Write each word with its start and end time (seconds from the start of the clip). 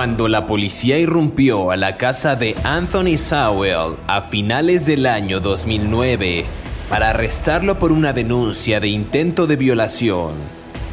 Cuando 0.00 0.28
la 0.28 0.46
policía 0.46 0.98
irrumpió 0.98 1.70
a 1.70 1.76
la 1.76 1.98
casa 1.98 2.34
de 2.34 2.56
Anthony 2.64 3.18
Sowell 3.18 3.96
a 4.06 4.22
finales 4.22 4.86
del 4.86 5.04
año 5.04 5.40
2009 5.40 6.46
para 6.88 7.10
arrestarlo 7.10 7.78
por 7.78 7.92
una 7.92 8.14
denuncia 8.14 8.80
de 8.80 8.88
intento 8.88 9.46
de 9.46 9.56
violación, 9.56 10.36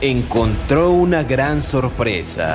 encontró 0.02 0.92
una 0.92 1.23
gran 1.23 1.64
sorpresa. 1.64 2.52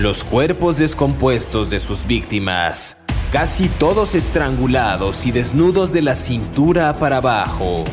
Los 0.00 0.24
cuerpos 0.24 0.78
descompuestos 0.78 1.68
de 1.68 1.78
sus 1.78 2.06
víctimas, 2.06 3.02
casi 3.30 3.68
todos 3.68 4.14
estrangulados 4.14 5.26
y 5.26 5.30
desnudos 5.30 5.92
de 5.92 6.00
la 6.00 6.14
cintura 6.14 6.94
para 6.98 7.18
abajo. 7.18 7.84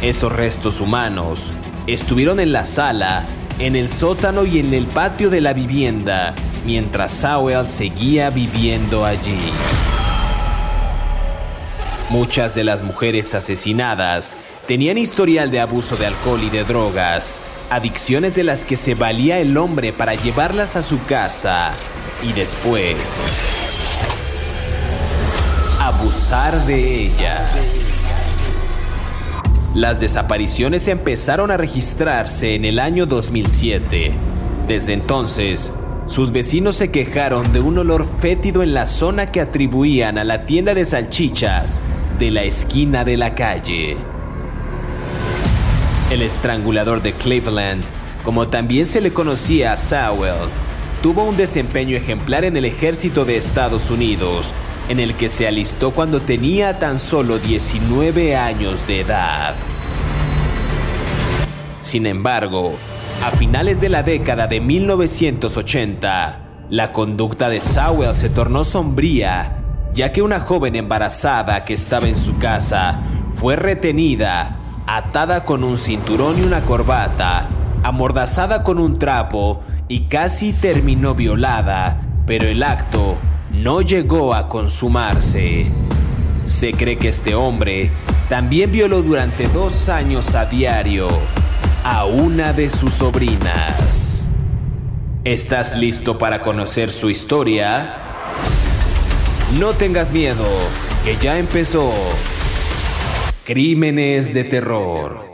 Esos 0.00 0.32
restos 0.32 0.80
humanos 0.80 1.52
estuvieron 1.86 2.40
en 2.40 2.52
la 2.52 2.64
sala 2.64 3.26
en 3.58 3.76
el 3.76 3.88
sótano 3.88 4.44
y 4.44 4.58
en 4.58 4.74
el 4.74 4.86
patio 4.86 5.30
de 5.30 5.40
la 5.40 5.52
vivienda, 5.52 6.34
mientras 6.66 7.12
Sowell 7.12 7.68
seguía 7.68 8.30
viviendo 8.30 9.04
allí. 9.04 9.38
Muchas 12.10 12.54
de 12.54 12.64
las 12.64 12.82
mujeres 12.82 13.34
asesinadas 13.34 14.36
tenían 14.66 14.98
historial 14.98 15.50
de 15.50 15.60
abuso 15.60 15.96
de 15.96 16.06
alcohol 16.06 16.42
y 16.42 16.50
de 16.50 16.64
drogas, 16.64 17.38
adicciones 17.70 18.34
de 18.34 18.44
las 18.44 18.64
que 18.64 18.76
se 18.76 18.94
valía 18.94 19.38
el 19.38 19.56
hombre 19.56 19.92
para 19.92 20.14
llevarlas 20.14 20.76
a 20.76 20.82
su 20.82 21.02
casa 21.04 21.72
y 22.22 22.32
después 22.32 23.22
abusar 25.80 26.64
de 26.66 27.06
ellas. 27.06 27.93
Las 29.74 29.98
desapariciones 29.98 30.86
empezaron 30.86 31.50
a 31.50 31.56
registrarse 31.56 32.54
en 32.54 32.64
el 32.64 32.78
año 32.78 33.06
2007. 33.06 34.12
Desde 34.68 34.92
entonces, 34.92 35.72
sus 36.06 36.30
vecinos 36.30 36.76
se 36.76 36.92
quejaron 36.92 37.52
de 37.52 37.58
un 37.58 37.78
olor 37.78 38.06
fétido 38.20 38.62
en 38.62 38.72
la 38.72 38.86
zona 38.86 39.32
que 39.32 39.40
atribuían 39.40 40.16
a 40.16 40.22
la 40.22 40.46
tienda 40.46 40.74
de 40.74 40.84
salchichas 40.84 41.82
de 42.20 42.30
la 42.30 42.44
esquina 42.44 43.04
de 43.04 43.16
la 43.16 43.34
calle. 43.34 43.96
El 46.12 46.22
estrangulador 46.22 47.02
de 47.02 47.14
Cleveland, 47.14 47.82
como 48.22 48.46
también 48.46 48.86
se 48.86 49.00
le 49.00 49.12
conocía 49.12 49.72
a 49.72 49.76
Sowell, 49.76 50.50
tuvo 51.02 51.24
un 51.24 51.36
desempeño 51.36 51.96
ejemplar 51.96 52.44
en 52.44 52.56
el 52.56 52.64
ejército 52.64 53.24
de 53.24 53.36
Estados 53.36 53.90
Unidos 53.90 54.54
en 54.88 55.00
el 55.00 55.14
que 55.14 55.28
se 55.28 55.46
alistó 55.46 55.92
cuando 55.92 56.20
tenía 56.20 56.78
tan 56.78 56.98
solo 56.98 57.38
19 57.38 58.36
años 58.36 58.86
de 58.86 59.00
edad. 59.00 59.54
Sin 61.84 62.06
embargo, 62.06 62.72
a 63.22 63.30
finales 63.32 63.78
de 63.78 63.90
la 63.90 64.02
década 64.02 64.46
de 64.46 64.58
1980, 64.58 66.38
la 66.70 66.92
conducta 66.92 67.50
de 67.50 67.60
Sowell 67.60 68.14
se 68.14 68.30
tornó 68.30 68.64
sombría, 68.64 69.58
ya 69.92 70.10
que 70.10 70.22
una 70.22 70.40
joven 70.40 70.76
embarazada 70.76 71.66
que 71.66 71.74
estaba 71.74 72.08
en 72.08 72.16
su 72.16 72.38
casa 72.38 73.02
fue 73.34 73.56
retenida, 73.56 74.56
atada 74.86 75.44
con 75.44 75.62
un 75.62 75.76
cinturón 75.76 76.38
y 76.38 76.42
una 76.42 76.62
corbata, 76.62 77.50
amordazada 77.82 78.62
con 78.62 78.78
un 78.78 78.98
trapo 78.98 79.60
y 79.86 80.06
casi 80.06 80.54
terminó 80.54 81.14
violada, 81.14 82.00
pero 82.24 82.46
el 82.48 82.62
acto 82.62 83.18
no 83.52 83.82
llegó 83.82 84.32
a 84.32 84.48
consumarse. 84.48 85.70
Se 86.46 86.72
cree 86.72 86.96
que 86.96 87.08
este 87.08 87.34
hombre 87.34 87.90
también 88.30 88.72
violó 88.72 89.02
durante 89.02 89.48
dos 89.48 89.90
años 89.90 90.34
a 90.34 90.46
diario 90.46 91.08
a 91.84 92.06
una 92.06 92.54
de 92.54 92.70
sus 92.70 92.94
sobrinas. 92.94 94.26
¿Estás 95.22 95.76
listo 95.76 96.16
para 96.16 96.40
conocer 96.40 96.90
su 96.90 97.10
historia? 97.10 97.94
No 99.58 99.74
tengas 99.74 100.10
miedo, 100.10 100.46
que 101.04 101.16
ya 101.18 101.38
empezó. 101.38 101.92
Crímenes 103.44 104.32
de 104.32 104.44
terror. 104.44 105.33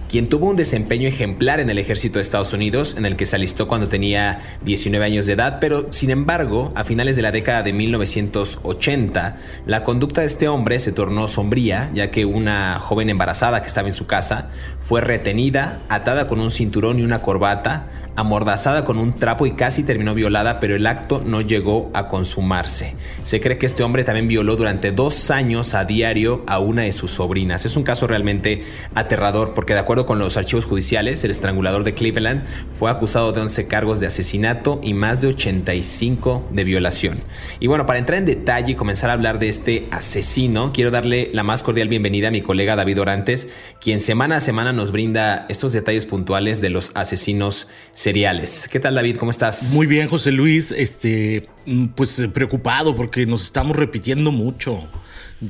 quien 0.11 0.27
tuvo 0.27 0.49
un 0.49 0.57
desempeño 0.57 1.07
ejemplar 1.07 1.61
en 1.61 1.69
el 1.69 1.77
ejército 1.77 2.19
de 2.19 2.23
Estados 2.23 2.51
Unidos, 2.51 2.95
en 2.97 3.05
el 3.05 3.15
que 3.15 3.25
se 3.25 3.37
alistó 3.37 3.69
cuando 3.69 3.87
tenía 3.87 4.41
19 4.65 5.05
años 5.05 5.25
de 5.25 5.33
edad, 5.33 5.59
pero 5.61 5.93
sin 5.93 6.09
embargo, 6.09 6.73
a 6.75 6.83
finales 6.83 7.15
de 7.15 7.21
la 7.21 7.31
década 7.31 7.63
de 7.63 7.71
1980, 7.71 9.37
la 9.65 9.85
conducta 9.85 10.19
de 10.19 10.27
este 10.27 10.49
hombre 10.49 10.79
se 10.79 10.91
tornó 10.91 11.29
sombría, 11.29 11.89
ya 11.93 12.11
que 12.11 12.25
una 12.25 12.77
joven 12.79 13.09
embarazada 13.09 13.61
que 13.61 13.67
estaba 13.67 13.87
en 13.87 13.93
su 13.93 14.05
casa 14.05 14.49
fue 14.81 14.99
retenida, 14.99 15.79
atada 15.87 16.27
con 16.27 16.41
un 16.41 16.51
cinturón 16.51 16.99
y 16.99 17.03
una 17.03 17.21
corbata, 17.21 17.87
amordazada 18.15 18.85
con 18.85 18.97
un 18.97 19.13
trapo 19.13 19.45
y 19.45 19.51
casi 19.51 19.83
terminó 19.83 20.13
violada, 20.13 20.59
pero 20.59 20.75
el 20.75 20.85
acto 20.87 21.23
no 21.25 21.41
llegó 21.41 21.89
a 21.93 22.07
consumarse. 22.07 22.95
Se 23.23 23.39
cree 23.39 23.57
que 23.57 23.65
este 23.65 23.83
hombre 23.83 24.03
también 24.03 24.27
violó 24.27 24.55
durante 24.55 24.91
dos 24.91 25.31
años 25.31 25.73
a 25.73 25.85
diario 25.85 26.43
a 26.47 26.59
una 26.59 26.83
de 26.83 26.91
sus 26.91 27.11
sobrinas. 27.11 27.65
Es 27.65 27.75
un 27.75 27.83
caso 27.83 28.07
realmente 28.07 28.63
aterrador 28.95 29.53
porque 29.53 29.73
de 29.73 29.79
acuerdo 29.79 30.05
con 30.05 30.19
los 30.19 30.37
archivos 30.37 30.65
judiciales, 30.65 31.23
el 31.23 31.31
estrangulador 31.31 31.83
de 31.83 31.93
Cleveland 31.93 32.43
fue 32.77 32.91
acusado 32.91 33.31
de 33.31 33.41
11 33.41 33.67
cargos 33.67 33.99
de 33.99 34.07
asesinato 34.07 34.79
y 34.83 34.93
más 34.93 35.21
de 35.21 35.27
85 35.27 36.49
de 36.51 36.63
violación. 36.63 37.19
Y 37.59 37.67
bueno, 37.67 37.85
para 37.85 37.99
entrar 37.99 38.19
en 38.19 38.25
detalle 38.25 38.73
y 38.73 38.75
comenzar 38.75 39.09
a 39.09 39.13
hablar 39.13 39.39
de 39.39 39.49
este 39.49 39.87
asesino, 39.91 40.71
quiero 40.73 40.91
darle 40.91 41.29
la 41.33 41.43
más 41.43 41.63
cordial 41.63 41.87
bienvenida 41.87 42.27
a 42.27 42.31
mi 42.31 42.41
colega 42.41 42.75
David 42.75 43.01
Orantes, 43.01 43.49
quien 43.79 43.99
semana 43.99 44.37
a 44.37 44.39
semana 44.39 44.73
nos 44.73 44.91
brinda 44.91 45.45
estos 45.49 45.73
detalles 45.73 46.05
puntuales 46.05 46.61
de 46.61 46.69
los 46.69 46.91
asesinos 46.95 47.67
seriales. 48.01 48.67
¿Qué 48.69 48.79
tal 48.79 48.95
David? 48.95 49.17
¿Cómo 49.17 49.31
estás? 49.31 49.71
Muy 49.73 49.85
bien, 49.85 50.07
José 50.07 50.31
Luis. 50.31 50.71
Este, 50.71 51.47
mm, 51.65 51.87
pues 51.87 52.17
eh, 52.19 52.27
preocupado 52.27 52.95
porque 52.95 53.25
nos 53.25 53.43
estamos 53.43 53.75
repitiendo 53.77 54.31
mucho. 54.31 54.79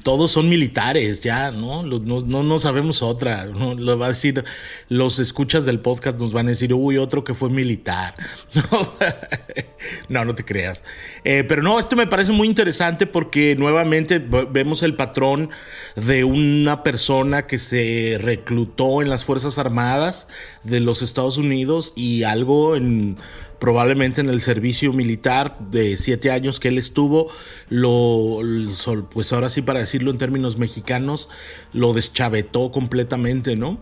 Todos 0.04 0.32
son 0.32 0.48
militares, 0.48 1.22
ya, 1.22 1.52
¿no? 1.52 1.84
No, 1.84 2.44
no, 2.44 2.60
sabemos 2.60 3.02
otra. 3.02 3.46
Lo 3.46 3.98
va 3.98 4.06
a 4.06 4.10
decir, 4.10 4.46
los 4.88 5.20
escuchas 5.20 5.66
del 5.66 5.80
podcast 5.80 6.18
nos 6.20 6.32
van 6.32 6.48
a 6.48 6.50
decir, 6.50 6.74
uy, 6.74 6.98
otro 6.98 7.24
que 7.24 7.34
fue 7.34 7.50
militar. 7.50 8.16
No, 10.10 10.24
no, 10.26 10.36
te 10.36 10.46
creas. 10.46 10.84
Eh, 11.24 11.44
pero 11.44 11.64
no, 11.64 11.80
este 11.80 11.96
me 11.96 12.06
parece 12.06 12.32
muy 12.32 12.48
interesante 12.48 13.08
porque 13.08 13.56
nuevamente 13.58 14.20
vemos 14.20 14.84
el 14.84 14.96
patrón 14.96 15.50
de 15.96 16.24
una 16.24 16.84
persona 16.84 17.48
que 17.48 17.58
se 17.58 18.18
reclutó 18.22 19.02
en 19.02 19.10
las 19.10 19.26
Fuerzas 19.26 19.58
Armadas 19.58 20.28
de 20.64 20.82
los 20.82 21.02
Estados 21.02 21.38
Unidos 21.38 21.94
y 21.96 22.24
algo 22.24 22.76
en 22.76 23.18
probablemente 23.62 24.22
en 24.22 24.30
el 24.30 24.42
servicio 24.42 24.92
militar 24.92 25.56
de 25.60 25.96
siete 25.96 26.32
años 26.32 26.60
que 26.60 26.70
él 26.70 26.80
estuvo, 26.80 27.30
lo, 27.70 28.40
pues 29.12 29.32
ahora 29.34 29.50
sí 29.50 29.62
para 29.62 29.80
decirlo 29.80 30.10
en 30.10 30.18
términos 30.18 30.58
mexicanos, 30.58 31.30
lo 31.72 31.94
deschavetó 31.94 32.72
completamente, 32.72 33.56
¿no? 33.56 33.78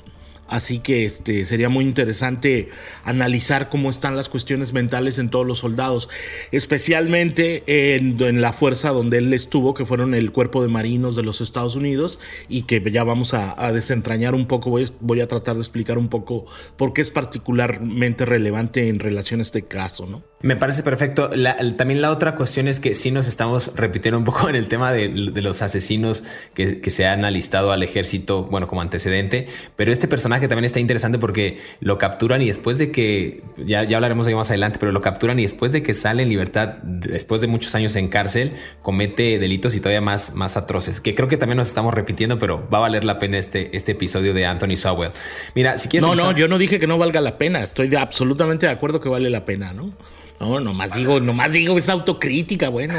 Así 0.50 0.80
que 0.80 1.06
este, 1.06 1.46
sería 1.46 1.70
muy 1.70 1.86
interesante 1.86 2.70
analizar 3.04 3.70
cómo 3.70 3.90
están 3.90 4.16
las 4.16 4.30
cuestiones 4.30 4.74
mentales 4.74 5.20
en 5.20 5.30
todos 5.30 5.46
los 5.46 5.60
soldados, 5.60 6.10
especialmente 6.52 7.64
en, 7.96 8.42
la 8.42 8.52
fuerza 8.52 8.90
donde 8.90 9.20
él 9.20 9.32
estuvo, 9.34 9.74
que 9.74 9.86
fueron 9.86 10.16
el 10.16 10.32
cuerpo 10.32 10.62
de 10.62 10.68
marinos 10.68 11.16
de 11.16 11.24
los 11.24 11.40
Estados 11.42 11.76
Unidos, 11.76 12.20
y 12.48 12.64
que 12.64 12.82
ya 12.92 13.04
vamos 13.04 13.34
a, 13.34 13.72
desentrañar 13.72 14.34
un 14.34 14.48
poco, 14.48 14.72
voy, 14.72 14.90
voy, 15.00 15.22
a 15.22 15.28
tratar 15.28 15.56
de 15.56 15.62
explicar 15.62 15.98
un 16.00 16.08
poco 16.08 16.46
por 16.76 16.94
qué 16.94 17.02
es 17.02 17.12
particularmente 17.12 18.26
relevante 18.26 18.90
en 18.90 19.00
relación 19.00 19.42
a 19.42 19.44
este 19.44 19.64
caso, 19.68 20.08
¿no? 20.08 20.29
Me 20.42 20.56
parece 20.56 20.84
perfecto. 20.84 21.30
también 21.76 22.02
la 22.02 22.12
otra 22.12 22.36
cuestión 22.36 22.70
es 22.70 22.80
que 22.80 22.94
sí 22.94 23.12
nos 23.12 23.28
estamos 23.28 23.72
repitiendo 23.76 24.18
un 24.18 24.24
poco 24.24 24.48
en 24.48 24.56
el 24.56 24.70
tema 24.70 24.90
de, 24.94 25.10
los 25.10 25.62
asesinos 25.62 26.24
que, 26.54 26.82
se 26.90 27.06
han 27.06 27.26
alistado 27.26 27.74
al 27.74 27.84
ejército, 27.84 28.46
bueno, 28.46 28.68
como 28.68 28.82
antecedente, 28.82 29.48
pero 29.76 29.92
este 29.92 30.08
personaje 30.08 30.48
también 30.48 30.64
está 30.64 30.80
interesante 30.80 31.20
porque 31.20 31.60
lo 31.82 31.98
capturan 31.98 32.42
y 32.42 32.48
después 32.48 32.78
de 32.78 32.90
que, 32.90 33.44
ya, 33.58 33.84
ya 33.84 33.98
hablaremos 33.98 34.26
de 34.26 34.34
más 34.34 34.50
adelante, 34.50 34.78
pero 34.80 34.94
lo 34.94 35.02
capturan 35.02 35.40
y 35.40 35.42
después 35.42 35.74
de 35.74 35.84
que 35.84 35.94
sale 35.94 36.24
en 36.24 36.30
libertad, 36.30 36.78
después 36.84 37.42
de 37.42 37.48
muchos 37.48 37.76
años 37.76 37.98
en 37.98 38.08
cárcel, 38.08 38.54
comete 38.82 39.40
delitos 39.40 39.76
y 39.76 39.80
todavía 39.82 40.02
más, 40.02 40.36
más 40.36 40.56
atroces, 40.56 41.02
que 41.02 41.16
creo 41.16 41.28
que 41.28 41.36
también 41.36 41.58
nos 41.58 41.68
estamos 41.68 41.94
repitiendo, 41.94 42.40
pero 42.40 42.68
va 42.74 42.78
a 42.78 42.82
valer 42.82 43.04
la 43.04 43.20
pena 43.20 43.38
este, 43.38 43.76
este 43.76 43.92
episodio 43.92 44.34
de 44.34 44.46
Anthony 44.46 44.78
Sowell. 44.78 45.12
Mira, 45.54 45.78
si 45.78 45.90
quieres... 45.90 46.08
No, 46.08 46.16
no, 46.16 46.32
yo 46.32 46.48
no 46.48 46.58
dije 46.58 46.80
que 46.80 46.88
no 46.88 46.98
valga 46.98 47.20
la 47.20 47.38
pena, 47.38 47.62
estoy 47.62 47.94
absolutamente 47.96 48.68
de 48.68 48.72
acuerdo 48.72 49.02
que 49.02 49.10
vale 49.10 49.30
la 49.30 49.46
pena, 49.46 49.74
¿no? 49.74 49.94
No, 50.40 50.60
nomás 50.60 50.94
digo, 50.94 51.20
nomás 51.20 51.52
digo, 51.52 51.78
es 51.78 51.90
autocrítica, 51.90 52.70
bueno, 52.70 52.96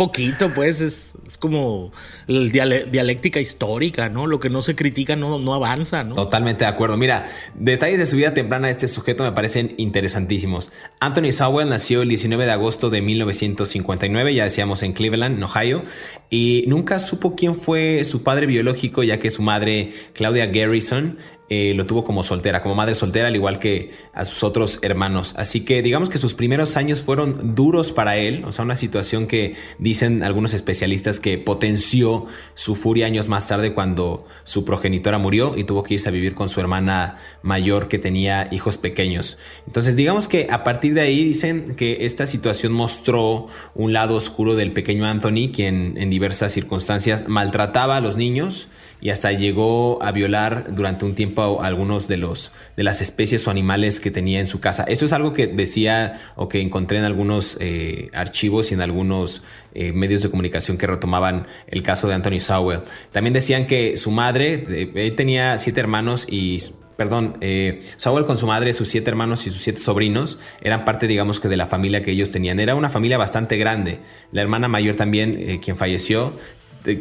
poquito, 0.00 0.50
pues, 0.54 0.80
es, 0.80 1.14
como 1.38 1.92
dialéctica 2.26 3.38
histórica, 3.38 4.08
¿no? 4.08 4.26
Lo 4.26 4.40
que 4.40 4.48
no 4.48 4.62
se 4.62 4.74
critica 4.74 5.14
no, 5.14 5.38
no 5.38 5.52
avanza, 5.52 6.04
¿no? 6.04 6.14
Totalmente 6.14 6.64
de 6.64 6.70
acuerdo. 6.70 6.96
Mira, 6.96 7.26
detalles 7.54 7.98
de 7.98 8.06
su 8.06 8.16
vida 8.16 8.32
temprana 8.32 8.68
de 8.68 8.72
este 8.72 8.88
sujeto 8.88 9.24
me 9.24 9.32
parecen 9.32 9.74
interesantísimos. 9.76 10.72
Anthony 11.00 11.32
Sowell 11.32 11.68
nació 11.68 12.00
el 12.00 12.08
19 12.08 12.46
de 12.46 12.50
agosto 12.50 12.88
de 12.88 13.02
1959, 13.02 14.32
ya 14.32 14.44
decíamos 14.44 14.82
en 14.82 14.94
Cleveland, 14.94 15.36
en 15.36 15.42
Ohio, 15.42 15.82
y 16.30 16.64
nunca 16.66 16.98
supo 16.98 17.36
quién 17.36 17.54
fue 17.54 18.02
su 18.06 18.22
padre 18.22 18.46
biológico, 18.46 19.02
ya 19.02 19.18
que 19.18 19.30
su 19.30 19.42
madre, 19.42 19.92
Claudia 20.14 20.46
Garrison, 20.46 21.18
eh, 21.52 21.74
lo 21.74 21.84
tuvo 21.84 22.04
como 22.04 22.22
soltera, 22.22 22.62
como 22.62 22.76
madre 22.76 22.94
soltera, 22.94 23.26
al 23.26 23.34
igual 23.34 23.58
que 23.58 23.90
a 24.14 24.24
sus 24.24 24.44
otros 24.44 24.78
hermanos. 24.82 25.34
Así 25.36 25.62
que 25.64 25.82
digamos 25.82 26.08
que 26.08 26.16
sus 26.16 26.32
primeros 26.32 26.76
años 26.76 27.00
fueron 27.00 27.56
duros 27.56 27.90
para 27.90 28.16
él, 28.16 28.44
o 28.46 28.52
sea, 28.52 28.64
una 28.64 28.76
situación 28.76 29.26
que 29.26 29.56
dicen 29.90 30.22
algunos 30.22 30.54
especialistas 30.54 31.18
que 31.18 31.36
potenció 31.36 32.26
su 32.54 32.76
furia 32.76 33.06
años 33.06 33.28
más 33.28 33.48
tarde 33.48 33.74
cuando 33.74 34.24
su 34.44 34.64
progenitora 34.64 35.18
murió 35.18 35.54
y 35.56 35.64
tuvo 35.64 35.82
que 35.82 35.94
irse 35.94 36.08
a 36.08 36.12
vivir 36.12 36.34
con 36.34 36.48
su 36.48 36.60
hermana 36.60 37.16
mayor 37.42 37.88
que 37.88 37.98
tenía 37.98 38.46
hijos 38.52 38.78
pequeños. 38.78 39.36
Entonces 39.66 39.96
digamos 39.96 40.28
que 40.28 40.46
a 40.48 40.62
partir 40.62 40.94
de 40.94 41.00
ahí 41.00 41.24
dicen 41.24 41.74
que 41.74 42.06
esta 42.06 42.26
situación 42.26 42.72
mostró 42.72 43.48
un 43.74 43.92
lado 43.92 44.14
oscuro 44.14 44.54
del 44.54 44.72
pequeño 44.72 45.06
Anthony, 45.06 45.50
quien 45.52 45.96
en 45.96 46.08
diversas 46.08 46.52
circunstancias 46.52 47.24
maltrataba 47.26 47.96
a 47.96 48.00
los 48.00 48.16
niños 48.16 48.68
y 49.00 49.10
hasta 49.10 49.32
llegó 49.32 50.02
a 50.02 50.12
violar 50.12 50.74
durante 50.74 51.04
un 51.04 51.14
tiempo 51.14 51.62
a 51.62 51.66
algunos 51.66 52.08
de 52.08 52.16
los 52.16 52.52
de 52.76 52.84
las 52.84 53.00
especies 53.00 53.46
o 53.46 53.50
animales 53.50 54.00
que 54.00 54.10
tenía 54.10 54.40
en 54.40 54.46
su 54.46 54.60
casa. 54.60 54.84
Esto 54.84 55.06
es 55.06 55.12
algo 55.12 55.32
que 55.32 55.46
decía 55.46 56.20
o 56.36 56.48
que 56.48 56.60
encontré 56.60 56.98
en 56.98 57.04
algunos 57.04 57.56
eh, 57.60 58.10
archivos 58.12 58.70
y 58.70 58.74
en 58.74 58.80
algunos 58.80 59.42
eh, 59.74 59.92
medios 59.92 60.22
de 60.22 60.30
comunicación 60.30 60.76
que 60.76 60.86
retomaban 60.86 61.46
el 61.66 61.82
caso 61.82 62.08
de 62.08 62.14
Anthony 62.14 62.40
Sowell. 62.40 62.80
También 63.12 63.34
decían 63.34 63.66
que 63.66 63.96
su 63.96 64.10
madre, 64.10 64.90
él 64.94 65.14
tenía 65.16 65.58
siete 65.58 65.80
hermanos 65.80 66.26
y 66.28 66.58
perdón, 66.96 67.38
eh, 67.40 67.82
con 68.26 68.36
su 68.36 68.46
madre, 68.46 68.74
sus 68.74 68.88
siete 68.88 69.08
hermanos 69.08 69.46
y 69.46 69.50
sus 69.50 69.62
siete 69.62 69.80
sobrinos 69.80 70.38
eran 70.60 70.84
parte, 70.84 71.06
digamos 71.06 71.40
que, 71.40 71.48
de 71.48 71.56
la 71.56 71.66
familia 71.66 72.02
que 72.02 72.10
ellos 72.10 72.30
tenían. 72.30 72.60
Era 72.60 72.74
una 72.74 72.90
familia 72.90 73.16
bastante 73.16 73.56
grande. 73.56 74.00
La 74.32 74.42
hermana 74.42 74.68
mayor 74.68 74.96
también, 74.96 75.60
quien 75.62 75.78
falleció, 75.78 76.34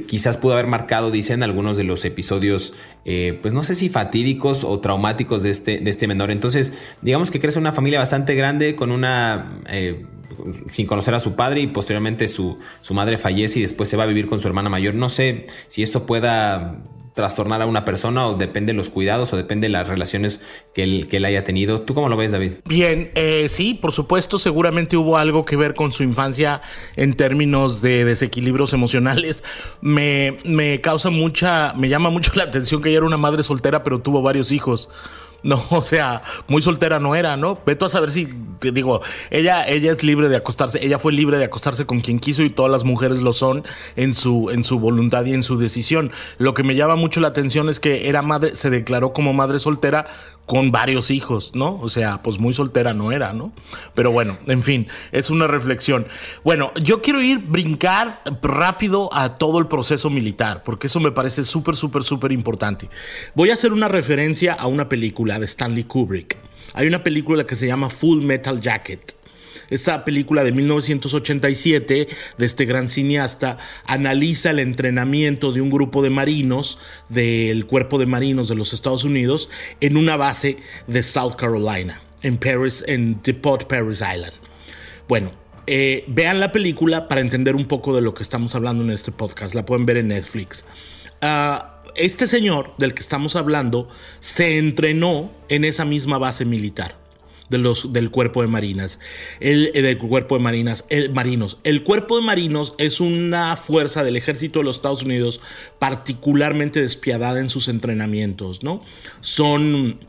quizás 0.08 0.38
pudo 0.38 0.54
haber 0.54 0.68
marcado, 0.68 1.12
dicen, 1.12 1.44
algunos 1.44 1.78
de 1.78 1.84
los 1.84 2.04
episodios, 2.06 2.74
eh, 3.06 3.38
pues 3.42 3.54
no 3.54 3.64
sé 3.64 3.76
si 3.76 3.90
fatídicos 3.90 4.64
o 4.64 4.80
traumáticos 4.80 5.44
de 5.44 5.50
este, 5.50 5.80
de 5.80 5.90
este 5.90 6.08
menor. 6.08 6.32
Entonces, 6.32 6.74
digamos 7.02 7.32
que 7.32 7.40
crece 7.40 7.60
una 7.60 7.72
familia 7.72 8.00
bastante 8.00 8.36
grande 8.36 8.76
con 8.76 8.92
una... 8.92 9.62
Eh, 9.70 10.06
sin 10.70 10.86
conocer 10.86 11.14
a 11.16 11.20
su 11.20 11.36
padre 11.36 11.60
y 11.60 11.68
posteriormente 11.68 12.28
su, 12.30 12.60
su 12.80 12.94
madre 12.94 13.18
fallece 13.18 13.60
y 13.60 13.62
después 13.64 13.90
se 13.90 13.98
va 13.98 14.04
a 14.04 14.06
vivir 14.06 14.28
con 14.28 14.40
su 14.40 14.48
hermana 14.48 14.70
mayor. 14.70 14.94
No 14.94 15.10
sé 15.10 15.48
si 15.68 15.84
eso 15.84 16.06
pueda 16.06 16.78
trastornar 17.20 17.62
a 17.62 17.66
una 17.66 17.84
persona 17.84 18.28
o 18.28 18.36
depende 18.36 18.72
de 18.72 18.78
los 18.78 18.90
cuidados 18.90 19.34
o 19.34 19.36
depende 19.36 19.68
de 19.68 19.74
las 19.74 19.90
relaciones 19.90 20.40
que 20.74 20.84
él, 20.84 21.08
que 21.10 21.18
haya 21.18 21.44
tenido. 21.44 21.82
¿Tú 21.82 21.94
cómo 21.94 22.08
lo 22.08 22.16
ves, 22.16 22.32
David? 22.32 22.54
Bien, 22.64 23.12
eh, 23.16 23.48
sí, 23.50 23.74
por 23.74 23.92
supuesto, 23.92 24.40
seguramente 24.40 24.96
hubo 24.96 25.18
algo 25.18 25.44
que 25.44 25.58
ver 25.58 25.76
con 25.76 25.92
su 25.92 26.04
infancia 26.04 26.62
en 26.96 27.16
términos 27.16 27.82
de 27.82 28.06
desequilibrios 28.06 28.72
emocionales. 28.72 29.44
Me, 29.82 30.40
me 30.46 30.80
causa 30.80 31.10
mucha, 31.10 31.74
me 31.76 31.90
llama 31.90 32.10
mucho 32.10 32.32
la 32.36 32.44
atención 32.44 32.82
que 32.82 32.88
ella 32.88 33.00
era 33.00 33.08
una 33.08 33.18
madre 33.18 33.44
soltera, 33.44 33.84
pero 33.84 34.00
tuvo 34.00 34.22
varios 34.22 34.54
hijos. 34.54 34.88
No, 35.44 35.64
o 35.70 35.84
sea, 35.84 36.22
muy 36.48 36.62
soltera 36.62 37.00
no 37.00 37.16
era, 37.16 37.38
¿no? 37.38 37.60
Veto 37.66 37.86
a 37.86 37.90
saber 37.90 38.10
si, 38.10 38.28
te 38.60 38.72
digo, 38.72 39.02
ella, 39.32 39.68
ella 39.68 39.92
es 39.92 40.04
libre 40.04 40.30
de 40.30 40.38
acostarse, 40.38 40.84
ella 40.84 41.00
fue 41.00 41.14
libre 41.14 41.38
de 41.38 41.46
acostarse 41.46 41.86
con 41.86 42.02
quien 42.02 42.20
quiso 42.20 42.44
y 42.44 42.50
todas 42.50 42.72
las 42.72 42.84
mujeres 42.84 43.22
lo 43.22 43.34
son 43.34 43.64
en 43.96 44.14
su, 44.14 44.50
en 44.50 44.64
su 44.64 44.80
voluntad 44.80 45.26
y 45.26 45.34
en 45.34 45.44
su 45.44 45.58
decisión. 45.58 46.12
Lo 46.38 46.54
que 46.54 46.64
me 46.64 46.76
llama 46.76 46.96
mucho 46.96 47.20
la 47.20 47.30
atención 47.30 47.70
es 47.70 47.80
que 47.80 48.10
era 48.10 48.22
madre, 48.22 48.56
se 48.56 48.70
declaró 48.70 49.14
como 49.14 49.34
madre 49.34 49.60
soltera 49.60 50.08
con 50.50 50.72
varios 50.72 51.12
hijos, 51.12 51.52
¿no? 51.54 51.80
O 51.80 51.90
sea, 51.90 52.24
pues 52.24 52.40
muy 52.40 52.56
soltera 52.56 52.96
no 52.96 53.12
era, 53.12 53.34
¿no? 53.34 53.54
Pero 53.94 54.12
bueno, 54.12 54.36
en 54.48 54.64
fin, 54.64 54.88
es 55.12 55.30
una 55.30 55.46
reflexión. 55.46 56.08
Bueno, 56.44 56.72
yo 56.82 57.04
quiero 57.04 57.22
ir 57.22 57.38
brincar 57.38 58.24
rápido 58.42 59.14
a 59.14 59.38
todo 59.38 59.60
el 59.60 59.68
proceso 59.68 60.10
militar, 60.10 60.64
porque 60.64 60.88
eso 60.88 61.00
me 61.00 61.12
parece 61.12 61.44
súper, 61.44 61.76
súper, 61.76 62.04
súper 62.04 62.32
importante. 62.32 62.90
Voy 63.36 63.52
a 63.52 63.54
hacer 63.54 63.72
una 63.74 63.90
referencia 63.90 64.54
a 64.54 64.66
una 64.66 64.90
película 64.90 65.38
de 65.38 65.46
Stanley 65.46 65.84
Kubrick. 65.84 66.36
Hay 66.74 66.88
una 66.88 67.04
película 67.04 67.46
que 67.46 67.56
se 67.56 67.68
llama 67.68 67.92
Full 67.92 68.24
Metal 68.24 68.60
Jacket. 68.60 69.19
Esta 69.70 70.04
película 70.04 70.44
de 70.44 70.52
1987 70.52 72.08
de 72.38 72.46
este 72.46 72.66
gran 72.66 72.90
cineasta 72.90 73.58
analiza 73.86 74.50
el 74.50 74.60
entrenamiento 74.60 75.52
de 75.52 75.62
un 75.62 75.70
grupo 75.70 76.02
de 76.02 76.10
marinos 76.10 76.80
del 77.10 77.66
cuerpo 77.66 78.00
de 78.00 78.06
marinos 78.06 78.48
de 78.48 78.56
los 78.56 78.74
Estados 78.74 79.04
Unidos 79.04 79.50
en 79.80 79.98
una 79.98 80.16
base 80.16 80.58
de 80.88 81.04
South 81.04 81.36
Carolina, 81.36 82.02
en 82.24 82.38
Paris, 82.38 82.84
en 82.88 83.22
Depot 83.24 83.68
Paris 83.68 84.02
Island. 84.02 84.34
Bueno, 85.08 85.32
eh, 85.68 86.04
vean 86.08 86.40
la 86.40 86.52
película 86.52 87.08
para 87.08 87.22
entender 87.22 87.56
un 87.56 87.66
poco 87.66 87.96
de 87.96 88.02
lo 88.02 88.14
que 88.14 88.24
estamos 88.24 88.56
hablando 88.56 88.84
en 88.84 88.90
este 88.90 89.12
podcast. 89.12 89.54
La 89.54 89.66
pueden 89.66 89.86
ver 89.86 89.98
en 89.98 90.08
Netflix. 90.08 90.66
Ah, 91.22 91.84
este 91.96 92.28
señor 92.28 92.74
del 92.78 92.94
que 92.94 93.02
estamos 93.02 93.36
hablando 93.36 93.88
se 94.20 94.58
entrenó 94.58 95.32
en 95.48 95.66
esa 95.66 95.86
misma 95.86 96.18
base 96.18 96.46
militar 96.46 97.09
del 97.50 98.12
cuerpo 98.12 98.42
de 98.42 98.48
marinas, 98.48 99.00
el, 99.40 99.72
eh, 99.74 99.98
cuerpo 99.98 100.36
de 100.36 100.44
marinas, 100.44 100.86
el, 100.90 101.12
marinos. 101.12 101.58
El 101.64 101.84
cuerpo 101.84 102.18
de 102.18 102.24
marinos 102.24 102.74
es 102.78 103.00
una 103.00 103.58
fuerza 103.58 104.04
del 104.04 104.16
ejército 104.16 104.60
de 104.60 104.66
los 104.66 104.78
Estados 104.78 105.04
Unidos 105.04 105.42
particularmente 105.80 106.82
despiadada 106.82 107.40
en 107.40 107.50
sus 107.50 107.68
entrenamientos, 107.68 108.64
¿no? 108.64 108.84
Son 109.22 110.00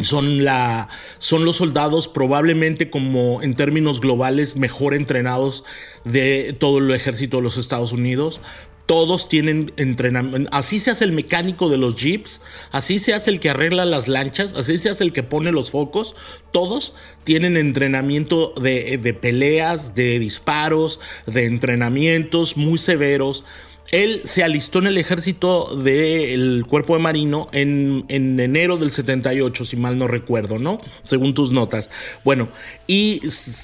son, 0.00 0.44
la, 0.44 0.88
son 1.18 1.44
los 1.44 1.56
soldados 1.56 2.08
probablemente 2.08 2.90
como 2.90 3.42
en 3.42 3.54
términos 3.54 4.00
globales 4.00 4.56
mejor 4.56 4.94
entrenados 4.94 5.64
de 6.04 6.54
todo 6.58 6.78
el 6.78 6.90
ejército 6.92 7.38
de 7.38 7.42
los 7.42 7.56
Estados 7.56 7.92
Unidos 7.92 8.40
todos 8.88 9.28
tienen 9.28 9.70
entrenamiento. 9.76 10.48
Así 10.50 10.78
se 10.78 10.90
hace 10.90 11.04
el 11.04 11.12
mecánico 11.12 11.68
de 11.68 11.76
los 11.76 11.94
jeeps, 11.96 12.40
así 12.72 12.98
se 12.98 13.12
hace 13.12 13.30
el 13.30 13.38
que 13.38 13.50
arregla 13.50 13.84
las 13.84 14.08
lanchas, 14.08 14.54
así 14.54 14.78
se 14.78 14.88
hace 14.88 15.04
el 15.04 15.12
que 15.12 15.22
pone 15.22 15.52
los 15.52 15.70
focos. 15.70 16.16
Todos 16.52 16.94
tienen 17.22 17.58
entrenamiento 17.58 18.54
de, 18.58 18.96
de 18.96 19.12
peleas, 19.12 19.94
de 19.94 20.18
disparos, 20.18 21.00
de 21.26 21.44
entrenamientos 21.44 22.56
muy 22.56 22.78
severos 22.78 23.44
él 23.90 24.20
se 24.24 24.44
alistó 24.44 24.80
en 24.80 24.86
el 24.86 24.98
ejército 24.98 25.74
del 25.76 26.64
cuerpo 26.68 26.94
de 26.96 27.02
marino 27.02 27.48
en, 27.52 28.04
enero 28.08 28.76
del 28.76 28.90
78, 28.90 29.64
si 29.64 29.76
mal 29.76 29.96
no 29.96 30.06
recuerdo, 30.06 30.58
¿no? 30.58 30.78
Según 31.02 31.32
tus 31.34 31.52
notas. 31.52 31.88
Bueno, 32.24 32.48
y 32.86 33.20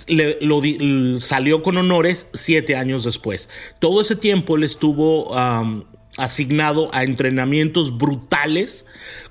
lo, 0.09 0.62
salió 1.21 1.62
con 1.62 1.76
honores 1.76 2.28
siete 2.33 2.76
años 2.76 3.04
después. 3.04 3.50
Todo 3.78 4.00
ese 4.00 4.16
tiempo 4.16 4.57
él 4.57 4.62
estuvo 4.62 5.35
asignado 6.16 6.88
a 6.95 7.02
entrenamientos 7.02 7.99
brutales 7.99 8.87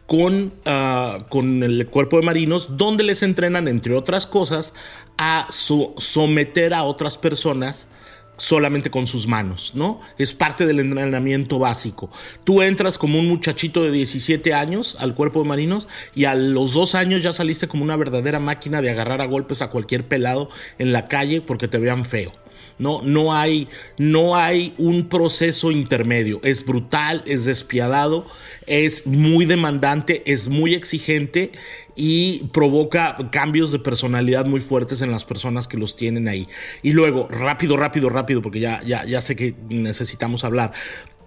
con, 0.05 0.53
ah, 0.65 1.25
con 1.29 1.63
el 1.63 1.87
cuerpo 1.87 2.17
de 2.17 2.25
marinos, 2.25 2.77
donde 2.77 3.03
les 3.03 3.23
entrenan, 3.23 3.67
entre 3.67 3.95
otras 3.95 4.27
cosas, 4.27 4.75
a 5.17 5.47
someter 5.49 6.73
a 6.73 6.83
otras 6.83 7.17
personas 7.17 7.87
solamente 8.37 8.89
con 8.89 9.07
sus 9.07 9.27
manos, 9.27 9.71
¿no? 9.75 10.01
Es 10.17 10.33
parte 10.33 10.65
del 10.65 10.79
entrenamiento 10.79 11.59
básico. 11.59 12.09
Tú 12.43 12.61
entras 12.61 12.97
como 12.97 13.19
un 13.19 13.27
muchachito 13.27 13.83
de 13.83 13.91
17 13.91 14.53
años 14.53 14.95
al 14.99 15.15
cuerpo 15.15 15.41
de 15.41 15.49
marinos 15.49 15.87
y 16.15 16.25
a 16.25 16.35
los 16.35 16.73
dos 16.73 16.95
años 16.95 17.23
ya 17.23 17.31
saliste 17.31 17.67
como 17.67 17.83
una 17.83 17.95
verdadera 17.95 18.39
máquina 18.39 18.81
de 18.81 18.89
agarrar 18.89 19.21
a 19.21 19.25
golpes 19.25 19.61
a 19.61 19.69
cualquier 19.69 20.07
pelado 20.07 20.49
en 20.77 20.93
la 20.93 21.07
calle 21.07 21.41
porque 21.41 21.67
te 21.67 21.77
vean 21.77 22.05
feo. 22.05 22.42
No, 22.79 23.01
no, 23.01 23.33
hay, 23.33 23.67
no 23.97 24.35
hay 24.35 24.73
un 24.77 25.09
proceso 25.09 25.71
intermedio. 25.71 26.39
Es 26.43 26.65
brutal, 26.65 27.23
es 27.25 27.45
despiadado, 27.45 28.25
es 28.67 29.07
muy 29.07 29.45
demandante, 29.45 30.23
es 30.25 30.47
muy 30.47 30.73
exigente 30.73 31.51
y 31.95 32.45
provoca 32.51 33.17
cambios 33.31 33.71
de 33.71 33.79
personalidad 33.79 34.45
muy 34.45 34.59
fuertes 34.59 35.01
en 35.01 35.11
las 35.11 35.25
personas 35.25 35.67
que 35.67 35.77
los 35.77 35.95
tienen 35.95 36.27
ahí. 36.27 36.47
Y 36.81 36.93
luego, 36.93 37.27
rápido, 37.29 37.77
rápido, 37.77 38.09
rápido, 38.09 38.41
porque 38.41 38.59
ya, 38.59 38.81
ya, 38.83 39.05
ya 39.05 39.21
sé 39.21 39.35
que 39.35 39.55
necesitamos 39.69 40.43
hablar. 40.43 40.73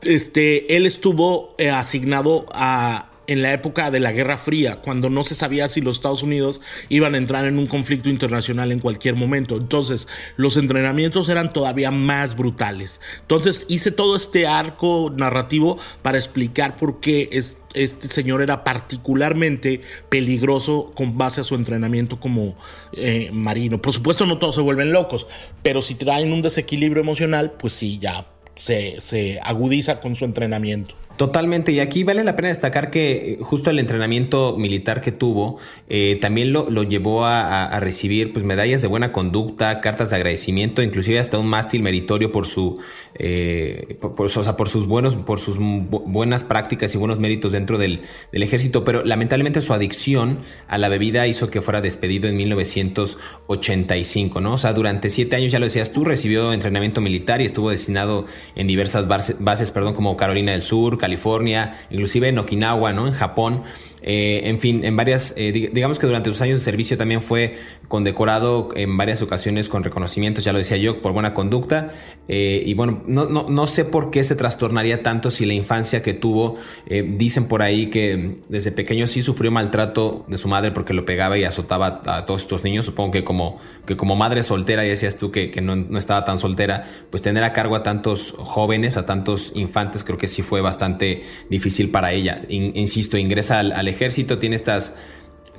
Este, 0.03 0.77
él 0.77 0.87
estuvo 0.87 1.55
eh, 1.59 1.71
asignado 1.71 2.47
a 2.53 3.11
en 3.27 3.43
la 3.43 3.53
época 3.53 3.91
de 3.91 4.01
la 4.01 4.13
Guerra 4.13 4.37
Fría, 4.37 4.77
cuando 4.77 5.11
no 5.11 5.23
se 5.23 5.35
sabía 5.35 5.69
si 5.69 5.81
los 5.81 5.97
Estados 5.97 6.23
Unidos 6.23 6.61
iban 6.89 7.15
a 7.15 7.19
entrar 7.19 7.47
en 7.47 7.59
un 7.59 7.67
conflicto 7.67 8.09
internacional 8.09 8.73
en 8.73 8.79
cualquier 8.79 9.15
momento. 9.15 9.57
Entonces, 9.57 10.09
los 10.37 10.57
entrenamientos 10.57 11.29
eran 11.29 11.53
todavía 11.53 11.91
más 11.91 12.37
brutales. 12.37 13.01
Entonces, 13.21 13.67
hice 13.69 13.91
todo 13.91 14.17
este 14.17 14.47
arco 14.47 15.13
narrativo 15.17 15.79
para 16.03 16.19
explicar 16.19 16.77
por 16.77 17.01
qué 17.01 17.29
este 17.33 18.09
señor 18.09 18.43
era 18.43 18.65
particularmente 18.65 19.81
peligroso 20.09 20.93
con 20.95 21.19
base 21.19 21.41
a 21.41 21.45
su 21.45 21.55
entrenamiento 21.55 22.21
como 22.21 22.57
eh, 22.93 23.31
marino. 23.33 23.81
Por 23.81 23.93
supuesto, 23.93 24.27
no 24.27 24.39
todos 24.39 24.55
se 24.55 24.61
vuelven 24.61 24.93
locos, 24.93 25.27
pero 25.63 25.83
si 25.83 25.95
traen 25.95 26.33
un 26.33 26.43
desequilibrio 26.43 27.03
emocional, 27.03 27.53
pues 27.59 27.73
sí, 27.73 27.99
ya 27.99 28.27
se, 28.55 29.01
se 29.01 29.39
agudiza 29.41 30.01
con 30.01 30.17
su 30.17 30.25
entrenamiento. 30.25 30.95
Totalmente, 31.17 31.73
y 31.73 31.81
aquí 31.81 32.05
vale 32.05 32.23
la 32.25 32.37
pena 32.37 32.49
destacar 32.49 32.91
que 32.91 33.33
eh, 33.33 33.39
justo 33.41 33.71
el 33.71 33.79
entrenamiento 33.79 34.55
militar 34.59 35.01
que 35.01 35.13
tuvo 35.13 35.57
eh, 35.89 36.19
también 36.21 36.53
lo, 36.53 36.83
llevó 36.83 37.25
a, 37.25 37.81
recibir 37.81 38.35
pues, 38.35 38.45
medallas 38.45 38.83
de 38.83 38.89
buena 38.89 39.13
conducta, 39.13 39.81
cartas 39.81 40.11
de 40.11 40.17
agradecimiento, 40.17 40.83
inclusive 40.83 41.19
hasta 41.19 41.39
un 41.39 41.47
mástil 41.47 41.83
meritorio 41.83 42.33
por 42.33 42.47
su, 42.47 42.81
eh, 43.15 43.97
por, 43.99 44.15
por 44.15 44.69
sus 44.69 44.87
buenos, 44.87 45.17
por 45.17 45.41
sus 45.41 45.57
buenas 45.59 46.45
prácticas 46.45 46.95
y 46.95 46.99
buenos 46.99 47.19
méritos 47.19 47.53
dentro 47.53 47.79
del, 47.79 48.03
del, 48.31 48.43
ejército, 48.43 48.85
pero 48.85 49.03
lamentablemente 49.03 49.63
su 49.63 49.73
adicción 49.73 50.41
a 50.69 50.77
la 50.77 50.91
bebida 50.91 51.27
hizo 51.27 51.49
que 51.49 51.63
fuera 51.63 51.81
despedido 51.81 52.29
en 52.29 52.37
1985, 52.37 54.43
¿no? 54.43 54.53
O 54.53 54.59
sea, 54.59 54.75
durante 54.75 55.09
siete 55.09 55.37
años, 55.37 55.51
ya 55.51 55.61
lo 55.61 55.65
decías 55.65 55.93
tú, 55.93 56.05
recibió 56.05 56.53
entrenamiento 56.53 57.01
militar 57.01 57.41
y 57.41 57.47
estuvo 57.47 57.71
destinado 57.71 58.27
en 58.55 58.67
diversas 58.67 59.09
bases, 59.09 59.37
bases 59.39 59.71
perdón, 59.71 59.95
como 59.95 60.19
Carolina 60.19 60.53
del 60.53 60.63
Sur, 60.63 60.99
California, 61.07 61.87
inclusive 61.91 62.27
en 62.29 62.39
Okinawa, 62.39 62.93
¿no? 62.93 63.07
En 63.07 63.13
Japón. 63.13 63.63
Eh, 64.09 64.43
en 64.49 64.61
fin, 64.61 64.85
en 64.85 64.97
varias, 64.97 65.35
eh, 65.37 65.51
digamos 65.51 65.99
que 65.99 66.07
durante 66.07 66.31
sus 66.31 66.41
años 66.41 66.61
de 66.61 66.65
servicio 66.65 66.97
también 66.97 67.23
fue 67.23 67.59
condecorado 67.89 68.69
en 68.77 68.97
varias 68.97 69.21
ocasiones 69.21 69.69
con 69.69 69.83
reconocimientos, 69.83 70.45
ya 70.45 70.53
lo 70.53 70.59
decía 70.59 70.77
yo, 70.77 71.03
por 71.03 71.13
buena 71.13 71.35
conducta. 71.35 71.91
Eh, 72.29 72.63
y 72.65 72.75
bueno, 72.75 73.03
no, 73.09 73.27
no, 73.27 73.49
no, 73.49 73.67
sé 73.67 73.85
por 73.85 74.13
qué 74.13 74.23
se 74.23 74.37
trastornaría 74.37 75.03
tanto 75.03 75.33
si 75.33 75.45
la 75.45 75.55
infancia 75.55 76.03
que 76.03 76.15
tuvo, 76.15 76.57
dicen 76.89 77.49
por 77.49 77.63
ahí 77.63 77.87
que 77.87 78.37
desde 78.49 78.71
pequeño 78.71 79.09
sí 79.09 79.23
sufrió 79.23 79.51
maltrato 79.51 80.25
de 80.29 80.39
su 80.39 80.47
madre 80.47 80.71
porque 80.71 80.95
lo 80.95 81.05
pegaba 81.05 81.37
y 81.37 81.43
azotaba 81.43 82.03
a 82.07 82.27
todos 82.27 82.43
estos 82.43 82.63
niños. 82.63 82.87
Supongo 82.87 83.11
que 83.11 83.25
como, 83.25 83.59
que 83.87 83.97
como 83.97 84.15
madre 84.15 84.45
soltera, 84.45 84.87
y 84.87 84.89
decías 84.89 85.17
tú 85.17 85.33
que, 85.33 85.51
que 85.51 85.61
no, 85.61 85.75
no 85.75 85.99
estaba 85.99 86.25
tan 86.25 86.39
soltera, 86.39 86.85
pues 87.11 87.23
tener 87.23 87.43
a 87.43 87.53
cargo 87.53 87.75
a 87.75 87.83
tantos 87.83 88.35
jóvenes, 88.39 88.97
a 88.97 89.05
tantos 89.05 89.51
infantes, 89.57 90.05
creo 90.05 90.17
que 90.17 90.29
sí 90.29 90.43
fue 90.43 90.61
bastante 90.61 91.25
difícil 91.51 91.91
para 91.91 92.13
ella. 92.13 92.43
insisto, 92.49 93.19
ingresa 93.19 93.59
al, 93.59 93.73
al 93.73 93.89
ejército, 93.97 94.39
tiene 94.39 94.57
estas 94.57 94.95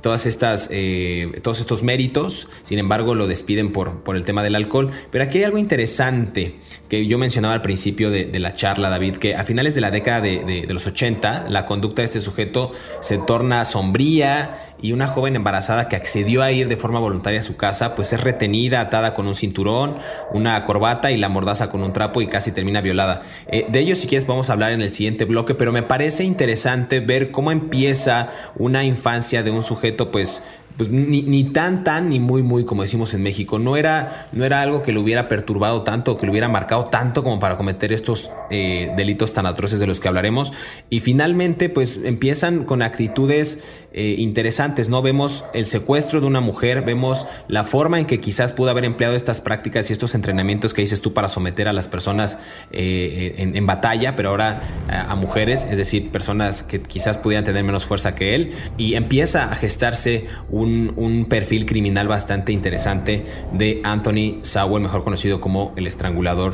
todas 0.02 0.26
estas, 0.26 0.70
eh, 0.72 1.40
todos 1.42 1.60
estos 1.60 1.84
méritos, 1.84 2.48
sin 2.64 2.80
embargo 2.80 3.16
lo 3.16 3.28
despiden 3.28 3.72
por, 3.72 4.04
por 4.04 4.16
el 4.16 4.24
tema 4.24 4.44
del 4.44 4.56
alcohol. 4.56 4.92
Pero 5.12 5.24
aquí 5.24 5.40
hay 5.40 5.44
algo 5.46 5.58
interesante 5.58 6.56
que 6.90 7.06
yo 7.06 7.18
mencionaba 7.18 7.54
al 7.54 7.62
principio 7.62 8.10
de, 8.10 8.38
la 8.40 8.56
charla, 8.56 8.90
David, 8.90 9.18
que 9.18 9.36
a 9.36 9.44
finales 9.44 9.76
de 9.76 9.82
la 9.82 9.92
década 9.92 10.22
de, 10.22 10.66
los 10.70 10.86
80, 10.86 11.48
la 11.50 11.66
conducta 11.66 12.02
de 12.02 12.06
este 12.06 12.22
sujeto 12.22 12.72
se 13.02 13.18
torna 13.18 13.66
sombría 13.66 14.76
y 14.82 14.92
una 14.92 15.08
joven 15.08 15.36
embarazada 15.36 15.88
que 15.90 15.96
accedió 15.96 16.44
a 16.44 16.52
ir 16.52 16.68
de 16.68 16.78
forma 16.78 17.00
voluntaria 17.00 17.40
a 17.40 17.44
su 17.44 17.58
casa, 17.58 17.96
pues 17.96 18.14
es 18.14 18.22
retenida, 18.22 18.82
atada 18.82 19.14
con 19.14 19.28
un 19.28 19.36
cinturón, 19.36 19.98
una 20.32 20.64
corbata 20.66 21.12
y 21.12 21.18
la 21.18 21.30
mordaza 21.30 21.70
con 21.70 21.84
un 21.84 21.94
trapo 21.94 22.22
y 22.22 22.28
casi 22.28 22.52
termina 22.52 22.82
violada. 22.82 23.22
Eh, 23.48 23.66
de 23.70 23.80
ello, 23.80 23.96
si 23.96 24.08
quieres, 24.08 24.28
vamos 24.28 24.50
a 24.50 24.54
hablar 24.54 24.72
en 24.72 24.82
el 24.82 24.92
siguiente 24.92 25.26
bloque, 25.26 25.56
pero 25.56 25.72
me 25.72 25.84
parece 25.84 26.24
interesante 26.24 27.00
ver 27.00 27.32
cómo 27.32 27.52
empieza 27.52 28.30
una 28.56 28.84
infancia 28.84 29.44
de 29.44 29.52
un 29.52 29.64
sujeto, 29.64 30.12
pues 30.12 30.44
pues 30.78 30.92
ni, 30.92 31.44
tan, 31.46 31.84
tan, 31.84 32.10
ni 32.10 32.20
muy, 32.20 32.44
muy, 32.44 32.64
como 32.64 32.84
decimos 32.84 33.14
en 33.16 33.24
México. 33.24 33.58
No 33.58 33.78
era, 33.78 34.30
no 34.32 34.46
era 34.46 34.62
algo 34.62 34.84
que 34.84 34.92
lo 34.92 35.02
hubiera 35.02 35.28
perturbado 35.28 35.82
tanto, 35.82 36.16
que 36.16 36.28
lo 36.28 36.32
hubiera 36.32 36.48
marcado 36.48 36.86
tanto 36.86 37.24
como 37.24 37.40
para 37.40 37.58
cometer 37.58 37.92
estos 37.92 38.32
eh, 38.52 38.94
delitos 38.96 39.34
tan 39.34 39.48
atroces 39.48 39.80
de 39.80 39.88
los 39.88 40.00
que 40.00 40.08
hablaremos. 40.08 40.54
Y 40.92 41.00
finalmente, 41.00 41.70
pues 41.70 42.00
empiezan 42.04 42.64
con 42.64 42.84
actitudes 42.84 43.64
eh, 43.94 44.16
interesantes, 44.20 44.90
¿no? 44.90 45.02
Vemos 45.02 45.46
el 45.54 45.66
secuestro 45.66 46.22
de 46.22 46.28
una 46.28 46.42
mujer, 46.42 46.84
vemos 46.84 47.26
la 47.48 47.64
forma 47.64 48.00
en 48.00 48.06
que 48.06 48.20
quizás 48.20 48.54
pudo 48.54 48.70
haber 48.70 48.86
empleado 48.86 49.16
estas 49.16 49.42
prácticas 49.42 49.90
y 49.90 49.94
estos 49.94 50.14
entrenamientos 50.14 50.76
que 50.76 50.82
dices 50.82 51.02
tú 51.02 51.14
para 51.14 51.30
someter 51.30 51.68
a 51.68 51.74
las 51.74 51.88
personas 51.88 52.38
eh, 52.72 53.34
en, 53.38 53.66
batalla, 53.66 54.16
pero 54.16 54.30
ahora 54.30 54.62
a, 54.88 55.16
mujeres, 55.16 55.66
es 55.72 55.78
decir, 55.78 56.12
personas 56.12 56.62
que 56.62 56.80
quizás 56.80 57.18
pudieran 57.18 57.44
tener 57.46 57.64
menos 57.64 57.86
fuerza 57.86 58.14
que 58.14 58.36
él. 58.36 58.52
Y 58.78 58.94
empieza 58.94 59.52
a 59.52 59.56
gestarse 59.56 60.28
un, 60.52 60.67
un 60.68 61.26
perfil 61.30 61.66
criminal 61.66 62.08
bastante 62.08 62.52
interesante 62.52 63.26
de 63.54 63.82
Anthony 63.84 64.40
Sowell, 64.44 64.84
mejor 64.84 65.04
conocido 65.04 65.42
como 65.42 65.74
el 65.76 65.88
estrangulador 65.88 66.54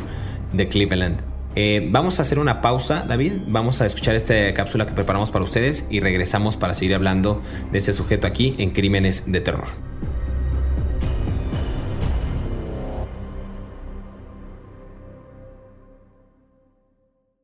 de 0.53 0.67
Cleveland. 0.67 1.34
Eh, 1.55 1.88
vamos 1.91 2.17
a 2.17 2.24
hacer 2.24 2.39
una 2.39 2.62
pausa, 2.62 3.05
David. 3.08 3.34
Vamos 3.48 3.82
a 3.82 3.86
escuchar 3.86 4.15
esta 4.15 4.53
cápsula 4.53 4.88
que 4.88 4.93
preparamos 4.93 5.29
para 5.29 5.43
ustedes 5.43 5.86
y 5.89 6.00
regresamos 6.00 6.58
para 6.58 6.74
seguir 6.74 6.96
hablando 6.96 7.41
de 7.72 7.77
este 7.77 7.93
sujeto 7.93 8.25
aquí 8.25 8.55
en 8.58 8.72
Crímenes 8.72 9.32
de 9.32 9.41
Terror. 9.41 9.67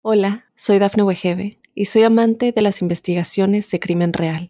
Hola, 0.01 0.45
soy 0.55 0.79
Dafne 0.79 1.03
Wegebe 1.03 1.59
y 1.75 1.85
soy 1.85 2.01
amante 2.01 2.51
de 2.51 2.61
las 2.63 2.81
investigaciones 2.81 3.69
de 3.69 3.79
crimen 3.79 4.11
real. 4.11 4.49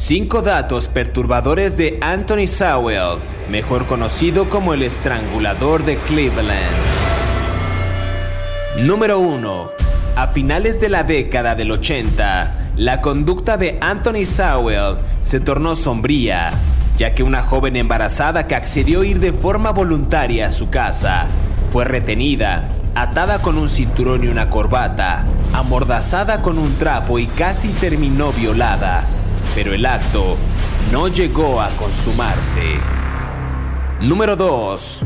Cinco 0.00 0.42
datos 0.42 0.86
perturbadores 0.86 1.76
de 1.76 1.98
Anthony 2.00 2.46
Sowell, 2.46 3.18
mejor 3.50 3.84
conocido 3.86 4.48
como 4.48 4.72
el 4.72 4.84
estrangulador 4.84 5.84
de 5.84 5.96
Cleveland. 5.96 6.76
Número 8.78 9.18
1. 9.18 9.70
A 10.14 10.28
finales 10.28 10.80
de 10.80 10.88
la 10.88 11.02
década 11.02 11.56
del 11.56 11.72
80, 11.72 12.70
la 12.76 13.00
conducta 13.00 13.56
de 13.56 13.76
Anthony 13.80 14.24
Sowell 14.24 14.98
se 15.20 15.40
tornó 15.40 15.74
sombría, 15.74 16.52
ya 16.96 17.12
que 17.12 17.24
una 17.24 17.42
joven 17.42 17.74
embarazada 17.74 18.46
que 18.46 18.54
accedió 18.54 19.00
a 19.00 19.06
ir 19.06 19.18
de 19.18 19.32
forma 19.32 19.72
voluntaria 19.72 20.46
a 20.46 20.52
su 20.52 20.70
casa 20.70 21.26
fue 21.72 21.84
retenida, 21.84 22.68
atada 22.94 23.42
con 23.42 23.58
un 23.58 23.68
cinturón 23.68 24.22
y 24.22 24.28
una 24.28 24.48
corbata, 24.48 25.24
amordazada 25.52 26.40
con 26.40 26.56
un 26.56 26.72
trapo 26.76 27.18
y 27.18 27.26
casi 27.26 27.70
terminó 27.70 28.30
violada 28.30 29.04
pero 29.54 29.74
el 29.74 29.84
acto 29.86 30.36
no 30.92 31.08
llegó 31.08 31.60
a 31.60 31.68
consumarse. 31.70 32.78
Número 34.00 34.36
2. 34.36 35.04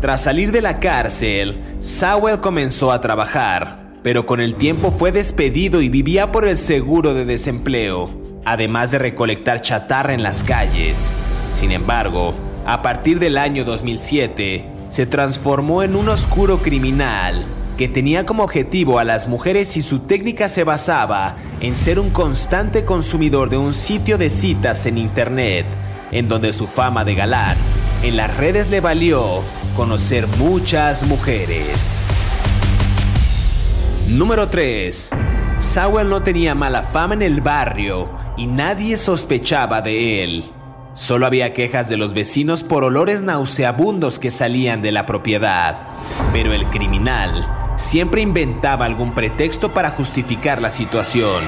Tras 0.00 0.22
salir 0.22 0.52
de 0.52 0.62
la 0.62 0.80
cárcel, 0.80 1.60
Sowell 1.80 2.40
comenzó 2.40 2.92
a 2.92 3.00
trabajar, 3.00 3.92
pero 4.02 4.24
con 4.24 4.40
el 4.40 4.54
tiempo 4.54 4.90
fue 4.90 5.12
despedido 5.12 5.82
y 5.82 5.88
vivía 5.88 6.32
por 6.32 6.46
el 6.46 6.56
seguro 6.56 7.14
de 7.14 7.24
desempleo. 7.24 8.10
además 8.44 8.90
de 8.90 8.98
recolectar 8.98 9.60
chatarra 9.60 10.14
en 10.14 10.22
las 10.22 10.42
calles. 10.42 11.12
Sin 11.52 11.72
embargo, 11.72 12.34
a 12.64 12.80
partir 12.80 13.18
del 13.18 13.36
año 13.36 13.64
2007, 13.64 14.64
se 14.88 15.06
transformó 15.06 15.82
en 15.82 15.94
un 15.94 16.08
oscuro 16.08 16.58
criminal 16.58 17.44
que 17.80 17.88
tenía 17.88 18.26
como 18.26 18.44
objetivo 18.44 18.98
a 18.98 19.04
las 19.04 19.26
mujeres 19.26 19.74
y 19.78 19.80
su 19.80 20.00
técnica 20.00 20.50
se 20.50 20.64
basaba 20.64 21.36
en 21.62 21.74
ser 21.74 21.98
un 21.98 22.10
constante 22.10 22.84
consumidor 22.84 23.48
de 23.48 23.56
un 23.56 23.72
sitio 23.72 24.18
de 24.18 24.28
citas 24.28 24.84
en 24.84 24.98
Internet, 24.98 25.64
en 26.12 26.28
donde 26.28 26.52
su 26.52 26.66
fama 26.66 27.06
de 27.06 27.14
galán 27.14 27.56
en 28.02 28.18
las 28.18 28.36
redes 28.36 28.68
le 28.68 28.82
valió 28.82 29.40
conocer 29.76 30.26
muchas 30.36 31.06
mujeres. 31.06 32.04
Número 34.08 34.50
3. 34.50 35.08
Sowell 35.58 36.10
no 36.10 36.22
tenía 36.22 36.54
mala 36.54 36.82
fama 36.82 37.14
en 37.14 37.22
el 37.22 37.40
barrio 37.40 38.10
y 38.36 38.46
nadie 38.46 38.98
sospechaba 38.98 39.80
de 39.80 40.22
él. 40.22 40.44
Solo 40.92 41.24
había 41.24 41.54
quejas 41.54 41.88
de 41.88 41.96
los 41.96 42.12
vecinos 42.12 42.62
por 42.62 42.84
olores 42.84 43.22
nauseabundos 43.22 44.18
que 44.18 44.30
salían 44.30 44.82
de 44.82 44.92
la 44.92 45.06
propiedad. 45.06 45.78
Pero 46.34 46.52
el 46.52 46.66
criminal 46.66 47.59
siempre 47.80 48.20
inventaba 48.20 48.84
algún 48.84 49.12
pretexto 49.12 49.72
para 49.72 49.90
justificar 49.90 50.60
la 50.60 50.70
situación. 50.70 51.42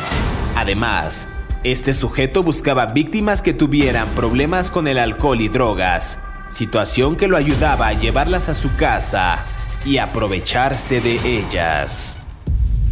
Además, 0.57 1.29
este 1.62 1.93
sujeto 1.93 2.43
buscaba 2.43 2.87
víctimas 2.87 3.43
que 3.43 3.53
tuvieran 3.53 4.09
problemas 4.17 4.71
con 4.71 4.89
el 4.89 4.99
alcohol 4.99 5.41
y 5.43 5.49
drogas, 5.49 6.19
situación 6.49 7.17
que 7.17 7.29
lo 7.29 7.37
ayudaba 7.37 7.89
a 7.89 7.93
llevarlas 7.93 8.49
a 8.49 8.55
su 8.55 8.75
casa 8.77 9.45
y 9.85 9.99
aprovecharse 9.99 11.01
de 11.01 11.21
ellas. 11.25 12.19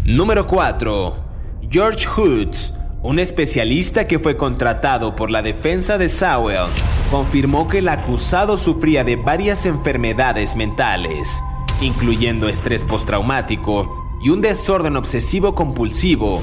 Número 0.05 0.47
4. 0.47 1.25
George 1.71 2.07
Hoods, 2.07 2.75
un 3.03 3.19
especialista 3.19 4.07
que 4.07 4.19
fue 4.19 4.37
contratado 4.37 5.17
por 5.17 5.31
la 5.31 5.41
defensa 5.41 5.97
de 5.97 6.11
Sowell, 6.11 6.69
confirmó 7.11 7.69
que 7.69 7.79
el 7.79 7.89
acusado 7.89 8.59
sufría 8.59 9.03
de 9.03 9.17
varias 9.17 9.67
enfermedades 9.67 10.57
mentales, 10.57 11.43
incluyendo 11.81 12.49
estrés 12.49 12.85
postraumático 12.85 14.11
y 14.23 14.31
un 14.31 14.41
desorden 14.41 14.97
obsesivo 14.97 15.55
compulsivo, 15.55 16.43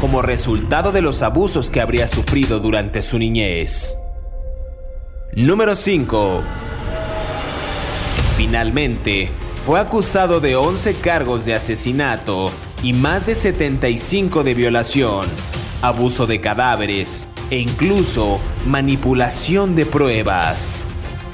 como 0.00 0.22
resultado 0.22 0.92
de 0.92 1.02
los 1.02 1.22
abusos 1.22 1.70
que 1.70 1.80
habría 1.80 2.08
sufrido 2.08 2.60
durante 2.60 3.02
su 3.02 3.18
niñez. 3.18 3.96
Número 5.32 5.74
5. 5.74 6.42
Finalmente, 8.36 9.30
fue 9.64 9.80
acusado 9.80 10.40
de 10.40 10.56
11 10.56 10.94
cargos 10.96 11.44
de 11.44 11.54
asesinato 11.54 12.52
y 12.82 12.92
más 12.92 13.26
de 13.26 13.34
75 13.34 14.44
de 14.44 14.54
violación, 14.54 15.26
abuso 15.82 16.26
de 16.26 16.40
cadáveres 16.40 17.26
e 17.50 17.58
incluso 17.58 18.38
manipulación 18.66 19.74
de 19.74 19.86
pruebas. 19.86 20.76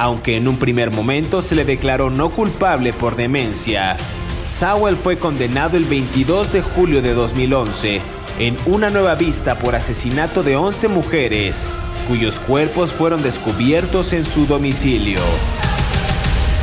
Aunque 0.02 0.36
en 0.36 0.48
un 0.48 0.56
primer 0.56 0.90
momento 0.90 1.40
se 1.42 1.54
le 1.54 1.64
declaró 1.64 2.10
no 2.10 2.30
culpable 2.30 2.92
por 2.92 3.14
demencia, 3.14 3.96
Sowell 4.44 4.96
fue 4.96 5.16
condenado 5.16 5.76
el 5.76 5.84
22 5.84 6.52
de 6.52 6.60
julio 6.60 7.00
de 7.02 7.14
2011 7.14 8.00
en 8.40 8.56
una 8.66 8.90
nueva 8.90 9.14
vista 9.14 9.60
por 9.60 9.76
asesinato 9.76 10.42
de 10.42 10.56
11 10.56 10.88
mujeres, 10.88 11.72
cuyos 12.08 12.40
cuerpos 12.40 12.92
fueron 12.92 13.22
descubiertos 13.22 14.12
en 14.12 14.24
su 14.24 14.44
domicilio. 14.44 15.20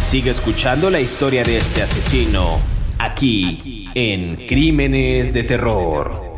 Sigue 0.01 0.31
escuchando 0.31 0.89
la 0.89 1.00
historia 1.00 1.46
de 1.46 1.60
este 1.60 1.81
asesino 1.81 2.60
aquí 2.98 3.89
en 3.96 4.36
Crímenes 4.48 5.31
de 5.31 5.43
Terror. 5.43 6.28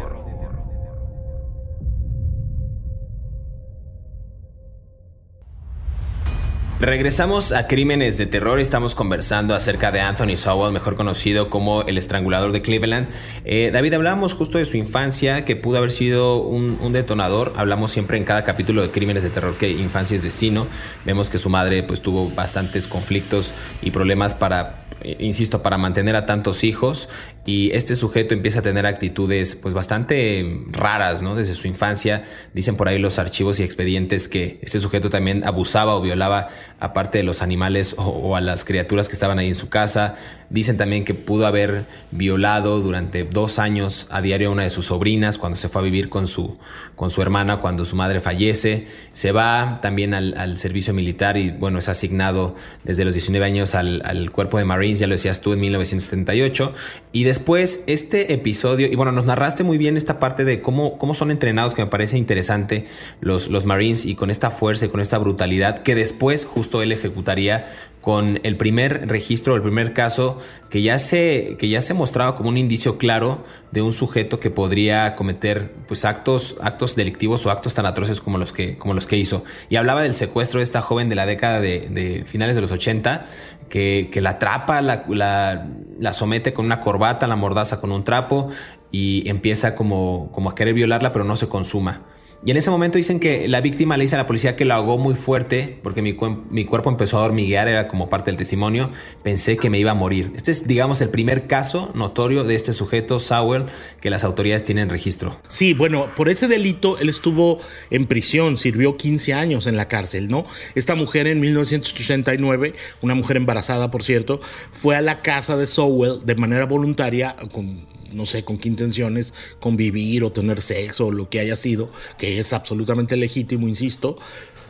Regresamos 6.82 7.52
a 7.52 7.68
Crímenes 7.68 8.18
de 8.18 8.26
Terror. 8.26 8.60
Estamos 8.60 8.96
conversando 8.96 9.54
acerca 9.54 9.92
de 9.92 10.00
Anthony 10.00 10.36
Sowell, 10.36 10.74
mejor 10.74 10.96
conocido 10.96 11.48
como 11.48 11.84
el 11.84 11.96
estrangulador 11.96 12.54
de 12.54 12.64
Cleveland. 12.64 13.08
Eh, 13.46 13.70
David, 13.72 13.94
hablamos 13.94 14.34
justo 14.34 14.58
de 14.58 14.66
su 14.66 14.78
infancia, 14.78 15.46
que 15.46 15.56
pudo 15.56 15.78
haber 15.78 15.92
sido 15.92 16.42
un, 16.42 16.80
un, 16.82 16.92
detonador. 16.92 17.54
Hablamos 17.56 17.92
siempre 17.92 18.18
en 18.18 18.24
cada 18.24 18.44
capítulo 18.44 18.82
de 18.82 18.90
Crímenes 18.90 19.22
de 19.22 19.30
Terror 19.30 19.58
que 19.58 19.70
infancia 19.70 20.16
es 20.16 20.24
destino. 20.24 20.66
Vemos 21.06 21.30
que 21.30 21.38
su 21.38 21.50
madre 21.50 21.84
pues, 21.84 22.02
tuvo 22.02 22.32
bastantes 22.32 22.88
conflictos 22.88 23.54
y 23.84 23.92
problemas 23.92 24.34
para 24.34 24.88
eh, 25.04 25.18
insisto, 25.20 25.64
para 25.64 25.78
mantener 25.78 26.16
a 26.16 26.26
tantos 26.28 26.64
hijos 26.64 27.10
y 27.46 27.72
este 27.72 27.96
sujeto 27.96 28.36
empieza 28.36 28.60
a 28.60 28.62
tener 28.62 28.86
actitudes 28.86 29.56
pues 29.56 29.74
bastante 29.74 30.64
raras, 30.70 31.24
¿no? 31.24 31.34
Desde 31.34 31.56
su 31.56 31.68
infancia, 31.68 32.24
dicen 32.54 32.76
por 32.76 32.88
ahí 32.88 33.00
los 33.00 33.18
archivos 33.18 33.60
y 33.60 33.64
expedientes 33.64 34.28
que 34.28 34.60
este 34.62 34.80
sujeto 34.80 35.10
también 35.10 35.44
abusaba 35.44 35.96
o 35.96 36.02
violaba 36.02 36.50
aparte 36.82 37.20
de 37.20 37.24
los 37.24 37.42
animales 37.42 37.96
o, 37.98 38.36
a 38.36 38.42
las 38.42 38.66
criaturas 38.66 39.08
que 39.08 39.14
estaban 39.14 39.40
ahí 39.40 39.48
en 39.48 39.56
su 39.56 39.70
casa, 39.70 40.16
Dicen 40.52 40.76
también 40.76 41.06
que 41.06 41.14
pudo 41.14 41.48
haber 41.48 41.86
violado 42.12 42.82
durante 42.82 43.24
dos 43.24 43.58
años 43.58 44.08
a 44.12 44.22
diario 44.22 44.50
a 44.50 44.52
una 44.52 44.64
de 44.64 44.70
sus 44.70 44.88
sobrinas 44.88 45.38
cuando 45.38 45.56
se 45.56 45.70
fue 45.70 45.82
a 45.82 45.86
vivir 45.86 46.10
con 46.10 46.28
su, 46.28 46.58
con 46.98 47.10
su 47.10 47.22
hermana 47.22 47.62
cuando 47.62 47.86
su 47.86 47.96
madre 47.96 48.20
fallece. 48.20 48.86
Se 49.14 49.32
va 49.32 49.80
también 49.82 50.14
al, 50.14 50.58
servicio 50.58 50.94
militar 50.94 51.38
y 51.38 51.52
bueno, 51.52 51.80
es 51.80 51.88
asignado 51.88 52.54
desde 52.84 53.06
los 53.06 53.14
19 53.14 53.46
años 53.46 53.76
al, 53.76 54.30
cuerpo 54.34 54.58
de 54.58 54.66
Marines, 54.66 55.00
ya 55.00 55.08
lo 55.08 55.14
decías 55.14 55.40
tú, 55.40 55.54
en 55.54 55.62
1978. 55.62 56.74
Y 57.14 57.24
después 57.24 57.86
este 57.88 58.34
episodio, 58.34 58.88
y 58.88 58.96
bueno, 58.98 59.14
nos 59.14 59.24
narraste 59.24 59.64
muy 59.64 59.78
bien 59.78 59.96
esta 59.96 60.20
parte 60.20 60.44
de 60.44 60.62
cómo, 60.62 60.98
cómo 60.98 61.14
son 61.14 61.32
entrenados, 61.32 61.74
que 61.76 61.82
me 61.82 61.90
parece 61.90 62.18
interesante 62.18 62.88
los, 63.22 63.48
los 63.48 63.66
Marines 63.66 64.06
y 64.06 64.16
con 64.16 64.30
esta 64.30 64.52
fuerza 64.52 64.86
y 64.86 64.90
con 64.90 65.00
esta 65.00 65.18
brutalidad 65.18 65.80
que 65.80 65.96
después 65.96 66.44
justo 66.44 66.82
él 66.82 66.92
ejecutaría 66.92 67.70
con 68.02 68.40
el 68.44 68.58
primer 68.58 69.08
registro, 69.08 69.56
el 69.56 69.62
primer 69.62 69.94
caso 69.94 70.40
que 70.70 70.82
ya 70.82 71.00
se, 71.00 71.56
que 71.60 71.70
ya 71.70 71.82
se 71.82 71.94
mostraba 71.94 72.36
como 72.36 72.50
un 72.50 72.58
indicio 72.58 72.98
claro 72.98 73.44
de 73.72 73.82
un 73.82 73.94
sujeto 73.94 74.40
que 74.40 74.50
podría 74.50 75.16
cometer 75.16 75.74
pues, 75.88 76.06
actos, 76.06 76.56
actos 76.62 76.96
delictivos 76.96 77.46
o 77.46 77.52
actos 77.52 77.74
tan 77.74 77.86
atroces 77.86 78.22
como 78.22 78.38
los, 78.38 78.54
que, 78.54 78.78
como 78.78 78.94
los 78.94 79.08
que 79.08 79.18
hizo. 79.18 79.44
Y 79.70 79.76
hablaba 79.76 80.02
del 80.02 80.14
secuestro 80.14 80.60
de 80.60 80.64
esta 80.64 80.82
joven 80.82 81.10
de 81.10 81.16
la 81.16 81.26
década 81.26 81.60
de, 81.60 82.24
finales 82.26 82.56
de 82.56 82.62
los 82.62 82.72
80, 82.72 83.26
que, 83.70 84.10
la 84.16 84.32
atrapa, 84.32 84.82
la, 84.82 85.06
la, 85.10 85.68
la, 86.00 86.14
somete 86.14 86.54
con 86.54 86.66
una 86.66 86.82
corbata, 86.82 87.28
la 87.28 87.36
mordaza 87.36 87.80
con 87.80 87.92
un 87.92 88.04
trapo 88.04 88.50
y 88.92 89.28
empieza 89.30 89.76
como, 89.76 90.30
como 90.32 90.50
a 90.50 90.56
querer 90.56 90.74
violarla, 90.74 91.12
pero 91.12 91.26
no 91.26 91.36
se 91.36 91.48
consuma. 91.48 92.02
Y 92.44 92.50
en 92.50 92.58
ese 92.58 92.72
momento 92.72 92.98
dicen 92.98 93.20
que 93.20 93.48
la 93.48 93.62
víctima 93.62 93.98
le 93.98 94.06
dice 94.06 94.16
a 94.16 94.18
la 94.18 94.26
policía 94.26 94.56
que 94.56 94.66
lo 94.66 94.74
ahogó 94.74 94.98
muy 94.98 95.14
fuerte 95.14 95.78
porque 95.84 96.02
mi, 96.02 96.18
mi, 96.50 96.66
cuerpo 96.66 96.90
empezó 96.90 97.20
a 97.20 97.24
hormiguear, 97.24 97.68
era 97.68 97.88
como 97.88 98.10
parte 98.10 98.32
del 98.32 98.38
testimonio. 98.38 98.90
Pensé 99.22 99.58
que 99.58 99.70
me 99.70 99.78
iba 99.78 99.92
a 99.92 99.94
morir. 99.94 100.32
Este 100.36 100.50
es, 100.50 100.68
digamos, 100.68 101.02
el 101.02 101.10
primer 101.10 101.46
caso 101.46 101.92
notorio 101.94 102.44
de 102.44 102.56
este 102.56 102.74
sujeto, 102.74 103.20
Sauer, 103.20 103.68
que 104.00 104.10
las 104.10 104.24
autoridades 104.24 104.64
tienen 104.64 104.90
registro. 104.90 105.40
Sí, 105.50 105.76
bueno, 105.76 106.10
por 106.16 106.30
ese 106.30 106.48
delito 106.48 106.98
él 106.98 107.10
estuvo 107.10 107.60
en 107.92 108.08
prisión, 108.08 108.58
sirvió 108.58 108.98
15 108.98 109.36
años 109.36 109.68
en 109.68 109.78
la 109.78 109.88
cárcel, 109.88 110.28
¿no? 110.28 110.46
Esta 110.74 110.96
mujer 110.96 111.28
en 111.28 111.42
1989, 111.42 112.74
una 113.04 113.14
mujer 113.14 113.38
embarazada, 113.38 113.92
por 113.92 114.02
cierto, 114.02 114.42
fue 114.72 114.96
a 114.96 115.02
la 115.02 115.22
casa 115.22 115.58
de 115.58 115.68
Sowell 115.68 116.26
de 116.26 116.34
manera 116.34 116.66
voluntaria 116.66 117.36
con 117.52 117.92
no 118.14 118.26
sé 118.26 118.44
con 118.44 118.58
qué 118.58 118.68
intenciones, 118.68 119.34
convivir 119.60 120.24
o 120.24 120.32
tener 120.32 120.62
sexo 120.62 121.08
o 121.08 121.12
lo 121.12 121.30
que 121.30 121.40
haya 121.40 121.56
sido, 121.56 121.92
que 122.18 122.40
es 122.40 122.54
absolutamente 122.54 123.16
legítimo, 123.16 123.68
insisto, 123.68 124.18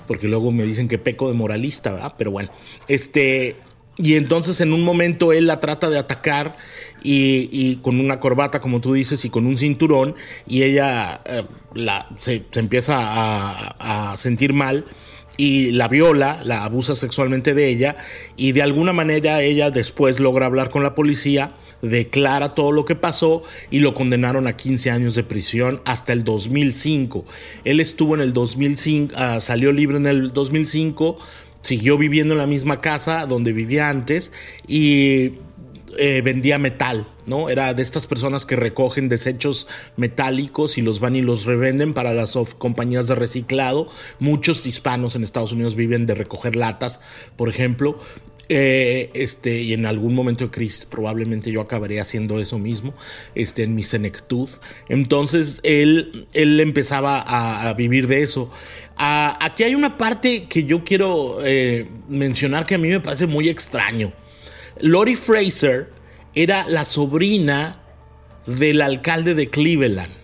porque 0.08 0.27
luego 0.27 0.51
me 0.51 0.63
dicen 0.63 0.88
que 0.88 0.97
peco 0.97 1.27
de 1.27 1.34
moralista, 1.34 1.91
¿verdad? 1.91 2.13
Pero 2.17 2.32
bueno, 2.32 2.49
este... 2.88 3.56
Y 3.97 4.15
entonces 4.15 4.62
en 4.62 4.73
un 4.73 4.84
momento 4.84 5.32
él 5.34 5.45
la 5.45 5.60
trata 5.60 5.89
de 5.89 5.99
atacar 5.99 6.56
y, 7.04 7.75
con 7.84 7.99
una 7.99 8.19
corbata, 8.19 8.60
como 8.62 8.80
tú 8.80 8.93
dices, 8.93 9.25
y 9.25 9.30
con 9.30 9.45
un 9.45 9.58
cinturón, 9.58 10.15
y 10.47 10.63
ella 10.63 11.21
eh, 11.25 11.43
se, 12.17 12.43
empieza 12.54 12.95
a 12.97 14.15
sentir 14.17 14.54
mal 14.54 14.86
y 15.38 15.71
la 15.71 15.88
viola, 15.88 16.41
la 16.43 16.63
abusa 16.63 16.93
sexualmente 16.93 17.54
de 17.54 17.67
ella, 17.67 17.95
y 18.36 18.51
de 18.51 18.62
alguna 18.62 18.93
manera 18.93 19.41
ella 19.41 19.71
después 19.71 20.19
logra 20.19 20.45
hablar 20.45 20.69
con 20.69 20.84
la 20.84 20.93
policía 20.93 21.54
declara 21.81 22.55
todo 22.55 22.71
lo 22.71 22.85
que 22.85 22.95
pasó 22.95 23.43
y 23.69 23.79
lo 23.79 23.93
condenaron 23.93 24.47
a 24.47 24.55
15 24.55 24.91
años 24.91 25.15
de 25.15 25.23
prisión 25.23 25.81
hasta 25.85 26.13
el 26.13 26.23
2005. 26.23 27.25
Él 27.63 27.79
estuvo 27.79 28.15
en 28.15 28.21
el 28.21 28.33
2005, 28.33 29.13
ah, 29.17 29.39
salió 29.39 29.71
libre 29.71 29.97
en 29.97 30.05
el 30.05 30.33
2005, 30.33 31.17
siguió 31.61 31.97
viviendo 31.97 32.33
en 32.33 32.39
la 32.39 32.47
misma 32.47 32.81
casa 32.81 33.25
donde 33.25 33.53
vivía 33.53 33.89
antes 33.89 34.31
y 34.67 35.33
eh, 35.97 36.21
vendía 36.23 36.57
metal, 36.57 37.05
¿no? 37.25 37.49
Era 37.49 37.73
de 37.73 37.81
estas 37.81 38.07
personas 38.07 38.45
que 38.45 38.55
recogen 38.55 39.09
desechos 39.09 39.67
metálicos 39.97 40.77
y 40.77 40.81
los 40.81 41.01
van 41.01 41.17
y 41.17 41.21
los 41.21 41.45
revenden 41.45 41.93
para 41.93 42.13
las 42.13 42.37
compañías 42.57 43.07
de 43.07 43.15
reciclado. 43.15 43.87
Muchos 44.19 44.65
hispanos 44.65 45.15
en 45.15 45.23
Estados 45.23 45.51
Unidos 45.51 45.75
viven 45.75 46.07
de 46.07 46.15
recoger 46.15 46.55
latas, 46.55 47.01
por 47.35 47.49
ejemplo. 47.49 47.99
Eh, 48.53 49.11
este, 49.13 49.61
y 49.61 49.71
en 49.71 49.85
algún 49.85 50.13
momento 50.13 50.43
de 50.43 50.51
crisis 50.51 50.83
probablemente 50.83 51.53
yo 51.53 51.61
acabaré 51.61 52.01
haciendo 52.01 52.37
eso 52.37 52.59
mismo, 52.59 52.93
este, 53.33 53.63
en 53.63 53.75
mi 53.75 53.83
senectud. 53.83 54.49
Entonces 54.89 55.61
él, 55.63 56.27
él 56.33 56.59
empezaba 56.59 57.23
a, 57.25 57.73
vivir 57.75 58.07
de 58.07 58.23
eso. 58.23 58.51
aquí 58.97 59.63
hay 59.63 59.73
una 59.73 59.97
parte 59.97 60.47
que 60.49 60.65
yo 60.65 60.83
quiero 60.83 61.37
eh, 61.45 61.87
mencionar 62.09 62.65
que 62.65 62.75
a 62.75 62.77
mí 62.77 62.89
me 62.89 62.99
parece 62.99 63.25
muy 63.25 63.47
extraño. 63.47 64.11
Lori 64.81 65.15
Fraser 65.15 65.89
era 66.35 66.67
la 66.67 66.83
sobrina 66.83 67.81
del 68.45 68.81
alcalde 68.81 69.33
de 69.33 69.47
Cleveland 69.47 70.20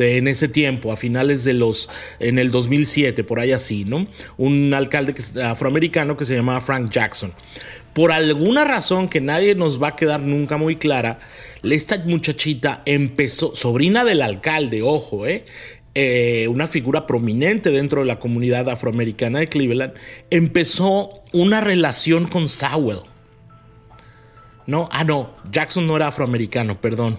en 0.00 0.28
ese 0.28 0.48
tiempo, 0.48 0.92
a 0.92 0.96
finales 0.96 1.44
de 1.44 1.52
los, 1.52 1.88
en 2.18 2.38
el 2.38 2.50
2007, 2.50 3.24
por 3.24 3.40
ahí 3.40 3.52
así, 3.52 3.84
¿no? 3.84 4.06
Un 4.36 4.72
alcalde 4.74 5.14
afroamericano 5.42 6.16
que 6.16 6.24
se 6.24 6.34
llamaba 6.34 6.60
Frank 6.60 6.90
Jackson. 6.90 7.32
Por 7.92 8.12
alguna 8.12 8.64
razón 8.64 9.08
que 9.08 9.20
nadie 9.20 9.54
nos 9.54 9.82
va 9.82 9.88
a 9.88 9.96
quedar 9.96 10.20
nunca 10.20 10.56
muy 10.56 10.76
clara, 10.76 11.18
esta 11.62 11.98
muchachita 11.98 12.82
empezó, 12.86 13.54
sobrina 13.54 14.04
del 14.04 14.22
alcalde, 14.22 14.82
ojo, 14.82 15.26
¿eh? 15.26 15.44
Eh, 15.96 16.46
una 16.48 16.68
figura 16.68 17.06
prominente 17.06 17.70
dentro 17.70 18.00
de 18.00 18.06
la 18.06 18.20
comunidad 18.20 18.68
afroamericana 18.68 19.40
de 19.40 19.48
Cleveland, 19.48 19.94
empezó 20.30 21.22
una 21.32 21.60
relación 21.60 22.28
con 22.28 22.48
Sowell. 22.48 23.00
No, 24.66 24.88
ah, 24.92 25.02
no, 25.02 25.34
Jackson 25.50 25.88
no 25.88 25.96
era 25.96 26.06
afroamericano, 26.06 26.80
perdón. 26.80 27.18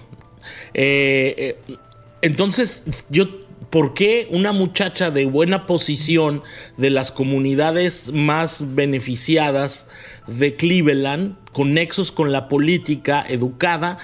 Eh, 0.73 1.57
eh 1.67 1.75
entonces, 2.21 3.05
yo, 3.09 3.27
¿por 3.69 3.93
qué 3.93 4.27
una 4.31 4.51
muchacha 4.51 5.11
de 5.11 5.25
buena 5.25 5.65
posición 5.65 6.43
de 6.77 6.89
las 6.89 7.11
comunidades 7.11 8.11
más 8.13 8.75
beneficiadas 8.75 9.87
de 10.27 10.55
Cleveland, 10.55 11.35
con 11.51 11.73
nexos 11.73 12.11
con 12.11 12.31
la 12.31 12.47
política, 12.47 13.25
educada, 13.27 13.97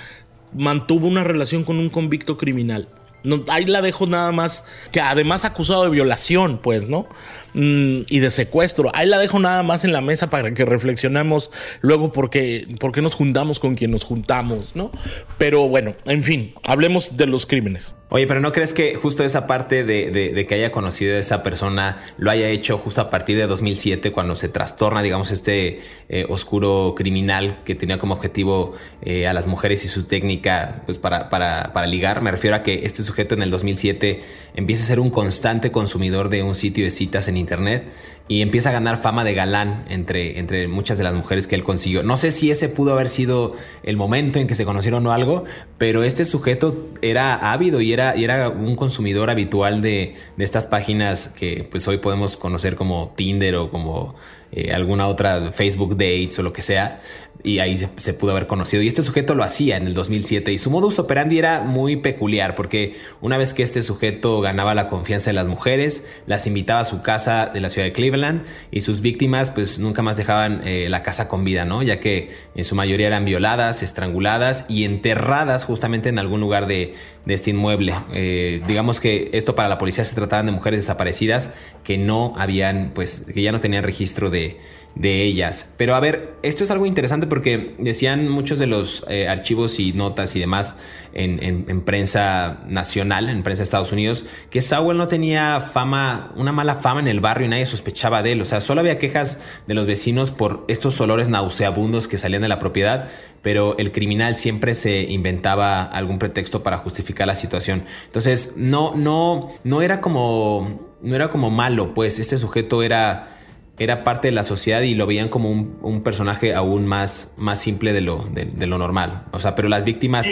mantuvo 0.54 1.08
una 1.08 1.24
relación 1.24 1.64
con 1.64 1.78
un 1.78 1.90
convicto 1.90 2.38
criminal? 2.38 2.90
No, 3.24 3.44
ahí 3.50 3.66
la 3.66 3.82
dejo 3.82 4.06
nada 4.06 4.32
más, 4.32 4.64
que 4.92 5.02
además 5.02 5.44
acusado 5.44 5.84
de 5.84 5.90
violación, 5.90 6.60
pues, 6.62 6.88
¿no? 6.88 7.08
Mm, 7.58 8.04
y 8.08 8.20
de 8.20 8.30
secuestro. 8.30 8.92
Ahí 8.94 9.08
la 9.08 9.18
dejo 9.18 9.40
nada 9.40 9.64
más 9.64 9.84
en 9.84 9.92
la 9.92 10.00
mesa 10.00 10.30
para 10.30 10.54
que 10.54 10.64
reflexionemos 10.64 11.50
luego 11.82 12.12
por 12.12 12.30
qué, 12.30 12.68
nos 13.02 13.16
juntamos 13.16 13.60
con 13.60 13.74
quien 13.74 13.90
nos 13.90 14.04
juntamos, 14.04 14.76
¿no? 14.76 14.92
Pero 15.40 15.68
bueno, 15.68 15.96
en 16.06 16.22
fin, 16.22 16.54
hablemos 16.64 17.18
de 17.18 17.26
los 17.26 17.48
crímenes. 17.48 17.96
Oye, 18.10 18.28
pero 18.28 18.40
¿no 18.40 18.54
crees 18.54 18.74
que 18.74 18.96
justo 18.96 19.24
esa 19.24 19.48
parte 19.48 19.84
de, 19.84 20.46
que 20.48 20.56
haya 20.56 20.72
conocido 20.72 21.16
a 21.16 21.20
esa 21.20 21.42
persona 21.42 21.98
lo 22.18 22.30
haya 22.30 22.48
hecho 22.48 22.78
justo 22.78 23.02
a 23.02 23.10
partir 23.10 23.38
de 23.38 23.48
2007, 23.48 24.12
cuando 24.12 24.36
se 24.36 24.50
trastorna, 24.50 25.02
digamos, 25.02 25.32
este 25.32 25.82
eh, 26.10 26.26
oscuro 26.30 26.94
criminal 26.96 27.60
que 27.66 27.74
tenía 27.74 27.98
como 27.98 28.14
objetivo 28.14 28.76
eh, 29.02 29.28
a 29.28 29.34
las 29.34 29.48
mujeres 29.48 29.84
y 29.84 29.88
su 29.88 30.04
técnica 30.04 30.84
pues 30.86 31.00
para, 31.00 31.30
para, 31.30 31.74
para 31.74 31.88
ligar? 31.88 32.22
Me 32.22 32.32
refiero 32.32 32.56
a 32.56 32.64
que 32.64 32.86
este 32.86 33.04
sujeto 33.04 33.34
en 33.34 33.42
el 33.42 33.50
2007 33.50 34.22
empieza 34.56 34.84
a 34.84 34.88
ser 34.88 35.00
un 35.00 35.10
constante 35.10 35.72
consumidor 35.72 36.30
de 36.30 36.44
un 36.44 36.56
sitio 36.56 36.86
de 36.86 36.92
citas 36.92 37.28
en 37.28 37.36
Internet 37.36 37.47
internet 37.48 37.86
y 38.30 38.42
empieza 38.42 38.70
a 38.70 38.72
ganar 38.74 38.98
fama 38.98 39.24
de 39.24 39.34
galán 39.34 39.86
entre, 39.90 40.38
entre 40.38 40.68
muchas 40.68 40.98
de 40.98 41.06
las 41.06 41.14
mujeres 41.14 41.48
que 41.48 41.56
él 41.56 41.64
consiguió. 41.64 42.04
No 42.04 42.18
sé 42.18 42.32
si 42.32 42.52
ese 42.52 42.68
pudo 42.68 42.92
haber 42.92 43.08
sido 43.08 43.56
el 43.84 43.96
momento 43.96 44.38
en 44.38 44.48
que 44.48 44.56
se 44.56 44.66
conocieron 44.66 45.08
o 45.08 45.14
algo, 45.14 45.46
pero 45.78 46.04
este 46.04 46.26
sujeto 46.26 46.90
era 47.02 47.36
ávido 47.54 47.80
y 47.80 47.94
era, 47.94 48.18
y 48.18 48.26
era 48.26 48.50
un 48.50 48.76
consumidor 48.76 49.30
habitual 49.30 49.82
de, 49.82 50.16
de 50.36 50.44
estas 50.44 50.66
páginas 50.66 51.30
que 51.30 51.66
pues 51.72 51.88
hoy 51.88 52.00
podemos 52.00 52.36
conocer 52.36 52.76
como 52.76 53.14
Tinder 53.16 53.56
o 53.56 53.72
como 53.72 54.16
eh, 54.52 54.72
alguna 54.74 55.08
otra 55.08 55.52
Facebook 55.52 55.98
Dates 55.98 56.40
o 56.40 56.44
lo 56.44 56.54
que 56.54 56.62
sea, 56.62 57.02
y 57.48 57.60
ahí 57.60 57.78
se, 57.78 58.14
pudo 58.14 58.32
haber 58.32 58.46
conocido. 58.46 58.84
Y 58.84 58.88
este 58.88 59.04
sujeto 59.04 59.34
lo 59.34 59.44
hacía 59.44 59.78
en 59.78 59.88
el 59.88 59.94
2007 59.94 60.52
y 60.52 60.60
su 60.60 60.70
modus 60.70 61.00
operandi 61.00 61.38
era 61.40 61.62
muy 61.62 61.96
peculiar 61.96 62.56
porque 62.56 62.98
una 63.22 63.38
vez 63.38 63.54
que 63.54 63.64
este 63.64 63.82
sujeto 63.82 64.42
ganaba 64.42 64.76
la 64.76 64.90
confianza 64.90 65.30
de 65.30 65.34
las 65.34 65.48
mujeres, 65.48 66.06
las 66.26 66.46
invitaba 66.46 66.82
a 66.82 66.86
su 66.86 67.02
casa 67.02 67.50
de 67.54 67.62
la 67.62 67.70
ciudad 67.70 67.88
de 67.88 67.94
Cleveland 67.94 68.44
y 68.70 68.82
sus 68.82 69.00
víctimas 69.00 69.50
pues 69.50 69.80
nunca 69.80 70.02
más 70.02 70.18
dejaban 70.18 70.62
eh, 70.66 70.90
la 70.90 71.04
casa 71.04 71.30
con 71.30 71.46
vida, 71.46 71.64
¿no? 71.64 71.84
Ya 71.84 72.02
que 72.02 72.32
en 72.54 72.66
su 72.66 72.76
mayoría 72.76 73.08
eran 73.08 73.24
violadas, 73.24 73.82
estranguladas 73.82 74.66
y 74.68 74.84
enterradas 74.84 75.64
justamente 75.64 76.10
en 76.10 76.20
algún 76.20 76.42
lugar 76.42 76.68
de, 76.68 76.96
este 77.28 77.52
inmueble. 77.52 77.94
Eh, 78.14 78.62
digamos 78.68 79.02
que 79.02 79.30
esto 79.34 79.54
para 79.56 79.68
la 79.68 79.78
policía 79.78 80.04
se 80.06 80.16
trataban 80.16 80.46
de 80.46 80.54
mujeres 80.54 80.80
desaparecidas 80.80 81.52
que 81.84 81.98
no 81.98 82.34
habían, 82.38 82.92
pues, 82.94 83.26
que 83.34 83.42
ya 83.42 83.52
no 83.52 83.60
tenían 83.60 83.84
registro 83.84 84.30
de 84.30 84.60
de, 85.00 85.24
ellas. 85.24 85.74
Pero 85.78 85.96
a 85.96 86.00
ver, 86.00 86.36
esto 86.44 86.64
es 86.64 86.72
algo 86.72 86.86
interesante 86.86 87.28
porque 87.28 87.76
decían 87.80 88.30
muchos 88.30 88.60
de 88.60 88.68
los 88.68 89.06
eh, 89.10 89.28
archivos 89.28 89.80
y 89.80 89.94
notas 89.94 90.36
y 90.36 90.40
demás 90.40 90.78
en, 91.14 91.82
prensa 91.82 92.60
nacional, 92.68 93.30
en 93.30 93.44
prensa 93.44 93.62
de 93.62 93.64
Estados 93.64 93.92
Unidos, 93.92 94.26
que 94.50 94.62
Sowell 94.62 94.98
no 94.98 95.08
tenía 95.08 95.62
fama, 95.62 96.32
una 96.36 96.52
mala 96.52 96.76
fama 96.76 97.00
en 97.00 97.08
el 97.08 97.20
barrio 97.20 97.48
y 97.48 97.50
nadie 97.50 97.66
sospechaba 97.66 98.22
de 98.24 98.34
él. 98.34 98.42
O 98.42 98.46
sea, 98.46 98.62
solo 98.62 98.82
había 98.82 99.00
quejas 99.00 99.42
de 99.66 99.74
los 99.74 99.88
vecinos 99.88 100.32
por 100.32 100.66
estos 100.68 101.00
olores 101.02 101.30
nauseabundos 101.30 102.08
que 102.08 102.18
salían 102.18 102.42
de 102.42 102.48
la 102.48 102.60
propiedad, 102.60 103.10
pero 103.42 103.78
el 103.78 103.92
criminal 103.92 104.36
siempre 104.36 104.76
se 104.76 105.04
inventaba 105.04 105.84
algún 105.84 106.20
pretexto 106.20 106.64
para 106.64 106.78
justificar 106.78 107.28
la 107.28 107.36
situación. 107.36 107.84
Entonces, 108.06 108.54
no, 108.56 108.94
no, 108.96 109.50
no 109.64 109.82
era 109.82 110.02
como, 110.02 110.96
no 111.02 111.16
era 111.16 111.30
como 111.30 111.50
malo, 111.50 111.94
pues 111.94 112.20
este 112.20 112.38
sujeto 112.38 112.84
era 112.84 113.37
era 113.78 114.04
parte 114.04 114.30
de 114.30 114.32
la 114.32 114.44
sociedad 114.44 114.82
y 114.82 114.96
lo 114.96 115.06
veían 115.06 115.30
como 115.30 115.52
un, 115.52 116.02
personaje 116.02 116.56
aún 116.56 116.88
más, 116.88 117.32
más 117.38 117.60
simple 117.60 117.94
de 117.94 118.02
lo, 118.02 118.28
de, 118.32 118.68
lo 118.68 118.78
normal. 118.78 119.26
O 119.32 119.40
sea, 119.40 119.56
pero 119.56 119.70
las 119.70 119.84
víctimas 119.84 120.28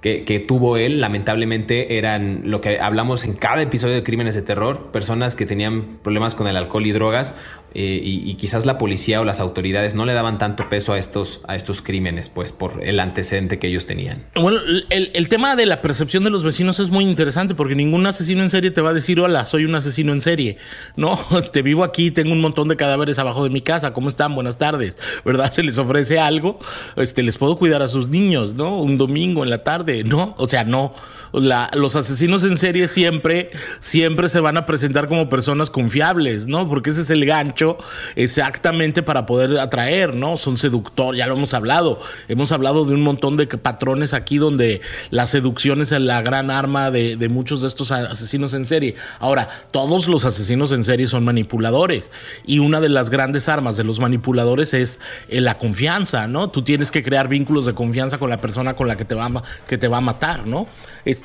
que, 0.00 0.24
que, 0.24 0.38
tuvo 0.38 0.76
él, 0.76 1.00
lamentablemente, 1.00 1.96
eran 1.96 2.42
lo 2.44 2.60
que 2.60 2.78
hablamos 2.78 3.24
en 3.24 3.32
cada 3.32 3.62
episodio 3.62 3.94
de 3.94 4.02
Crímenes 4.02 4.34
de 4.34 4.42
Terror, 4.42 4.90
personas 4.92 5.34
que 5.34 5.46
tenían 5.46 5.98
problemas 6.02 6.34
con 6.34 6.46
el 6.46 6.56
alcohol 6.56 6.84
y 6.86 6.92
drogas 6.92 7.34
eh, 7.76 8.00
y, 8.02 8.34
quizás 8.34 8.66
la 8.66 8.78
policía 8.78 9.20
o 9.20 9.24
las 9.24 9.40
autoridades 9.40 9.96
no 9.96 10.06
le 10.06 10.12
daban 10.12 10.38
tanto 10.38 10.68
peso 10.68 10.92
a 10.92 10.98
estos, 10.98 11.40
a 11.48 11.56
estos 11.56 11.82
crímenes, 11.82 12.28
pues 12.28 12.52
por 12.52 12.84
el 12.84 13.00
antecedente 13.00 13.58
que 13.58 13.66
ellos 13.66 13.84
tenían. 13.84 14.22
Bueno, 14.36 14.60
el, 14.90 15.28
tema 15.28 15.56
de 15.56 15.66
la 15.66 15.82
percepción 15.82 16.22
de 16.22 16.30
los 16.30 16.44
vecinos 16.44 16.78
es 16.78 16.90
muy 16.90 17.02
interesante 17.02 17.56
porque 17.56 17.74
ningún 17.74 18.06
asesino 18.06 18.44
en 18.44 18.50
serie 18.50 18.70
te 18.70 18.80
va 18.80 18.90
a 18.90 18.92
decir, 18.92 19.18
hola, 19.18 19.44
soy 19.46 19.64
un 19.64 19.74
asesino 19.74 20.12
en 20.12 20.20
serie. 20.20 20.56
No, 20.94 21.18
este, 21.38 21.62
vivo 21.62 21.82
aquí, 21.82 22.12
tengo 22.12 22.32
un 22.32 22.40
montón 22.40 22.68
de 22.68 22.76
cadáveres 22.76 23.18
abajo 23.18 23.42
de 23.42 23.50
mi 23.50 23.60
casa, 23.60 23.92
¿cómo 23.92 24.08
están? 24.08 24.36
Buenas 24.36 24.56
tardes, 24.56 24.96
¿verdad? 25.24 25.50
Se 25.52 25.64
les 25.64 25.76
ofrece 25.76 26.20
algo, 26.20 26.60
este, 26.94 27.24
les 27.24 27.38
puedo 27.38 27.56
cuidar 27.56 27.82
a 27.82 27.88
sus 27.88 28.08
niños, 28.08 28.54
¿no? 28.54 28.80
Un 28.80 28.98
domingo 28.98 29.42
en 29.42 29.50
la 29.50 29.58
tarde, 29.58 30.04
¿no? 30.04 30.34
O 30.38 30.46
sea, 30.46 30.62
no 30.62 30.94
los 31.40 31.96
asesinos 31.96 32.44
en 32.44 32.56
serie 32.56 32.88
siempre, 32.88 33.50
siempre 33.80 34.28
se 34.28 34.40
van 34.40 34.56
a 34.56 34.66
presentar 34.66 35.08
como 35.08 35.28
personas 35.28 35.70
confiables, 35.70 36.46
¿no? 36.46 36.68
Porque 36.68 36.90
ese 36.90 37.02
es 37.02 37.10
el 37.10 37.26
gancho 37.26 37.76
exactamente 38.14 39.02
para 39.02 39.26
poder 39.26 39.58
atraer, 39.58 40.14
¿no? 40.14 40.36
Son 40.36 40.56
seductores, 40.56 41.18
ya 41.18 41.26
lo 41.26 41.34
hemos 41.34 41.54
hablado. 41.54 42.00
Hemos 42.28 42.52
hablado 42.52 42.84
de 42.84 42.94
un 42.94 43.02
montón 43.02 43.36
de 43.36 43.46
patrones 43.46 44.14
aquí 44.14 44.38
donde 44.38 44.80
la 45.10 45.26
seducción 45.26 45.80
es 45.80 45.90
la 45.90 46.22
gran 46.22 46.50
arma 46.50 46.90
de, 46.90 47.28
muchos 47.28 47.62
de 47.62 47.68
estos 47.68 47.90
asesinos 47.90 48.54
en 48.54 48.64
serie. 48.64 48.94
Ahora, 49.18 49.48
todos 49.70 50.08
los 50.08 50.24
asesinos 50.24 50.72
en 50.72 50.84
serie 50.84 51.08
son 51.08 51.24
manipuladores 51.24 52.10
y 52.46 52.58
una 52.60 52.80
de 52.80 52.88
las 52.88 53.10
grandes 53.10 53.48
armas 53.48 53.76
de 53.76 53.84
los 53.84 53.98
manipuladores 53.98 54.74
es 54.74 55.00
eh, 55.28 55.40
la 55.40 55.58
confianza, 55.58 56.28
¿no? 56.28 56.50
Tú 56.50 56.62
tienes 56.62 56.90
que 56.90 57.02
crear 57.02 57.28
vínculos 57.28 57.66
de 57.66 57.74
confianza 57.74 58.18
con 58.18 58.30
la 58.30 58.40
persona 58.40 58.74
con 58.74 58.88
la 58.88 58.96
que 58.96 59.04
te 59.04 59.14
va, 59.14 59.42
que 59.66 59.78
te 59.78 59.88
va 59.88 59.98
a 59.98 60.02
matar, 60.02 60.46
¿no? 60.46 60.68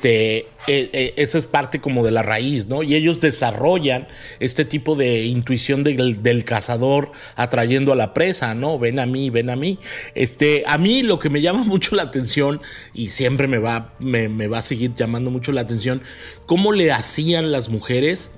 Este, 0.00 0.38
eh, 0.66 0.88
eh, 0.94 1.14
esa 1.18 1.36
es 1.36 1.44
parte 1.44 1.82
como 1.82 2.02
de 2.02 2.10
la 2.10 2.22
raíz, 2.22 2.68
¿no? 2.68 2.82
Y 2.82 2.94
ellos 2.94 3.20
desarrollan 3.20 4.08
este 4.38 4.64
tipo 4.64 4.96
de 4.96 5.24
intuición 5.26 5.82
del, 5.82 6.44
cazador 6.46 7.12
atrayendo 7.36 7.92
a 7.92 7.96
la 7.96 8.14
presa, 8.14 8.54
¿no? 8.54 8.78
Ven 8.78 8.98
a 8.98 9.04
mí, 9.04 9.28
ven 9.28 9.50
a 9.50 9.56
mí. 9.56 9.78
Este, 10.14 10.64
a 10.66 10.78
mí 10.78 11.02
lo 11.02 11.18
que 11.18 11.28
me 11.28 11.42
llama 11.42 11.64
mucho 11.66 11.96
la 11.96 12.04
atención 12.04 12.62
y 12.94 13.10
siempre 13.10 13.46
me 13.46 13.58
va, 13.58 13.92
me, 13.98 14.28
va 14.48 14.58
a 14.58 14.62
seguir 14.62 14.94
llamando 14.94 15.30
mucho 15.30 15.52
la 15.52 15.60
atención, 15.60 16.00
cómo 16.46 16.72
le 16.72 16.92
hacían 16.92 17.52
las 17.52 17.68
mujeres 17.68 18.30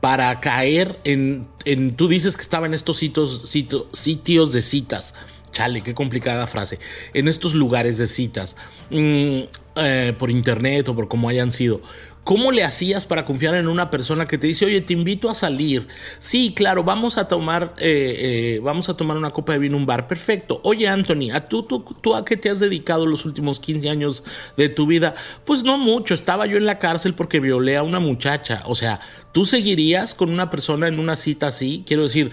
para 0.00 0.38
caer 0.38 1.00
en, 1.02 1.48
en 1.64 1.96
tú 1.96 2.06
dices 2.06 2.36
que 2.36 2.42
estaba 2.42 2.66
en 2.66 2.74
estos 2.74 2.98
sitios, 2.98 3.50
sitios 3.92 4.52
de 4.52 4.62
citas. 4.62 5.14
Chale, 5.52 5.82
qué 5.82 5.94
complicada 5.94 6.46
frase. 6.46 6.78
En 7.14 7.28
estos 7.28 7.54
lugares 7.54 7.98
de 7.98 8.06
citas. 8.06 8.56
Mm, 8.90 9.42
eh, 9.76 10.14
por 10.18 10.30
internet 10.30 10.86
o 10.88 10.94
por 10.94 11.08
como 11.08 11.28
hayan 11.28 11.50
sido. 11.50 11.80
¿Cómo 12.24 12.52
le 12.52 12.62
hacías 12.62 13.04
para 13.04 13.24
confiar 13.24 13.56
en 13.56 13.66
una 13.66 13.90
persona 13.90 14.26
que 14.26 14.38
te 14.38 14.46
dice, 14.46 14.64
oye, 14.64 14.80
te 14.80 14.92
invito 14.92 15.28
a 15.28 15.34
salir? 15.34 15.88
Sí, 16.20 16.52
claro, 16.54 16.84
vamos 16.84 17.18
a 17.18 17.26
tomar, 17.26 17.74
eh, 17.78 18.14
eh, 18.56 18.60
vamos 18.62 18.88
a 18.88 18.96
tomar 18.96 19.16
una 19.16 19.30
copa 19.30 19.54
de 19.54 19.58
vino 19.58 19.76
un 19.76 19.86
bar. 19.86 20.06
Perfecto. 20.06 20.60
Oye, 20.62 20.86
Anthony, 20.86 21.32
¿a 21.32 21.42
tú, 21.44 21.64
¿tú 21.64 22.14
a 22.14 22.24
qué 22.24 22.36
te 22.36 22.48
has 22.48 22.60
dedicado 22.60 23.06
los 23.06 23.24
últimos 23.24 23.58
15 23.58 23.90
años 23.90 24.22
de 24.56 24.68
tu 24.68 24.86
vida? 24.86 25.14
Pues 25.44 25.64
no 25.64 25.78
mucho. 25.78 26.14
Estaba 26.14 26.46
yo 26.46 26.58
en 26.58 26.66
la 26.66 26.78
cárcel 26.78 27.14
porque 27.14 27.40
violé 27.40 27.76
a 27.76 27.82
una 27.82 27.98
muchacha. 27.98 28.62
O 28.66 28.76
sea, 28.76 29.00
¿tú 29.32 29.46
seguirías 29.46 30.14
con 30.14 30.30
una 30.30 30.50
persona 30.50 30.86
en 30.88 30.98
una 30.98 31.16
cita 31.16 31.48
así? 31.48 31.82
Quiero 31.86 32.04
decir, 32.04 32.30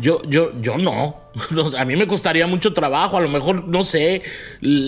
yo, 0.00 0.22
yo, 0.28 0.52
yo 0.60 0.78
no. 0.78 1.20
A 1.78 1.84
mí 1.84 1.96
me 1.96 2.06
costaría 2.06 2.46
mucho 2.46 2.74
trabajo, 2.74 3.16
a 3.16 3.20
lo 3.20 3.28
mejor, 3.28 3.66
no 3.66 3.84
sé, 3.84 4.22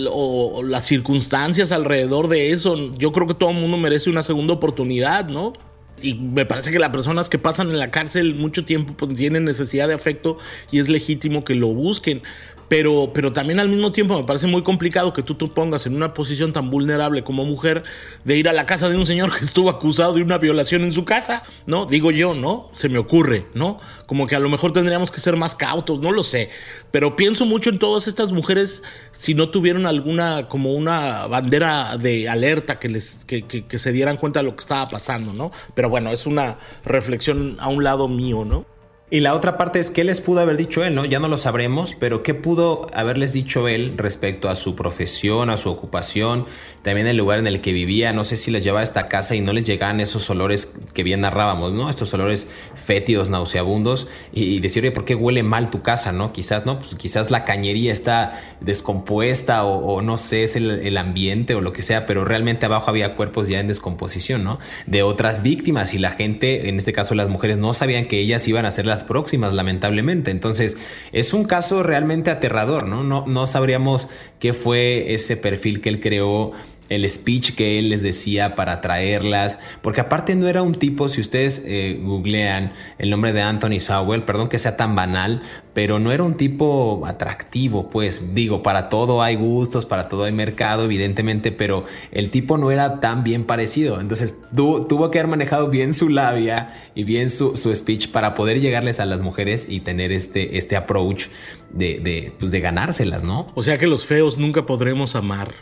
o, 0.09 0.61
las 0.63 0.85
circunstancias 0.85 1.71
alrededor 1.71 2.27
de 2.27 2.51
eso. 2.51 2.93
Yo 2.97 3.11
creo 3.11 3.27
que 3.27 3.33
todo 3.33 3.49
el 3.49 3.57
mundo 3.57 3.77
merece 3.77 4.09
una 4.09 4.21
segunda 4.21 4.53
oportunidad, 4.53 5.27
¿no? 5.27 5.53
Y 6.01 6.13
me 6.13 6.45
parece 6.45 6.71
que 6.71 6.79
las 6.79 6.89
personas 6.89 7.29
que 7.29 7.39
pasan 7.39 7.69
en 7.69 7.79
la 7.79 7.89
cárcel 7.89 8.35
mucho 8.35 8.65
tiempo 8.65 8.93
pues, 8.95 9.13
tienen 9.13 9.45
necesidad 9.45 9.87
de 9.87 9.93
afecto 9.93 10.37
y 10.69 10.79
es 10.79 10.89
legítimo 10.89 11.45
que 11.45 11.55
lo 11.55 11.67
busquen. 11.67 12.21
Pero, 12.67 13.11
pero 13.13 13.31
también 13.31 13.59
al 13.59 13.69
mismo 13.69 13.91
tiempo 13.91 14.17
me 14.17 14.23
parece 14.23 14.47
muy 14.47 14.63
complicado 14.63 15.13
que 15.13 15.21
tú 15.21 15.35
te 15.35 15.47
pongas 15.47 15.85
en 15.85 15.95
una 15.95 16.13
posición 16.13 16.53
tan 16.53 16.69
vulnerable 16.69 17.23
como 17.23 17.45
mujer 17.45 17.83
de 18.23 18.37
ir 18.37 18.49
a 18.49 18.53
la 18.53 18.65
casa 18.65 18.89
de 18.89 18.97
un 18.97 19.05
señor 19.05 19.37
que 19.37 19.45
estuvo 19.45 19.69
acusado 19.69 20.13
de 20.13 20.21
una 20.21 20.37
violación 20.37 20.83
en 20.83 20.91
su 20.91 21.05
casa, 21.05 21.43
¿no? 21.65 21.85
Digo 21.85 22.11
yo, 22.11 22.33
¿no? 22.33 22.69
Se 22.71 22.89
me 22.89 22.97
ocurre, 22.97 23.47
¿no? 23.53 23.77
Como 24.05 24.27
que 24.27 24.35
a 24.35 24.39
lo 24.39 24.49
mejor 24.49 24.73
tendríamos 24.73 25.11
que 25.11 25.19
ser 25.19 25.35
más 25.35 25.55
cautos, 25.55 25.99
no 25.99 26.11
lo 26.11 26.23
sé. 26.23 26.49
Pero 26.91 27.15
pienso 27.15 27.45
mucho 27.45 27.69
en 27.69 27.79
todas 27.79 28.07
estas 28.07 28.31
mujeres 28.31 28.83
si 29.11 29.35
no 29.35 29.49
tuvieron 29.49 29.85
alguna, 29.85 30.47
como 30.47 30.73
una 30.73 31.27
bandera 31.27 31.97
de 31.97 32.27
alerta 32.29 32.77
que, 32.77 32.89
les, 32.89 33.25
que, 33.25 33.43
que 33.43 33.79
se 33.79 33.91
dieran 33.91 34.17
cuenta 34.17 34.39
de 34.39 34.45
lo 34.45 34.55
que 34.55 34.61
estaba 34.61 34.89
pasando, 34.89 35.33
¿no? 35.33 35.51
Pero 35.73 35.89
bueno, 35.89 36.11
es 36.11 36.25
una 36.25 36.57
reflexión 36.83 37.57
a 37.59 37.69
un 37.69 37.83
lado 37.83 38.07
mío, 38.07 38.45
¿no? 38.45 38.74
Y 39.11 39.19
la 39.19 39.35
otra 39.35 39.55
parte 39.55 39.77
es 39.77 39.91
qué 39.91 40.03
les 40.03 40.19
pudo 40.19 40.39
haber 40.39 40.57
dicho 40.57 40.83
él, 40.83 40.95
¿no? 40.95 41.05
Ya 41.05 41.19
no 41.19 41.27
lo 41.27 41.37
sabremos, 41.37 41.95
pero 41.99 42.23
qué 42.23 42.33
pudo 42.33 42.87
haberles 42.91 43.33
dicho 43.33 43.67
él 43.67 43.93
respecto 43.97 44.49
a 44.49 44.55
su 44.55 44.75
profesión, 44.75 45.51
a 45.51 45.57
su 45.57 45.69
ocupación, 45.69 46.47
también 46.81 47.05
el 47.05 47.15
lugar 47.15 47.37
en 47.37 47.45
el 47.45 47.61
que 47.61 47.71
vivía. 47.71 48.13
No 48.13 48.23
sé 48.23 48.35
si 48.35 48.49
les 48.49 48.63
llevaba 48.63 48.79
a 48.79 48.83
esta 48.83 49.05
casa 49.05 49.35
y 49.35 49.41
no 49.41 49.53
les 49.53 49.63
llegaban 49.63 49.99
esos 49.99 50.27
olores 50.31 50.73
que 50.95 51.03
bien 51.03 51.21
narrábamos, 51.21 51.71
¿no? 51.71 51.87
Estos 51.87 52.15
olores 52.15 52.47
fétidos, 52.73 53.29
nauseabundos, 53.29 54.07
y, 54.33 54.59
decir, 54.59 54.81
oye, 54.81 54.91
¿por 54.91 55.05
qué 55.05 55.13
huele 55.13 55.43
mal 55.43 55.69
tu 55.69 55.83
casa, 55.83 56.11
no? 56.11 56.33
Quizás, 56.33 56.65
¿no? 56.65 56.79
Pues 56.79 56.95
quizás 56.95 57.29
la 57.29 57.45
cañería 57.45 57.93
está 57.93 58.41
descompuesta 58.59 59.65
o, 59.65 60.01
no 60.01 60.17
sé, 60.17 60.43
es 60.43 60.55
el, 60.55 60.71
el, 60.71 60.97
ambiente 60.97 61.53
o 61.53 61.61
lo 61.61 61.73
que 61.73 61.83
sea, 61.83 62.07
pero 62.07 62.25
realmente 62.25 62.65
abajo 62.65 62.89
había 62.89 63.13
cuerpos 63.13 63.47
ya 63.47 63.59
en 63.59 63.67
descomposición, 63.67 64.43
¿no? 64.43 64.57
De 64.87 65.03
otras 65.03 65.43
víctimas 65.43 65.93
y 65.93 65.99
la 65.99 66.09
gente, 66.09 66.69
en 66.69 66.79
este 66.79 66.91
caso 66.91 67.13
las 67.13 67.29
mujeres, 67.29 67.59
no 67.59 67.75
sabían 67.75 68.07
que 68.07 68.19
ellas 68.19 68.47
iban 68.47 68.65
a 68.65 68.71
ser 68.71 68.87
las 68.87 68.94
próximas, 69.03 69.53
lamentablemente. 69.53 70.31
Entonces, 70.31 70.77
es 71.11 71.33
un 71.33 71.45
caso 71.45 71.83
realmente 71.83 72.31
aterrador, 72.31 72.87
¿no? 72.87 73.03
No, 73.03 73.25
no 73.27 73.47
sabríamos 73.47 74.09
qué 74.39 74.53
fue 74.53 75.13
ese 75.13 75.37
perfil 75.37 75.81
que 75.81 75.89
él 75.89 75.99
creó 75.99 76.51
el 76.89 77.09
speech 77.09 77.55
que 77.55 77.79
él 77.79 77.89
les 77.89 78.03
decía 78.03 78.55
para 78.55 78.81
traerlas, 78.81 79.59
porque 79.81 80.01
aparte 80.01 80.35
no 80.35 80.47
era 80.47 80.61
un 80.61 80.75
tipo, 80.75 81.09
si 81.09 81.21
ustedes 81.21 81.63
eh, 81.65 81.99
googlean 82.01 82.73
el 82.97 83.09
nombre 83.09 83.33
de 83.33 83.41
Anthony 83.41 83.79
Sowell, 83.79 84.23
perdón 84.23 84.49
que 84.49 84.59
sea 84.59 84.77
tan 84.77 84.95
banal, 84.95 85.41
pero 85.73 85.99
no 85.99 86.11
era 86.11 86.23
un 86.23 86.35
tipo 86.35 87.03
atractivo, 87.05 87.89
pues 87.89 88.31
digo, 88.33 88.63
para 88.63 88.87
todo 88.87 89.21
hay 89.21 89.35
gustos, 89.35 89.85
para 89.85 90.07
todo 90.07 90.23
hay 90.23 90.31
mercado, 90.31 90.85
evidentemente, 90.85 91.51
pero 91.51 91.85
el 92.11 92.29
tipo 92.29 92.57
no 92.57 92.71
era 92.71 92.99
tan 93.01 93.23
bien 93.23 93.43
parecido, 93.43 93.99
entonces 93.99 94.37
tuvo 94.55 95.11
que 95.11 95.19
haber 95.19 95.29
manejado 95.29 95.69
bien 95.69 95.93
su 95.93 96.09
labia 96.09 96.73
y 96.95 97.03
bien 97.03 97.29
su, 97.29 97.55
speech 97.75 98.09
para 98.09 98.35
poder 98.35 98.61
llegarles 98.61 98.99
a 98.99 99.05
las 99.05 99.21
mujeres 99.21 99.67
y 99.69 99.81
tener 99.81 100.11
este, 100.11 100.57
este 100.57 100.75
approach 100.75 101.25
de, 101.71 101.99
de, 101.99 102.31
pues 102.39 102.51
de 102.51 102.61
ganárselas, 102.61 103.23
¿no? 103.23 103.47
O 103.55 103.63
sea 103.63 103.77
que 103.77 103.87
los 103.87 104.05
feos 104.05 104.37
nunca 104.37 104.65
podremos 104.65 105.15
amar. 105.15 105.53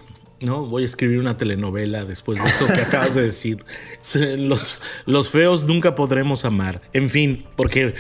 ¿No? 0.44 0.66
Voy 0.66 0.84
a 0.84 0.86
escribir 0.86 1.20
una 1.20 1.38
telenovela 1.38 2.06
después 2.06 2.42
de 2.44 2.50
eso 2.50 2.68
que 2.68 2.82
acabas 2.82 3.16
de 3.16 3.24
decir. 3.24 3.64
Los, 4.38 4.82
los 5.06 5.30
feos 5.30 5.66
nunca 5.66 5.96
podremos 5.96 6.46
amar. 6.46 6.82
En 6.94 7.10
fin, 7.10 7.46
porque 7.56 7.96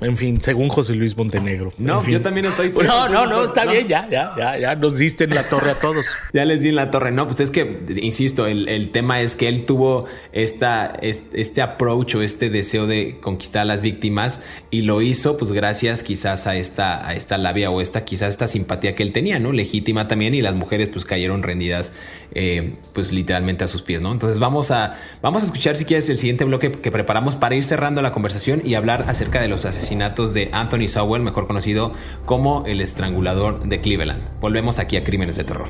en 0.00 0.16
fin, 0.16 0.40
según 0.40 0.68
José 0.68 0.94
Luis 0.94 1.16
Montenegro. 1.16 1.72
No, 1.78 2.06
yo 2.06 2.20
también 2.20 2.46
estoy. 2.46 2.70
No, 2.70 3.08
no, 3.08 3.26
no, 3.26 3.44
está 3.44 3.64
bien, 3.64 3.88
ya, 3.88 4.08
ya, 4.08 4.32
ya, 4.36 4.58
ya 4.58 4.74
nos 4.76 4.98
diste 4.98 5.24
en 5.24 5.34
la 5.34 5.42
torre 5.44 5.70
a 5.70 5.74
todos. 5.74 6.06
ya 6.32 6.44
les 6.44 6.62
di 6.62 6.68
en 6.68 6.76
la 6.76 6.90
torre. 6.90 7.10
No, 7.10 7.26
pues 7.26 7.40
es 7.40 7.50
que, 7.50 7.80
insisto, 8.00 8.46
el, 8.46 8.90
tema 8.92 9.20
es 9.20 9.36
que 9.36 9.48
él 9.48 9.66
tuvo 9.66 10.06
esta, 10.32 10.96
este, 11.02 11.62
approach 11.62 12.14
o 12.14 12.22
este 12.22 12.48
deseo 12.48 12.86
de 12.86 13.18
conquistar 13.20 13.62
a 13.62 13.64
las 13.64 13.82
víctimas 13.82 14.40
y 14.70 14.82
lo 14.82 15.02
hizo, 15.02 15.36
pues 15.36 15.52
gracias 15.52 16.02
quizás 16.02 16.46
a 16.46 16.56
esta, 16.56 17.06
a 17.06 17.14
esta 17.14 17.36
labia 17.36 17.70
o 17.70 17.80
esta, 17.80 18.04
quizás 18.04 18.30
esta 18.30 18.46
simpatía 18.46 18.94
que 18.94 19.02
él 19.02 19.12
tenía, 19.12 19.38
¿no? 19.40 19.52
Legítima 19.52 20.08
también 20.08 20.34
y 20.34 20.42
las 20.42 20.54
mujeres, 20.54 20.88
pues 20.88 21.04
cayeron 21.04 21.42
rendidas, 21.42 21.92
eh, 22.34 22.74
pues 22.92 23.12
literalmente 23.12 23.64
a 23.64 23.68
sus 23.68 23.82
pies, 23.82 24.00
¿no? 24.00 24.12
Entonces 24.12 24.38
vamos 24.38 24.70
a, 24.70 24.96
vamos 25.22 25.42
a 25.42 25.46
escuchar 25.46 25.76
si 25.76 25.84
quieres 25.84 26.08
el 26.08 26.18
siguiente 26.18 26.44
bloque 26.44 26.70
que 26.70 26.90
preparamos 26.90 27.36
para 27.36 27.56
ir 27.56 27.64
cerrando 27.64 28.00
la 28.00 28.12
conversación 28.12 28.62
y 28.64 28.74
hablar 28.74 29.04
acerca 29.08 29.40
de 29.40 29.48
los 29.48 29.64
asesinatos 29.64 29.77
asesinatos 29.78 30.34
de 30.34 30.50
Anthony 30.52 30.88
Sowell, 30.88 31.22
mejor 31.22 31.46
conocido 31.46 31.94
como 32.26 32.64
el 32.66 32.80
estrangulador 32.80 33.68
de 33.68 33.80
Cleveland. 33.80 34.40
Volvemos 34.40 34.78
aquí 34.78 34.96
a 34.96 35.04
Crímenes 35.04 35.36
de 35.36 35.44
Terror. 35.44 35.68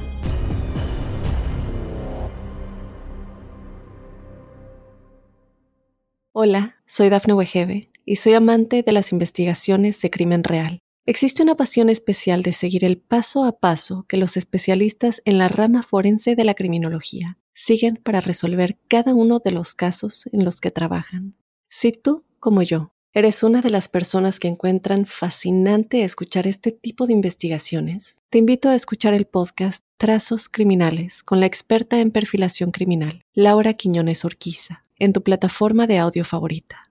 Hola, 6.33 6.77
soy 6.87 7.11
Dafne 7.11 7.35
Wegebe 7.35 7.91
y 8.05 8.17
soy 8.17 8.35
amante 8.35 8.83
de 8.83 8.93
las 8.93 9.13
investigaciones 9.13 10.01
de 10.01 10.11
crimen 10.11 10.45
real. 10.45 10.79
Existe 11.05 11.43
una 11.43 11.55
pasión 11.55 11.91
especial 11.91 12.43
de 12.43 12.53
seguir 12.53 12.85
el 12.85 12.99
paso 12.99 13.45
a 13.45 13.59
paso 13.59 14.07
que 14.09 14.17
los 14.17 14.37
especialistas 14.37 15.21
en 15.25 15.39
la 15.39 15.49
rama 15.49 15.83
forense 15.83 16.37
de 16.37 16.45
la 16.45 16.55
criminología 16.55 17.39
siguen 17.55 17.97
para 18.03 18.21
resolver 18.21 18.79
cada 18.89 19.15
uno 19.15 19.41
de 19.45 19.53
los 19.53 19.75
casos 19.75 20.29
en 20.33 20.45
los 20.45 20.61
que 20.61 20.71
trabajan. 20.71 21.35
Si 21.69 21.93
tú, 21.93 22.25
como 22.39 22.63
yo, 22.63 22.93
¿Eres 23.19 23.43
una 23.43 23.63
de 23.63 23.71
las 23.71 23.89
personas 23.89 24.39
que 24.39 24.47
encuentran 24.47 25.05
fascinante 25.05 26.05
escuchar 26.05 26.47
este 26.47 26.71
tipo 26.71 27.05
de 27.05 27.15
investigaciones? 27.15 28.23
Te 28.31 28.39
invito 28.39 28.69
a 28.69 28.77
escuchar 28.77 29.13
el 29.13 29.27
podcast 29.27 29.83
Trazos 29.97 30.49
Criminales 30.49 31.25
con 31.25 31.41
la 31.41 31.47
experta 31.47 31.99
en 31.99 32.13
perfilación 32.13 32.71
criminal, 32.71 33.23
Laura 33.35 33.75
Quiñones 33.75 34.25
Orquiza, 34.25 34.85
en 35.01 35.13
tu 35.13 35.25
plataforma 35.25 35.89
de 35.89 35.99
audio 35.99 36.25
favorita. 36.25 36.85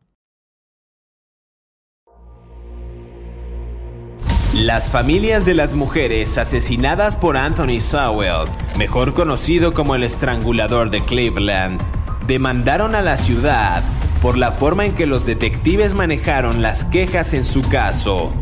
Las 4.54 4.92
familias 4.92 5.46
de 5.46 5.54
las 5.54 5.76
mujeres 5.76 6.38
asesinadas 6.38 7.16
por 7.16 7.38
Anthony 7.38 7.80
Sowell, 7.80 8.50
mejor 8.78 9.14
conocido 9.14 9.74
como 9.74 9.96
el 9.96 10.04
estrangulador 10.04 10.90
de 10.90 11.00
Cleveland, 11.06 11.80
demandaron 12.28 12.96
a 12.96 13.02
la 13.02 13.16
ciudad 13.16 13.82
por 14.22 14.38
la 14.38 14.52
forma 14.52 14.86
en 14.86 14.94
que 14.94 15.06
los 15.06 15.26
detectives 15.26 15.94
manejaron 15.94 16.62
las 16.62 16.86
quejas 16.86 17.34
en 17.34 17.44
su 17.44 17.62
caso. 17.62 18.34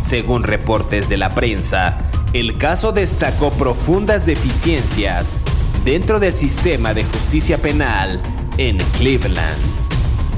Según 0.00 0.42
reportes 0.42 1.08
de 1.08 1.16
la 1.16 1.30
prensa, 1.30 1.98
el 2.32 2.58
caso 2.58 2.92
destacó 2.92 3.50
profundas 3.50 4.26
deficiencias 4.26 5.40
dentro 5.84 6.20
del 6.20 6.34
sistema 6.34 6.94
de 6.94 7.04
justicia 7.04 7.58
penal 7.58 8.20
en 8.58 8.78
Cleveland. 8.98 9.62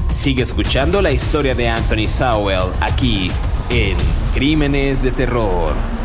Sigue 0.09 0.43
escuchando 0.43 1.01
la 1.01 1.11
historia 1.11 1.53
de 1.53 1.69
Anthony 1.69 2.07
Sowell 2.07 2.71
aquí 2.81 3.31
en 3.69 3.97
Crímenes 4.33 5.03
de 5.03 5.11
Terror. 5.11 5.96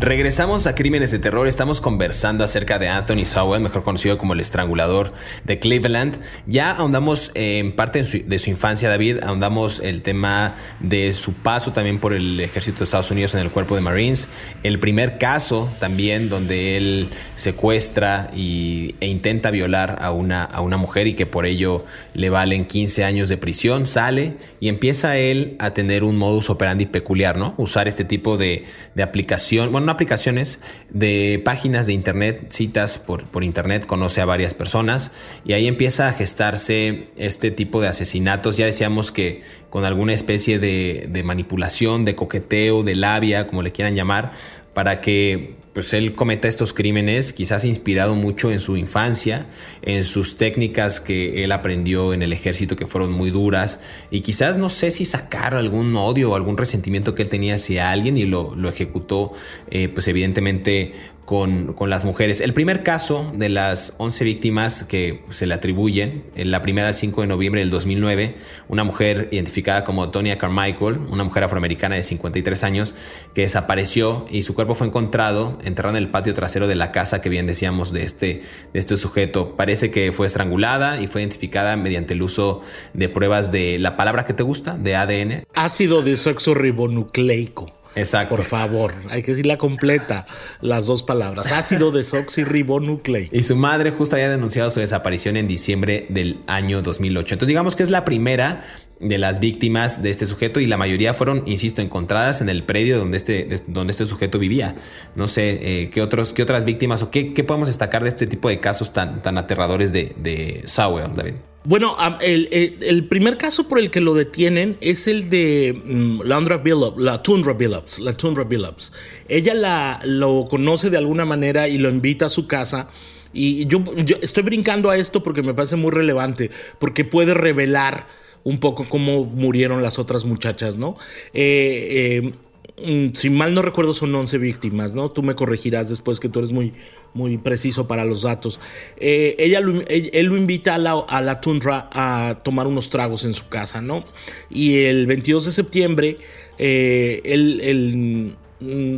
Regresamos 0.00 0.66
a 0.66 0.74
Crímenes 0.74 1.12
de 1.12 1.20
Terror. 1.20 1.46
Estamos 1.46 1.80
conversando 1.80 2.42
acerca 2.42 2.80
de 2.80 2.88
Anthony 2.88 3.26
Sowell, 3.26 3.62
mejor 3.62 3.84
conocido 3.84 4.18
como 4.18 4.32
el 4.32 4.40
estrangulador 4.40 5.12
de 5.44 5.60
Cleveland. 5.60 6.18
Ya 6.48 6.72
ahondamos 6.72 7.30
en 7.34 7.70
parte 7.70 8.02
de 8.02 8.38
su, 8.40 8.50
infancia, 8.50 8.88
David. 8.88 9.22
Ahondamos 9.22 9.78
el 9.78 10.02
tema 10.02 10.56
de 10.80 11.12
su 11.12 11.34
paso 11.34 11.72
también 11.72 12.00
por 12.00 12.12
el 12.12 12.40
ejército 12.40 12.78
de 12.78 12.84
Estados 12.84 13.12
Unidos 13.12 13.36
en 13.36 13.40
el 13.42 13.50
cuerpo 13.50 13.76
de 13.76 13.82
Marines. 13.82 14.28
El 14.64 14.80
primer 14.80 15.16
caso 15.16 15.70
también 15.78 16.28
donde 16.28 16.76
él 16.76 17.08
secuestra 17.36 18.32
y, 18.34 18.96
e 18.98 19.06
intenta 19.06 19.52
violar 19.52 19.98
a 20.00 20.10
una, 20.10 20.42
a 20.42 20.60
una 20.60 20.76
mujer 20.76 21.06
y 21.06 21.14
que 21.14 21.24
por 21.24 21.46
ello 21.46 21.84
le 22.14 22.30
valen 22.30 22.64
15 22.64 23.04
años 23.04 23.28
de 23.28 23.36
prisión. 23.36 23.86
Sale 23.86 24.34
y 24.58 24.68
empieza 24.68 25.16
él 25.18 25.54
a 25.60 25.70
tener 25.70 26.02
un 26.02 26.16
modus 26.16 26.50
operandi 26.50 26.86
peculiar, 26.86 27.38
¿no? 27.38 27.54
Usar 27.58 27.86
este 27.86 28.04
tipo 28.04 28.36
de, 28.36 28.64
de 28.96 29.02
aplicación. 29.04 29.70
Bueno, 29.70 29.83
aplicaciones 29.92 30.60
de 30.90 31.40
páginas 31.44 31.86
de 31.86 31.92
internet, 31.92 32.46
citas 32.50 32.98
por, 32.98 33.24
por 33.24 33.44
internet, 33.44 33.86
conoce 33.86 34.20
a 34.20 34.24
varias 34.24 34.54
personas 34.54 35.12
y 35.44 35.52
ahí 35.52 35.66
empieza 35.66 36.08
a 36.08 36.12
gestarse 36.12 37.08
este 37.16 37.50
tipo 37.50 37.80
de 37.80 37.88
asesinatos. 37.88 38.56
Ya 38.56 38.66
decíamos 38.66 39.12
que 39.12 39.42
con 39.70 39.84
alguna 39.84 40.12
especie 40.12 40.58
de, 40.58 41.08
de 41.10 41.22
manipulación, 41.22 42.04
de 42.04 42.14
coqueteo, 42.14 42.82
de 42.82 42.94
labia, 42.94 43.46
como 43.46 43.62
le 43.62 43.72
quieran 43.72 43.94
llamar, 43.94 44.32
para 44.72 45.00
que 45.00 45.56
pues 45.74 45.92
él 45.92 46.14
cometa 46.14 46.48
estos 46.48 46.72
crímenes, 46.72 47.32
quizás 47.32 47.64
inspirado 47.64 48.14
mucho 48.14 48.50
en 48.50 48.60
su 48.60 48.76
infancia, 48.76 49.48
en 49.82 50.04
sus 50.04 50.36
técnicas 50.36 51.00
que 51.00 51.44
él 51.44 51.52
aprendió 51.52 52.14
en 52.14 52.22
el 52.22 52.32
ejército 52.32 52.76
que 52.76 52.86
fueron 52.86 53.12
muy 53.12 53.30
duras, 53.30 53.80
y 54.10 54.20
quizás 54.20 54.56
no 54.56 54.70
sé 54.70 54.92
si 54.92 55.04
sacar 55.04 55.54
algún 55.54 55.94
odio 55.96 56.30
o 56.30 56.36
algún 56.36 56.56
resentimiento 56.56 57.14
que 57.14 57.22
él 57.22 57.28
tenía 57.28 57.56
hacia 57.56 57.90
alguien 57.90 58.16
y 58.16 58.24
lo, 58.24 58.54
lo 58.54 58.68
ejecutó, 58.68 59.32
eh, 59.68 59.88
pues 59.88 60.06
evidentemente 60.06 60.94
con, 61.24 61.74
las 61.88 62.04
mujeres. 62.04 62.40
El 62.40 62.54
primer 62.54 62.82
caso 62.82 63.30
de 63.34 63.48
las 63.48 63.94
11 63.98 64.24
víctimas 64.24 64.84
que 64.84 65.22
se 65.30 65.46
le 65.46 65.54
atribuyen, 65.54 66.24
en 66.34 66.50
la 66.50 66.62
primera 66.62 66.92
5 66.92 67.22
de 67.22 67.26
noviembre 67.26 67.60
del 67.60 67.70
2009, 67.70 68.36
una 68.68 68.84
mujer 68.84 69.28
identificada 69.30 69.84
como 69.84 70.10
Tonya 70.10 70.38
Carmichael, 70.38 70.98
una 71.10 71.24
mujer 71.24 71.44
afroamericana 71.44 71.96
de 71.96 72.02
53 72.02 72.64
años, 72.64 72.94
que 73.34 73.42
desapareció 73.42 74.24
y 74.30 74.42
su 74.42 74.54
cuerpo 74.54 74.74
fue 74.74 74.86
encontrado 74.86 75.58
enterrado 75.64 75.96
en 75.96 76.02
el 76.02 76.10
patio 76.10 76.34
trasero 76.34 76.66
de 76.66 76.74
la 76.74 76.92
casa 76.92 77.20
que 77.20 77.28
bien 77.28 77.46
decíamos 77.46 77.92
de 77.92 78.02
este, 78.02 78.42
de 78.72 78.80
este 78.80 78.96
sujeto. 78.96 79.56
Parece 79.56 79.90
que 79.90 80.12
fue 80.12 80.26
estrangulada 80.26 81.00
y 81.00 81.06
fue 81.06 81.22
identificada 81.22 81.76
mediante 81.76 82.14
el 82.14 82.22
uso 82.22 82.62
de 82.92 83.08
pruebas 83.08 83.52
de 83.52 83.78
la 83.78 83.96
palabra 83.96 84.24
que 84.24 84.34
te 84.34 84.42
gusta, 84.42 84.76
de 84.76 84.96
ADN. 84.96 85.44
Ácido 85.54 86.02
desoxirribonucleico. 86.02 87.83
Exacto. 87.96 88.34
Por 88.36 88.44
favor, 88.44 88.94
hay 89.10 89.22
que 89.22 89.32
decirla 89.32 89.56
completa, 89.56 90.26
las 90.60 90.86
dos 90.86 91.02
palabras. 91.02 91.52
Ácido 91.52 91.92
desoxirribonucleico. 91.92 93.34
Y 93.34 93.42
su 93.42 93.56
madre 93.56 93.90
justo 93.90 94.16
había 94.16 94.28
denunciado 94.28 94.70
su 94.70 94.80
desaparición 94.80 95.36
en 95.36 95.48
diciembre 95.48 96.06
del 96.08 96.40
año 96.46 96.82
2008. 96.82 97.34
Entonces 97.34 97.48
digamos 97.48 97.76
que 97.76 97.82
es 97.82 97.90
la 97.90 98.04
primera 98.04 98.64
de 99.00 99.18
las 99.18 99.40
víctimas 99.40 100.02
de 100.02 100.10
este 100.10 100.26
sujeto 100.26 100.60
y 100.60 100.66
la 100.66 100.76
mayoría 100.76 101.14
fueron, 101.14 101.42
insisto, 101.46 101.82
encontradas 101.82 102.40
en 102.40 102.48
el 102.48 102.62
predio 102.62 102.98
donde 102.98 103.16
este, 103.16 103.62
donde 103.66 103.90
este 103.90 104.06
sujeto 104.06 104.38
vivía. 104.38 104.74
No 105.14 105.28
sé 105.28 105.82
eh, 105.82 105.90
qué, 105.90 106.00
otros, 106.00 106.32
qué 106.32 106.42
otras 106.42 106.64
víctimas 106.64 107.02
o 107.02 107.10
qué, 107.10 107.34
qué, 107.34 107.44
podemos 107.44 107.68
destacar 107.68 108.02
de 108.02 108.08
este 108.08 108.26
tipo 108.26 108.48
de 108.48 108.60
casos 108.60 108.92
tan, 108.92 109.22
tan 109.22 109.36
aterradores 109.38 109.92
de, 109.92 110.14
de 110.16 110.62
Sowell, 110.66 111.14
David. 111.14 111.34
Bueno, 111.66 111.96
el, 112.20 113.06
primer 113.08 113.38
caso 113.38 113.66
por 113.66 113.78
el 113.78 113.90
que 113.90 114.02
lo 114.02 114.12
detienen 114.12 114.76
es 114.82 115.08
el 115.08 115.30
de 115.30 115.72
mm, 115.72 116.20
Landra 116.20 116.58
Billups, 116.58 116.98
la 116.98 117.22
Tundra 117.22 117.54
Billups, 117.54 118.00
la 118.00 118.14
Tundra 118.14 118.44
Billups. 118.44 118.92
Ella 119.28 119.54
la, 119.54 120.00
lo 120.04 120.44
conoce 120.44 120.90
de 120.90 120.98
alguna 120.98 121.24
manera 121.24 121.66
y 121.66 121.78
lo 121.78 121.88
invita 121.88 122.26
a 122.26 122.28
su 122.28 122.46
casa. 122.46 122.90
Y 123.32 123.66
yo, 123.66 123.82
estoy 124.20 124.42
brincando 124.42 124.90
a 124.90 124.98
esto 124.98 125.22
porque 125.22 125.42
me 125.42 125.54
parece 125.54 125.76
muy 125.76 125.90
relevante, 125.90 126.50
porque 126.78 127.06
puede 127.06 127.32
revelar 127.32 128.08
un 128.44 128.60
poco 128.60 128.86
cómo 128.86 129.24
murieron 129.24 129.82
las 129.82 129.98
otras 129.98 130.26
muchachas, 130.26 130.76
¿no? 130.76 130.98
Eh, 131.32 132.32
eh, 132.76 133.08
mm, 133.08 133.14
si 133.14 133.30
mal 133.30 133.54
no 133.54 133.62
recuerdo, 133.62 133.94
son 133.94 134.14
11 134.14 134.36
víctimas, 134.36 134.94
¿no? 134.94 135.10
Tú 135.10 135.22
me 135.22 135.34
corregirás 135.34 135.88
después 135.88 136.20
que 136.20 136.28
tú 136.28 136.40
eres 136.40 136.52
muy, 136.52 136.74
muy 137.14 137.38
preciso 137.38 137.86
para 137.86 138.04
los 138.04 138.22
datos. 138.22 138.60
Eh, 138.96 139.36
ella 139.38 139.60
él, 139.60 140.26
lo 140.26 140.36
invita 140.36 140.74
a 140.74 141.22
la, 141.22 141.40
tundra 141.40 141.88
a 141.92 142.40
tomar 142.42 142.66
unos 142.66 142.90
tragos 142.90 143.24
en 143.24 143.34
su 143.34 143.48
casa, 143.48 143.80
¿no? 143.80 144.04
Y 144.50 144.84
el 144.84 145.06
22 145.06 145.46
de 145.46 145.52
septiembre, 145.52 146.18
eh, 146.58 147.22
él, 147.24 148.36
mm, 148.60 148.96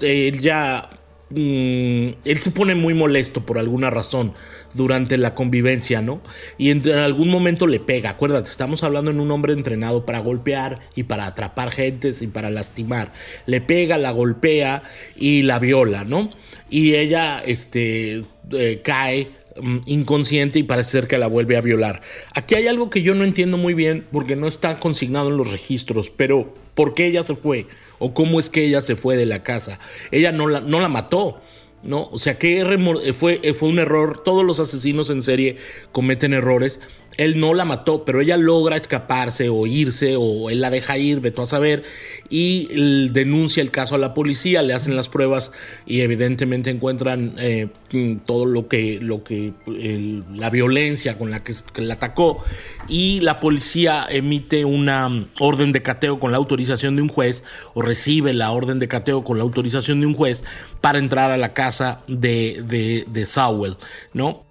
él, 0.00 0.40
ya... 0.40 0.90
Mm, 1.28 2.08
él 2.24 2.38
se 2.38 2.52
pone 2.52 2.76
muy 2.76 2.94
molesto 2.94 3.44
por 3.44 3.58
alguna 3.58 3.90
razón 3.90 4.32
durante 4.76 5.16
la 5.16 5.34
convivencia, 5.34 6.02
¿no? 6.02 6.20
Y 6.58 6.70
en, 6.70 6.88
algún 6.90 7.28
momento 7.28 7.66
le 7.66 7.80
pega. 7.80 8.10
Acuérdate, 8.10 8.50
estamos 8.50 8.82
hablando 8.82 9.10
en 9.10 9.20
un 9.20 9.30
hombre 9.30 9.52
entrenado 9.52 10.04
para 10.04 10.20
golpear 10.20 10.80
y 10.94 11.04
para 11.04 11.26
atrapar 11.26 11.70
gentes 11.70 12.22
y 12.22 12.26
para 12.26 12.50
lastimar. 12.50 13.12
Le 13.46 13.60
pega, 13.60 13.98
la 13.98 14.10
golpea 14.10 14.82
y 15.16 15.42
la 15.42 15.58
viola, 15.58 16.04
¿no? 16.04 16.30
Y 16.68 16.94
ella, 16.94 17.38
este, 17.44 18.24
eh, 18.52 18.80
cae 18.84 19.30
mm, 19.60 19.78
inconsciente 19.86 20.58
y 20.58 20.62
parece 20.62 20.90
ser 20.92 21.08
que 21.08 21.18
la 21.18 21.26
vuelve 21.26 21.56
a 21.56 21.60
violar. 21.60 22.02
Aquí 22.34 22.54
hay 22.54 22.66
algo 22.68 22.90
que 22.90 23.02
yo 23.02 23.14
no 23.14 23.24
entiendo 23.24 23.56
muy 23.56 23.74
bien 23.74 24.06
porque 24.12 24.36
no 24.36 24.46
está 24.46 24.78
consignado 24.80 25.28
en 25.28 25.36
los 25.36 25.52
registros, 25.52 26.10
pero 26.10 26.52
¿por 26.74 26.94
qué 26.94 27.06
ella 27.06 27.22
se 27.22 27.34
fue? 27.34 27.66
¿O 27.98 28.14
cómo 28.14 28.38
es 28.38 28.50
que 28.50 28.64
ella 28.64 28.80
se 28.80 28.96
fue 28.96 29.16
de 29.16 29.26
la 29.26 29.42
casa? 29.42 29.78
Ella 30.10 30.32
no 30.32 30.46
la, 30.46 30.60
no 30.60 30.80
la 30.80 30.88
mató, 30.88 31.40
¿no? 31.86 32.08
O 32.12 32.18
sea, 32.18 32.34
que 32.34 32.64
fue, 33.14 33.40
fue 33.54 33.68
un 33.68 33.78
error. 33.78 34.22
Todos 34.22 34.44
los 34.44 34.60
asesinos 34.60 35.10
en 35.10 35.22
serie 35.22 35.56
cometen 35.92 36.34
errores 36.34 36.80
él 37.16 37.40
no 37.40 37.54
la 37.54 37.64
mató, 37.64 38.04
pero 38.04 38.20
ella 38.20 38.36
logra 38.36 38.76
escaparse 38.76 39.48
o 39.48 39.66
irse 39.66 40.16
o 40.16 40.50
él 40.50 40.60
la 40.60 40.70
deja 40.70 40.98
ir, 40.98 41.20
ve 41.20 41.32
a 41.36 41.46
saber, 41.46 41.82
y 42.28 43.08
denuncia 43.10 43.62
el 43.62 43.70
caso 43.70 43.94
a 43.94 43.98
la 43.98 44.14
policía, 44.14 44.62
le 44.62 44.74
hacen 44.74 44.96
las 44.96 45.08
pruebas 45.08 45.52
y 45.86 46.00
evidentemente 46.00 46.70
encuentran 46.70 47.34
eh, 47.38 47.68
todo 48.24 48.46
lo 48.46 48.68
que, 48.68 48.98
lo 49.00 49.22
que 49.22 49.52
la 50.34 50.50
violencia 50.50 51.18
con 51.18 51.30
la 51.30 51.42
que, 51.42 51.54
la 51.76 51.94
atacó 51.94 52.42
y 52.88 53.20
la 53.20 53.40
policía 53.40 54.06
emite 54.08 54.64
una 54.64 55.28
orden 55.38 55.72
de 55.72 55.82
cateo 55.82 56.18
con 56.18 56.32
la 56.32 56.38
autorización 56.38 56.96
de 56.96 57.02
un 57.02 57.08
juez 57.08 57.44
o 57.74 57.82
recibe 57.82 58.32
la 58.32 58.50
orden 58.50 58.78
de 58.78 58.88
cateo 58.88 59.24
con 59.24 59.38
la 59.38 59.44
autorización 59.44 60.00
de 60.00 60.06
un 60.06 60.14
juez 60.14 60.44
para 60.80 60.98
entrar 60.98 61.30
a 61.30 61.36
la 61.36 61.54
casa 61.54 62.02
de, 62.08 62.62
de, 62.66 63.04
de 63.08 63.26
Sowell, 63.26 63.76
¿no? 64.12 64.45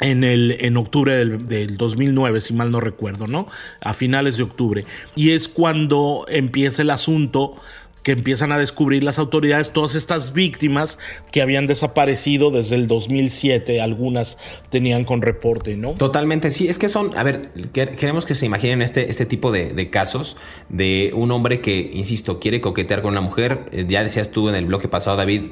En, 0.00 0.24
el, 0.24 0.56
en 0.60 0.76
octubre 0.76 1.14
del, 1.14 1.46
del, 1.46 1.76
2009, 1.76 2.40
si 2.40 2.54
mal 2.54 2.70
no 2.70 2.80
recuerdo, 2.80 3.26
¿no? 3.26 3.48
A 3.80 3.94
finales 3.94 4.36
de 4.36 4.44
octubre. 4.44 4.84
Y 5.16 5.30
es 5.30 5.48
cuando 5.48 6.24
empieza 6.28 6.82
el 6.82 6.90
asunto 6.90 7.56
que 8.02 8.12
empiezan 8.12 8.52
a 8.52 8.58
descubrir 8.58 9.02
las 9.02 9.18
autoridades 9.18 9.72
todas 9.72 9.94
estas 9.94 10.32
víctimas 10.32 10.98
que 11.32 11.42
habían 11.42 11.66
desaparecido 11.66 12.50
desde 12.50 12.76
el 12.76 12.88
2007, 12.88 13.80
algunas 13.80 14.38
tenían 14.70 15.04
con 15.04 15.22
reporte, 15.22 15.76
¿no? 15.76 15.92
Totalmente, 15.94 16.50
sí, 16.50 16.68
es 16.68 16.78
que 16.78 16.88
son, 16.88 17.16
a 17.16 17.22
ver, 17.22 17.50
queremos 17.72 18.24
que 18.24 18.34
se 18.34 18.46
imaginen 18.46 18.82
este, 18.82 19.10
este 19.10 19.26
tipo 19.26 19.52
de, 19.52 19.90
casos 19.90 20.36
de 20.68 21.12
un 21.14 21.30
hombre 21.30 21.60
que, 21.60 21.90
insisto, 21.92 22.40
quiere 22.40 22.60
coquetear 22.60 23.02
con 23.02 23.12
una 23.12 23.20
mujer, 23.20 23.68
eh, 23.72 23.84
ya 23.88 24.02
decías 24.02 24.30
tú 24.30 24.48
en 24.48 24.54
el 24.54 24.66
bloque 24.66 24.88
pasado, 24.88 25.16
David, 25.16 25.42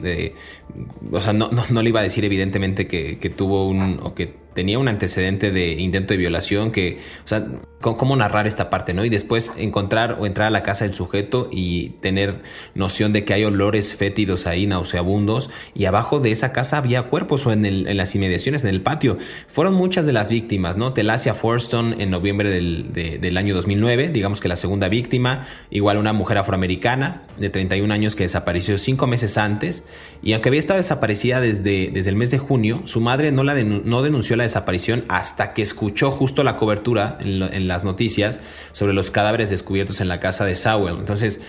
o 1.13 1.21
sea, 1.21 1.33
no, 1.33 1.51
no, 1.51 1.83
le 1.83 1.89
iba 1.89 2.01
a 2.01 2.03
decir 2.03 2.25
evidentemente 2.25 2.87
que, 2.87 3.19
que 3.19 3.31
tuvo 3.31 3.67
un, 3.69 4.01
o 4.03 4.15
que 4.15 4.47
tenía 4.57 4.79
un 4.79 4.89
antecedente 4.89 5.53
de 5.53 5.73
intento 5.73 6.15
de 6.15 6.19
violación 6.19 6.73
que, 6.73 6.99
o 7.25 7.29
sea, 7.29 7.47
cómo 7.95 8.17
narrar 8.17 8.47
esta 8.47 8.71
parte, 8.71 8.93
¿no? 8.93 9.05
Y 9.05 9.09
después 9.09 9.53
encontrar 9.57 10.17
o 10.19 10.27
entrar 10.27 10.49
a 10.49 10.51
la 10.51 10.65
casa 10.65 10.85
del 10.85 10.95
sujeto 10.95 11.49
y 11.53 11.91
tener 12.01 12.43
noción 12.75 13.13
de 13.13 13.25
que 13.25 13.35
hay 13.35 13.45
olores 13.45 13.95
fétidos 13.95 14.47
ahí, 14.49 14.67
nauseabundos, 14.67 15.51
y 15.75 15.85
abajo 15.85 16.19
de 16.19 16.33
esa 16.33 16.53
casa 16.53 16.79
había 16.79 17.05
cuerpos 17.05 17.47
o 17.47 17.53
en, 17.53 17.65
en 17.65 17.97
las 17.97 18.15
inmediaciones, 18.15 18.65
en 18.65 18.71
el 18.71 18.83
patio. 18.83 19.17
Fueron 19.47 19.75
muchas 19.75 20.07
de 20.07 20.13
las 20.13 20.31
víctimas, 20.31 20.77
¿no? 20.77 20.93
Telasia 20.93 21.35
Forston 21.35 22.01
en 22.01 22.11
noviembre 22.11 22.51
del, 22.51 22.93
del 22.93 23.37
año 23.37 23.55
2009, 23.55 24.09
digamos 24.09 24.41
que 24.41 24.49
la 24.49 24.57
segunda 24.57 24.89
víctima, 24.89 25.47
igual 25.71 25.99
una 25.99 26.13
mujer 26.13 26.39
afroamericana 26.39 27.23
de 27.39 27.51
31 27.51 27.93
años 27.93 28.17
que 28.17 28.25
desapareció 28.25 28.79
cinco 28.79 29.07
meses 29.07 29.39
antes, 29.39 29.85
y 30.23 30.33
aunque 30.33 30.49
había 30.49 30.59
estado 30.59 30.79
desaparecida 30.79 31.41
desde, 31.41 31.89
el 31.97 32.17
mes 32.17 32.31
de 32.31 32.39
junio, 32.39 32.83
su 32.85 33.01
madre 33.01 33.33
no, 33.33 33.45
la 33.45 33.55
denunció 33.55 34.37
la 34.37 34.45
desaparición 34.45 35.05
hasta 35.09 35.53
que 35.53 35.63
escuchó 35.63 36.11
justo 36.11 36.43
la 36.45 36.57
cobertura 36.57 37.19
en, 37.21 37.69
las 37.77 37.85
noticias 37.85 38.41
sobre 38.73 38.95
los 38.95 39.11
cadáveres 39.11 39.51
descubiertos 39.51 40.01
en 40.01 40.09
la 40.09 40.19
casa 40.19 40.45
de 40.45 40.55
Sowell. 40.55 40.97
Entonces, 40.97 41.41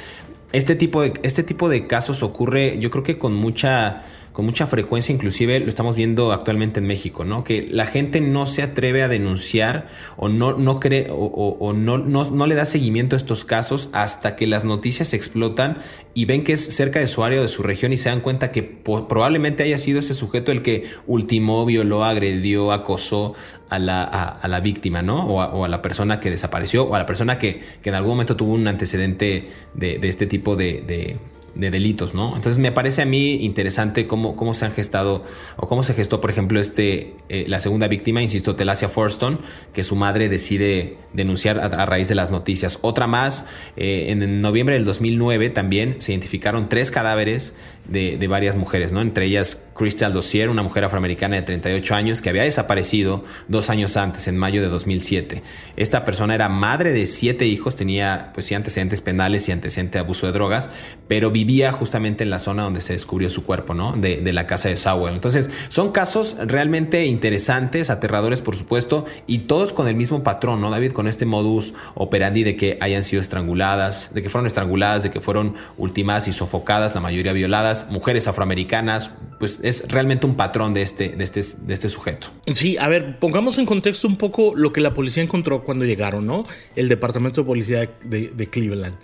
este 0.52 0.76
tipo 0.76 1.02
de, 1.02 1.14
este 1.24 1.44
tipo 1.44 1.70
de 1.70 1.88
casos 1.88 2.24
ocurre, 2.24 2.78
yo 2.80 2.92
creo 2.92 3.04
que 3.04 3.18
con 3.18 3.34
mucha 3.34 4.04
con 4.38 4.46
mucha 4.46 4.68
frecuencia, 4.68 5.12
inclusive 5.12 5.60
lo 5.62 5.68
estamos 5.68 5.96
viendo 5.96 6.32
actualmente 6.32 6.80
en 6.80 6.86
México, 6.86 7.26
¿no? 7.26 7.44
Que 7.44 7.68
la 7.72 7.88
gente 7.88 8.22
no 8.22 8.46
se 8.46 8.62
atreve 8.62 9.02
a 9.02 9.08
denunciar 9.08 9.88
o 10.16 10.30
no, 10.30 10.54
no 10.54 10.80
cree 10.80 11.08
o, 11.10 11.74
no, 11.74 11.98
no, 11.98 12.46
le 12.46 12.54
da 12.54 12.66
seguimiento 12.66 13.16
a 13.16 13.18
estos 13.18 13.46
casos 13.46 13.90
hasta 13.94 14.36
que 14.36 14.46
las 14.46 14.64
noticias 14.64 15.16
explotan 15.16 15.80
y 16.14 16.26
ven 16.26 16.44
que 16.44 16.54
es 16.54 16.64
cerca 16.64 17.00
de 17.00 17.08
su 17.08 17.24
área 17.24 17.40
o 17.40 17.42
de 17.42 17.48
su 17.48 17.64
región 17.64 17.94
y 17.94 17.98
se 17.98 18.10
dan 18.10 18.22
cuenta 18.22 18.52
que 18.52 18.62
probablemente 18.62 19.64
haya 19.64 19.80
sido 19.80 19.98
ese 19.98 20.14
sujeto 20.14 20.52
el 20.52 20.62
que 20.62 20.86
ultimó, 21.08 21.66
violó, 21.66 22.06
agredió, 22.06 22.72
acosó 22.72 23.34
a 23.70 23.80
la, 23.80 24.04
a, 24.04 24.48
la 24.48 24.60
víctima, 24.60 25.02
¿no? 25.02 25.26
O 25.26 25.66
a, 25.66 25.68
la 25.68 25.82
persona 25.82 26.20
que 26.20 26.30
desapareció 26.30 26.84
o 26.84 26.94
a 26.94 27.00
la 27.00 27.08
persona 27.08 27.40
que, 27.40 27.64
en 27.84 27.96
algún 27.96 28.12
momento 28.12 28.36
tuvo 28.36 28.54
un 28.54 28.68
antecedente 28.68 29.50
de, 29.74 30.00
este 30.04 30.28
tipo 30.28 30.56
de 30.56 31.18
delitos, 31.58 32.14
¿no? 32.14 32.36
Entonces 32.36 32.58
me 32.58 32.72
parece 32.72 33.02
a 33.02 33.06
mí 33.06 33.44
interesante 33.44 34.08
cómo, 34.08 34.36
cómo 34.36 34.54
se 34.54 34.66
han 34.66 34.72
gestado 34.72 35.26
o 35.56 35.68
cómo 35.68 35.84
se 35.84 35.94
gestó, 35.94 36.22
por 36.22 36.30
ejemplo, 36.30 36.60
este, 36.60 37.16
eh, 37.30 37.46
la 37.48 37.60
segunda 37.60 37.88
víctima, 37.88 38.22
insisto, 38.22 38.56
Telasia 38.56 38.90
Forston, 38.90 39.42
que 39.74 39.84
su 39.84 39.96
madre 39.96 40.30
decide 40.30 40.96
denunciar 41.14 41.60
a, 41.60 41.86
raíz 41.86 42.10
de 42.10 42.16
las 42.16 42.32
noticias. 42.32 42.80
Otra 42.82 43.08
más, 43.08 43.46
eh, 43.76 44.08
en 44.10 44.42
noviembre 44.42 44.76
del 44.76 44.86
2009 44.86 45.50
también 45.50 45.96
se 46.00 46.12
identificaron 46.12 46.70
tres 46.70 46.92
cadáveres 46.92 47.56
de, 47.86 48.18
de, 48.18 48.28
varias 48.28 48.56
mujeres, 48.56 48.92
¿no? 48.92 49.02
Entre 49.02 49.26
ellas 49.26 49.68
Crystal 49.76 50.14
Dossier, 50.14 50.50
una 50.50 50.64
mujer 50.64 50.84
afroamericana 50.84 51.38
de 51.38 51.42
38 51.42 51.96
años 51.96 52.22
que 52.22 52.30
había 52.30 52.44
desaparecido 52.44 53.24
dos 53.48 53.70
años 53.70 53.98
antes, 53.98 54.28
en 54.28 54.38
mayo 54.38 54.62
de 54.62 54.68
2007. 54.68 55.42
Esta 55.76 56.06
persona 56.06 56.36
era 56.36 56.50
madre 56.50 56.92
de 56.94 57.06
siete 57.06 57.46
hijos, 57.46 57.76
tenía 57.76 58.32
pues 58.34 58.46
sí 58.46 58.56
antecedentes 58.56 59.02
penales 59.02 59.48
y 59.48 59.52
antecedentes 59.52 59.94
de 59.94 60.00
abuso 60.00 60.28
de 60.28 60.34
drogas, 60.34 60.70
pero 61.08 61.32
vivía 61.32 61.47
justamente 61.72 62.24
en 62.24 62.30
la 62.30 62.40
zona 62.40 62.64
donde 62.64 62.82
se 62.82 62.94
descubrió 62.94 63.30
su 63.30 63.44
cuerpo, 63.44 63.74
¿no? 63.74 63.94
De, 63.94 64.28
la 64.34 64.46
casa 64.46 64.70
de 64.70 64.78
Sowell. 64.78 65.14
Entonces, 65.14 65.50
son 65.70 65.92
casos 65.92 66.36
realmente 66.46 67.06
interesantes, 67.06 67.90
aterradores, 67.90 68.42
por 68.42 68.56
supuesto, 68.56 69.06
y 69.26 69.40
todos 69.40 69.74
con 69.74 69.88
el 69.88 69.96
mismo 69.96 70.24
patrón, 70.24 70.62
¿no, 70.62 70.70
David? 70.70 70.92
Con 70.92 71.08
este 71.08 71.26
modus 71.26 71.74
operandi 71.96 72.44
de 72.44 72.56
que 72.56 72.78
hayan 72.82 73.04
sido 73.04 73.22
estranguladas, 73.22 74.14
de 74.14 74.22
que 74.22 74.30
fueron 74.30 74.48
estranguladas, 74.48 75.04
de 75.04 75.12
que 75.12 75.22
fueron 75.22 75.56
ultimadas 75.78 76.28
y 76.28 76.34
sofocadas, 76.34 76.94
la 76.94 77.02
mayoría 77.02 77.34
violadas, 77.34 77.90
mujeres 77.90 78.28
afroamericanas, 78.28 79.12
pues 79.40 79.60
es 79.64 79.88
realmente 79.88 80.26
un 80.26 80.36
patrón 80.36 80.74
de 80.74 80.82
este, 80.82 81.10
de 81.10 81.24
este, 81.24 81.42
de 81.62 81.74
este 81.74 81.90
sujeto. 81.90 82.28
Sí, 82.54 82.78
a 82.78 82.88
ver, 82.88 83.20
pongamos 83.20 83.58
en 83.58 83.66
contexto 83.66 84.08
un 84.08 84.18
poco 84.18 84.54
lo 84.56 84.74
que 84.74 84.82
la 84.82 84.94
policía 84.94 85.24
encontró 85.24 85.64
cuando 85.64 85.86
llegaron, 85.86 86.26
¿no? 86.26 86.46
El 86.76 86.90
Departamento 86.90 87.42
de 87.42 87.48
Policía 87.48 87.90
de, 88.04 88.50
Cleveland. 88.50 88.96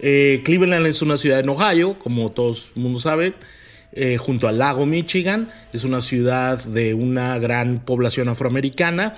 Eh, 0.00 0.40
Cleveland 0.44 0.86
es 0.86 1.02
una 1.02 1.16
ciudad 1.16 1.40
en 1.40 1.48
Ohio, 1.48 1.98
como 1.98 2.32
todos 2.32 2.72
el 2.74 2.82
mundo 2.82 3.00
sabe, 3.00 3.34
eh, 3.92 4.16
junto 4.16 4.48
al 4.48 4.58
lago 4.58 4.86
Michigan. 4.86 5.50
Es 5.72 5.84
una 5.84 6.00
ciudad 6.00 6.62
de 6.64 6.94
una 6.94 7.38
gran 7.38 7.80
población 7.80 8.28
afroamericana. 8.28 9.16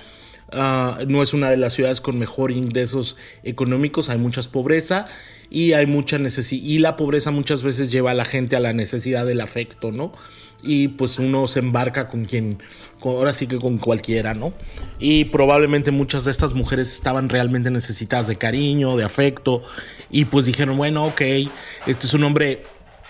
Ah, 0.51 0.99
no 1.07 1.23
es 1.23 1.33
una 1.33 1.49
de 1.49 1.57
las 1.57 1.73
ciudades 1.73 2.01
con 2.01 2.19
mejor 2.19 2.51
ingresos 2.51 3.17
económicos, 3.43 4.09
hay 4.09 4.19
mucha 4.19 4.41
pobreza 4.43 5.07
y 5.49 5.73
hay 5.73 5.87
mucha 5.87 6.19
necesidad. 6.19 6.63
Y 6.63 6.79
la 6.79 6.95
pobreza 6.95 7.31
muchas 7.31 7.63
veces 7.63 7.91
lleva 7.91 8.11
a 8.11 8.13
la 8.13 8.25
gente 8.25 8.55
a 8.55 8.59
la 8.59 8.73
necesidad 8.73 9.25
del 9.25 9.41
afecto, 9.41 9.91
¿no? 9.91 10.11
y 10.63 10.87
pues 10.89 11.19
uno 11.19 11.47
se 11.47 11.59
embarca 11.59 12.07
con 12.07 12.25
quien, 12.25 12.63
ahora 13.11 13.33
sí 13.33 13.47
que 13.47 13.59
con 13.59 13.77
cualquiera, 13.77 14.33
¿no? 14.33 14.53
Y 14.99 15.25
probablemente 15.25 15.91
muchas 15.91 16.25
de 16.25 16.31
estas 16.31 16.53
mujeres 16.53 16.91
estaban 16.93 17.29
realmente 17.29 17.71
necesitadas 17.71 18.27
de 18.27 18.35
cariño, 18.35 18.95
de 18.95 19.03
afecto, 19.03 19.61
y 20.09 20.25
pues 20.25 20.45
dijeron, 20.45 20.77
bueno, 20.77 21.05
ok, 21.05 21.21
este 21.87 22.07
es 22.07 22.13
un 22.13 22.23
hombre, 22.23 22.63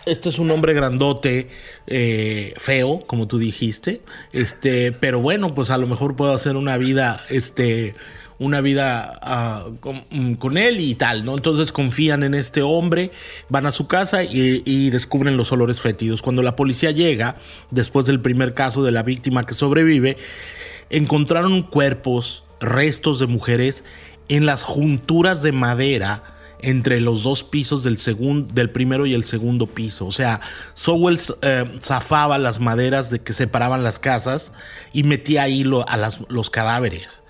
este 0.05 0.29
es 0.29 0.39
un 0.39 0.51
hombre 0.51 0.73
grandote, 0.73 1.49
eh, 1.87 2.53
feo, 2.57 3.03
como 3.05 3.27
tú 3.27 3.37
dijiste, 3.37 4.01
este, 4.31 4.91
pero 4.91 5.19
bueno, 5.19 5.53
pues 5.53 5.69
a 5.69 5.77
lo 5.77 5.87
mejor 5.87 6.15
puedo 6.15 6.33
hacer 6.33 6.55
una 6.55 6.77
vida, 6.77 7.23
este, 7.29 7.95
una 8.43 8.61
vida 8.61 9.19
ah, 9.21 9.65
mm, 10.11 10.33
con, 10.33 10.57
él 10.57 10.79
y 10.79 10.95
tal, 10.95 11.25
¿no? 11.25 11.35
Entonces 11.35 11.71
confían 11.71 12.23
en 12.23 12.33
este 12.33 12.61
hombre, 12.61 13.11
van 13.49 13.65
a 13.65 13.71
su 13.71 13.87
casa 13.87 14.23
y, 14.23 14.89
descubren 14.89 15.37
los 15.37 15.51
olores 15.51 15.79
fétidos. 15.79 16.21
Cuando 16.21 16.41
la 16.41 16.55
policía 16.55 16.91
llega, 16.91 17.37
después 17.71 18.05
del 18.05 18.19
primer 18.19 18.53
caso 18.53 18.83
de 18.83 18.91
la 18.91 19.03
víctima 19.03 19.45
que 19.45 19.53
sobrevive, 19.53 20.17
encontraron 20.89 21.63
cuerpos, 21.63 22.43
restos 22.59 23.19
de 23.19 23.27
mujeres 23.27 23.83
en 24.29 24.45
las 24.45 24.63
junturas 24.63 25.41
de 25.41 25.51
madera 25.51 26.23
entre 26.59 27.01
los 27.01 27.23
dos 27.23 27.43
pisos 27.43 27.83
del, 27.83 27.97
segundo, 27.97 28.53
del 28.53 28.69
primero 28.69 29.05
y 29.05 29.13
el 29.13 29.23
segundo 29.23 29.67
piso. 29.67 30.05
O 30.05 30.11
sea, 30.11 30.39
Sowell 30.75 31.19
eh, 31.41 31.65
zafaba 31.81 32.37
las 32.37 32.59
maderas 32.59 33.09
de 33.09 33.19
que 33.19 33.33
separaban 33.33 33.83
las 33.83 33.99
casas 33.99 34.53
y 34.93 35.03
metía 35.03 35.43
ahí 35.43 35.65
a 35.87 36.09
los 36.29 36.49
cadáveres. 36.49 37.22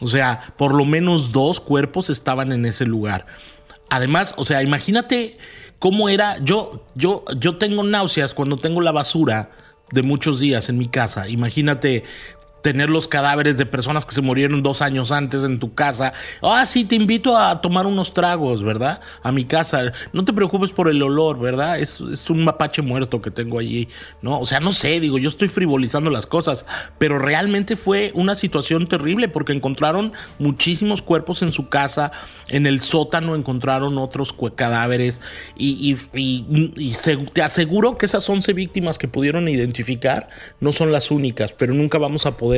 O 0.00 0.06
sea, 0.06 0.54
por 0.56 0.74
lo 0.74 0.84
menos 0.84 1.32
dos 1.32 1.60
cuerpos 1.60 2.10
estaban 2.10 2.52
en 2.52 2.66
ese 2.66 2.86
lugar. 2.86 3.26
Además, 3.90 4.34
o 4.36 4.44
sea, 4.44 4.62
imagínate 4.62 5.38
cómo 5.78 6.08
era. 6.08 6.38
Yo, 6.38 6.84
yo, 6.94 7.24
yo 7.38 7.56
tengo 7.56 7.82
náuseas 7.82 8.34
cuando 8.34 8.58
tengo 8.58 8.80
la 8.80 8.92
basura 8.92 9.50
de 9.92 10.02
muchos 10.02 10.40
días 10.40 10.68
en 10.68 10.78
mi 10.78 10.88
casa. 10.88 11.28
Imagínate 11.28 12.04
tener 12.64 12.88
los 12.88 13.08
cadáveres 13.08 13.58
de 13.58 13.66
personas 13.66 14.06
que 14.06 14.14
se 14.14 14.22
murieron 14.22 14.62
dos 14.62 14.80
años 14.80 15.12
antes 15.12 15.44
en 15.44 15.58
tu 15.58 15.74
casa. 15.74 16.14
Ah, 16.40 16.64
sí, 16.64 16.86
te 16.86 16.94
invito 16.96 17.36
a 17.36 17.60
tomar 17.60 17.84
unos 17.86 18.14
tragos, 18.14 18.62
¿verdad? 18.62 19.02
A 19.22 19.32
mi 19.32 19.44
casa. 19.44 19.92
No 20.14 20.24
te 20.24 20.32
preocupes 20.32 20.70
por 20.70 20.88
el 20.88 21.02
olor, 21.02 21.38
¿verdad? 21.38 21.78
Es, 21.78 22.00
es 22.00 22.30
un 22.30 22.42
mapache 22.42 22.80
muerto 22.80 23.20
que 23.20 23.30
tengo 23.30 23.58
allí, 23.58 23.90
¿no? 24.22 24.40
O 24.40 24.46
sea, 24.46 24.60
no 24.60 24.72
sé, 24.72 24.98
digo, 24.98 25.18
yo 25.18 25.28
estoy 25.28 25.48
frivolizando 25.48 26.08
las 26.08 26.26
cosas, 26.26 26.64
pero 26.96 27.18
realmente 27.18 27.76
fue 27.76 28.12
una 28.14 28.34
situación 28.34 28.86
terrible 28.86 29.28
porque 29.28 29.52
encontraron 29.52 30.14
muchísimos 30.38 31.02
cuerpos 31.02 31.42
en 31.42 31.52
su 31.52 31.68
casa, 31.68 32.12
en 32.48 32.66
el 32.66 32.80
sótano 32.80 33.36
encontraron 33.36 33.98
otros 33.98 34.34
cadáveres 34.54 35.20
y, 35.54 35.98
y, 36.14 36.92
te 37.34 37.42
aseguro 37.42 37.98
que 37.98 38.06
esas 38.06 38.26
11 38.26 38.54
víctimas 38.54 38.96
que 38.96 39.06
pudieron 39.06 39.50
identificar 39.50 40.30
no 40.60 40.72
son 40.72 40.92
las 40.92 41.10
únicas, 41.10 41.52
pero 41.52 41.74
nunca 41.74 41.98
vamos 41.98 42.24
a 42.24 42.38
poder 42.38 42.53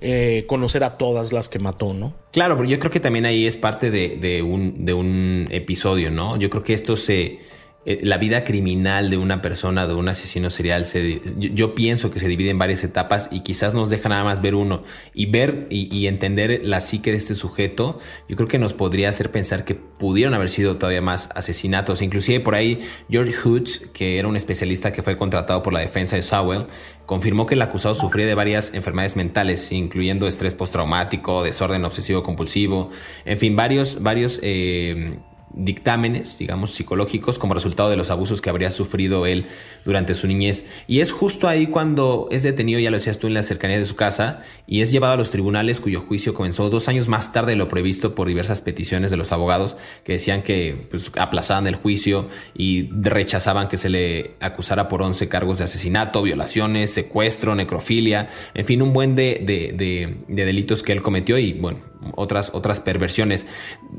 eh, 0.00 0.44
conocer 0.46 0.84
a 0.84 0.94
todas 0.94 1.32
las 1.32 1.48
que 1.48 1.58
mató, 1.58 1.94
¿no? 1.94 2.14
Claro, 2.32 2.56
pero 2.56 2.68
yo 2.68 2.78
creo 2.78 2.90
que 2.90 3.00
también 3.00 3.26
ahí 3.26 3.46
es 3.46 3.56
parte 3.56 3.90
de, 3.90 4.42
un, 4.42 4.84
de 4.84 4.94
un 4.94 5.48
episodio, 5.50 6.10
¿no? 6.10 6.36
Yo 6.36 6.50
creo 6.50 6.62
que 6.62 6.72
esto 6.72 6.96
se 6.96 7.38
eh, 7.86 8.00
la 8.02 8.16
vida 8.16 8.44
criminal 8.44 9.10
de 9.10 9.18
una 9.18 9.42
persona, 9.42 9.86
de 9.86 9.92
un 9.92 10.08
asesino 10.08 10.48
serial, 10.48 10.86
se, 10.86 11.20
yo, 11.36 11.74
pienso 11.74 12.10
que 12.10 12.18
se 12.18 12.28
divide 12.28 12.48
en 12.48 12.58
varias 12.58 12.82
etapas 12.82 13.28
y 13.30 13.40
quizás 13.40 13.74
nos 13.74 13.90
deja 13.90 14.08
nada 14.08 14.24
más 14.24 14.40
ver 14.40 14.54
uno 14.54 14.82
y 15.12 15.26
ver 15.26 15.66
y, 15.68 16.06
entender 16.06 16.60
la 16.64 16.80
psique 16.80 17.10
de 17.10 17.18
este 17.18 17.34
sujeto, 17.34 17.98
yo 18.28 18.36
creo 18.36 18.48
que 18.48 18.58
nos 18.58 18.72
podría 18.72 19.10
hacer 19.10 19.30
pensar 19.30 19.64
que 19.64 19.74
pudieron 19.74 20.32
haber 20.32 20.48
sido 20.48 20.76
todavía 20.76 21.02
más 21.02 21.28
asesinatos. 21.34 22.00
Inclusive 22.00 22.40
por 22.40 22.54
ahí 22.54 22.78
George 23.10 23.32
Hoods, 23.32 23.82
que 23.92 24.18
era 24.18 24.28
un 24.28 24.36
especialista 24.36 24.92
que 24.92 25.02
fue 25.02 25.18
contratado 25.18 25.62
por 25.62 25.72
la 25.72 25.80
defensa 25.80 26.16
de 26.16 26.22
Sowell, 26.22 26.66
confirmó 27.04 27.46
que 27.46 27.54
el 27.54 27.62
acusado 27.62 27.94
sufría 27.94 28.26
de 28.26 28.34
varias 28.34 28.72
enfermedades 28.72 29.16
mentales, 29.16 29.70
incluyendo 29.72 30.26
estrés 30.26 30.54
postraumático, 30.54 31.42
desorden 31.42 31.84
obsesivo 31.84 32.22
compulsivo, 32.22 32.90
en 33.26 33.38
fin, 33.38 33.56
varios, 33.56 34.02
varios 34.02 34.40
eh, 34.42 35.18
dictámenes, 35.56 36.38
digamos, 36.38 36.72
psicológicos 36.72 37.38
como 37.38 37.54
resultado 37.54 37.90
de 37.90 37.96
los 37.96 38.10
abusos 38.10 38.40
que 38.40 38.50
habría 38.50 38.70
sufrido 38.70 39.26
él 39.26 39.46
durante 39.84 40.14
su 40.14 40.26
niñez. 40.26 40.66
Y 40.86 41.00
es 41.00 41.12
justo 41.12 41.48
ahí 41.48 41.66
cuando 41.66 42.28
es 42.30 42.42
detenido, 42.42 42.80
ya 42.80 42.90
lo 42.90 42.96
decías 42.96 43.18
tú, 43.18 43.26
en 43.26 43.34
la 43.34 43.42
cercanía 43.42 43.78
de 43.78 43.84
su 43.84 43.96
casa 43.96 44.40
y 44.66 44.82
es 44.82 44.90
llevado 44.90 45.14
a 45.14 45.16
los 45.16 45.30
tribunales 45.30 45.80
cuyo 45.80 46.00
juicio 46.00 46.34
comenzó 46.34 46.70
dos 46.70 46.88
años 46.88 47.08
más 47.08 47.32
tarde 47.32 47.52
de 47.52 47.56
lo 47.56 47.68
previsto 47.68 48.14
por 48.14 48.28
diversas 48.28 48.60
peticiones 48.60 49.10
de 49.10 49.16
los 49.16 49.32
abogados 49.32 49.76
que 50.04 50.12
decían 50.12 50.42
que 50.42 50.86
pues, 50.90 51.10
aplazaban 51.16 51.66
el 51.66 51.76
juicio 51.76 52.28
y 52.54 52.90
rechazaban 52.92 53.68
que 53.68 53.76
se 53.76 53.90
le 53.90 54.34
acusara 54.40 54.88
por 54.88 55.02
11 55.02 55.28
cargos 55.28 55.58
de 55.58 55.64
asesinato, 55.64 56.22
violaciones, 56.22 56.92
secuestro, 56.92 57.54
necrofilia, 57.54 58.28
en 58.54 58.64
fin, 58.64 58.82
un 58.82 58.92
buen 58.92 59.14
de, 59.14 59.42
de, 59.44 60.16
de 60.28 60.44
delitos 60.44 60.82
que 60.82 60.92
él 60.92 61.02
cometió 61.02 61.38
y 61.38 61.52
bueno, 61.52 61.78
otras, 62.14 62.50
otras 62.54 62.80
perversiones. 62.80 63.46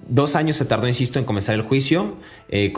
Dos 0.08 0.36
años 0.36 0.56
se 0.58 0.66
tardó, 0.66 0.88
insisto, 0.88 1.20
en 1.20 1.26
comenzar 1.26 1.56
el 1.56 1.62
juicio, 1.62 2.16
eh, 2.50 2.74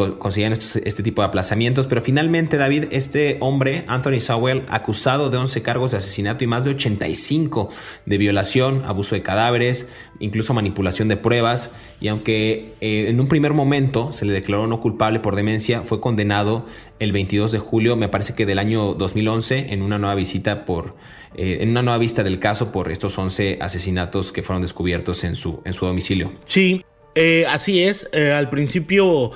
este 0.84 1.04
tipo 1.04 1.22
de 1.22 1.28
aplazamientos, 1.28 1.88
pero 1.88 2.02
finalmente, 2.02 2.58
David, 2.58 2.86
este 2.92 3.38
hombre, 3.40 3.86
Anthony 3.88 4.20
Sowell, 4.20 4.64
acusado 4.70 5.30
de 5.30 5.38
11 5.38 5.62
cargos 5.62 5.92
de 5.92 5.98
asesinato 5.98 6.44
y 6.44 6.48
más 6.48 6.64
de 6.64 6.72
85 6.72 7.70
de 8.06 8.18
violación, 8.18 8.84
abuso 8.86 9.16
de 9.16 9.22
cadáveres, 9.22 9.88
incluso 10.20 10.54
manipulación 10.54 11.08
de 11.08 11.18
pruebas, 11.18 11.72
y 12.00 12.08
aunque 12.08 12.76
eh, 12.82 13.06
en 13.10 13.20
un 13.20 13.28
primer 13.28 13.54
momento 13.54 14.12
se 14.12 14.26
le 14.26 14.34
declaró 14.34 14.68
no 14.68 14.80
culpable 14.80 15.20
por 15.20 15.36
demencia, 15.36 15.82
fue 15.82 16.00
condenado 16.00 16.66
el 17.00 17.12
22 17.12 17.52
de 17.52 17.60
julio, 17.60 17.96
me 17.96 18.10
parece 18.10 18.34
que 18.34 18.46
del 18.46 18.60
año 18.60 18.94
2011, 18.94 19.74
en 19.74 19.82
una 19.82 19.98
nueva 19.98 20.16
visita 20.16 20.66
por 20.66 20.96
eh, 21.36 21.60
en 21.62 21.70
una 21.70 21.84
nueva 21.84 22.00
vista 22.00 22.24
del 22.24 22.40
caso 22.40 22.72
por 22.72 22.92
estos 22.92 23.18
11 23.18 23.60
asesinatos 23.62 24.32
que 24.32 24.42
fueron 24.42 24.64
descubiertos 24.64 25.24
en 25.24 25.36
su, 25.36 25.62
en 25.66 25.74
su 25.74 25.86
domicilio. 25.86 26.32
Sí, 26.48 26.84
eh, 27.14 27.46
así 27.48 27.84
es. 27.84 28.10
Eh, 28.12 28.32
al 28.32 28.50
principio 28.50 29.32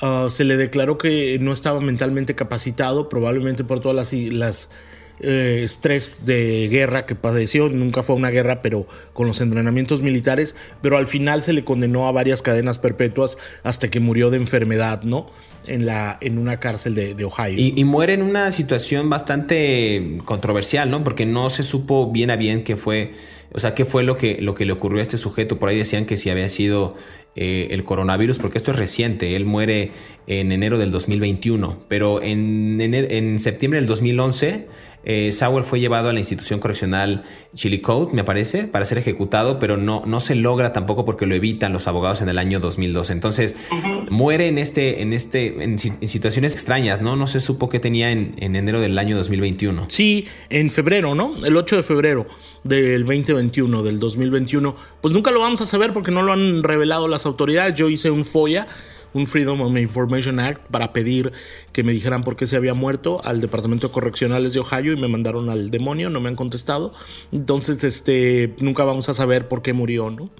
ah, 0.00 0.26
se 0.28 0.44
le 0.44 0.58
declaró 0.58 0.98
que 0.98 1.38
no 1.40 1.52
estaba 1.52 1.80
mentalmente 1.80 2.34
capacitado, 2.34 3.08
probablemente 3.08 3.64
por 3.64 3.80
todas 3.80 3.96
las, 3.96 4.12
las 4.12 4.68
estrés 5.18 6.26
de 6.26 6.68
guerra 6.68 7.06
que 7.06 7.14
padeció. 7.14 7.70
Nunca 7.70 8.02
fue 8.02 8.16
una 8.16 8.28
guerra, 8.28 8.60
pero 8.60 8.86
con 9.14 9.26
los 9.26 9.40
entrenamientos 9.40 10.02
militares. 10.02 10.54
Pero 10.82 10.98
al 10.98 11.06
final 11.06 11.42
se 11.42 11.54
le 11.54 11.64
condenó 11.64 12.06
a 12.06 12.12
varias 12.12 12.42
cadenas 12.42 12.78
perpetuas 12.78 13.38
hasta 13.62 13.88
que 13.88 14.00
murió 14.00 14.28
de 14.28 14.36
enfermedad, 14.36 15.04
¿no? 15.04 15.30
En, 15.68 15.86
la, 15.86 16.18
en 16.20 16.38
una 16.38 16.58
cárcel 16.58 16.94
de, 16.94 17.24
Ohio. 17.24 17.54
Y, 17.56 17.84
muere 17.84 18.14
en 18.14 18.22
una 18.22 18.50
situación 18.52 19.10
bastante 19.10 20.18
controversial, 20.24 20.90
¿no? 20.90 21.04
Porque 21.04 21.26
no 21.26 21.50
se 21.50 21.62
supo 21.62 22.10
bien 22.10 22.30
a 22.30 22.36
bien 22.36 22.64
qué 22.64 22.76
fue, 22.76 23.12
o 23.52 23.60
sea, 23.60 23.74
qué 23.74 23.84
fue 23.84 24.02
lo 24.02 24.16
que, 24.16 24.38
lo 24.40 24.54
que 24.54 24.64
le 24.64 24.72
ocurrió 24.72 25.00
a 25.00 25.02
este 25.02 25.18
sujeto. 25.18 25.58
Por 25.58 25.68
ahí 25.68 25.78
decían 25.78 26.06
que 26.06 26.16
si 26.16 26.30
había 26.30 26.48
sido 26.48 26.94
eh, 27.34 27.68
el 27.70 27.84
coronavirus, 27.84 28.38
porque 28.38 28.58
esto 28.58 28.70
es 28.70 28.76
reciente. 28.76 29.36
Él 29.36 29.44
muere 29.44 29.90
en 30.26 30.52
enero 30.52 30.78
del 30.78 30.90
2021, 30.90 31.84
pero 31.88 32.22
en, 32.22 32.80
en 32.80 33.38
septiembre 33.38 33.80
del 33.80 33.86
2011 33.86 34.66
eh, 35.08 35.30
Sowell 35.30 35.64
fue 35.64 35.78
llevado 35.78 36.08
a 36.08 36.12
la 36.12 36.18
institución 36.18 36.58
correccional 36.58 37.22
Chillicothe, 37.54 38.12
me 38.12 38.24
parece, 38.24 38.64
para 38.66 38.84
ser 38.84 38.98
ejecutado, 38.98 39.60
pero 39.60 39.76
no, 39.76 40.02
no 40.04 40.18
se 40.18 40.34
logra 40.34 40.72
tampoco 40.72 41.04
porque 41.04 41.26
lo 41.26 41.36
evitan 41.36 41.72
los 41.72 41.86
abogados 41.86 42.22
en 42.22 42.28
el 42.28 42.38
año 42.38 42.58
2002. 42.58 43.10
Entonces, 43.10 43.54
muere 44.10 44.48
en, 44.48 44.58
este, 44.58 45.02
en, 45.02 45.12
este, 45.12 45.62
en, 45.62 45.78
situaciones 45.78 46.54
extrañas, 46.54 47.02
¿no? 47.02 47.14
No 47.14 47.28
se 47.28 47.38
supo 47.38 47.68
qué 47.68 47.78
tenía 47.78 48.10
en, 48.10 48.34
en, 48.38 48.56
enero 48.56 48.80
del 48.80 48.98
año 48.98 49.16
2021. 49.16 49.86
Sí, 49.88 50.26
en 50.50 50.70
febrero, 50.70 51.14
¿no? 51.14 51.36
El 51.46 51.56
8 51.56 51.76
de 51.76 51.82
febrero 51.84 52.26
del 52.64 53.04
2021, 53.06 53.84
del 53.84 54.00
2021. 54.00 54.74
Pues 55.00 55.14
nunca 55.14 55.30
lo 55.30 55.38
vamos 55.38 55.60
a 55.60 55.66
saber 55.66 55.92
porque 55.92 56.10
no 56.10 56.22
lo 56.22 56.32
han 56.32 56.64
revelado 56.64 57.06
las 57.06 57.26
autoridades. 57.26 57.74
Yo 57.76 57.88
hice 57.88 58.10
un 58.10 58.24
FOIA 58.24 58.66
un 59.16 59.26
Freedom 59.26 59.62
of 59.62 59.76
Information 59.78 60.38
Act 60.38 60.62
para 60.70 60.92
pedir 60.92 61.32
que 61.72 61.82
me 61.82 61.92
dijeran 61.92 62.22
por 62.22 62.36
qué 62.36 62.46
se 62.46 62.56
había 62.56 62.74
muerto 62.74 63.22
al 63.24 63.40
Departamento 63.40 63.88
de 63.88 63.94
Correccionales 63.94 64.52
de 64.52 64.60
Ohio 64.60 64.92
y 64.92 64.96
me 64.96 65.08
mandaron 65.08 65.48
al 65.48 65.70
demonio, 65.70 66.10
no 66.10 66.20
me 66.20 66.28
han 66.28 66.36
contestado. 66.36 66.92
Entonces, 67.32 67.82
este, 67.82 68.54
nunca 68.58 68.84
vamos 68.84 69.08
a 69.08 69.14
saber 69.14 69.48
por 69.48 69.62
qué 69.62 69.72
murió, 69.72 70.10
¿no? 70.10 70.30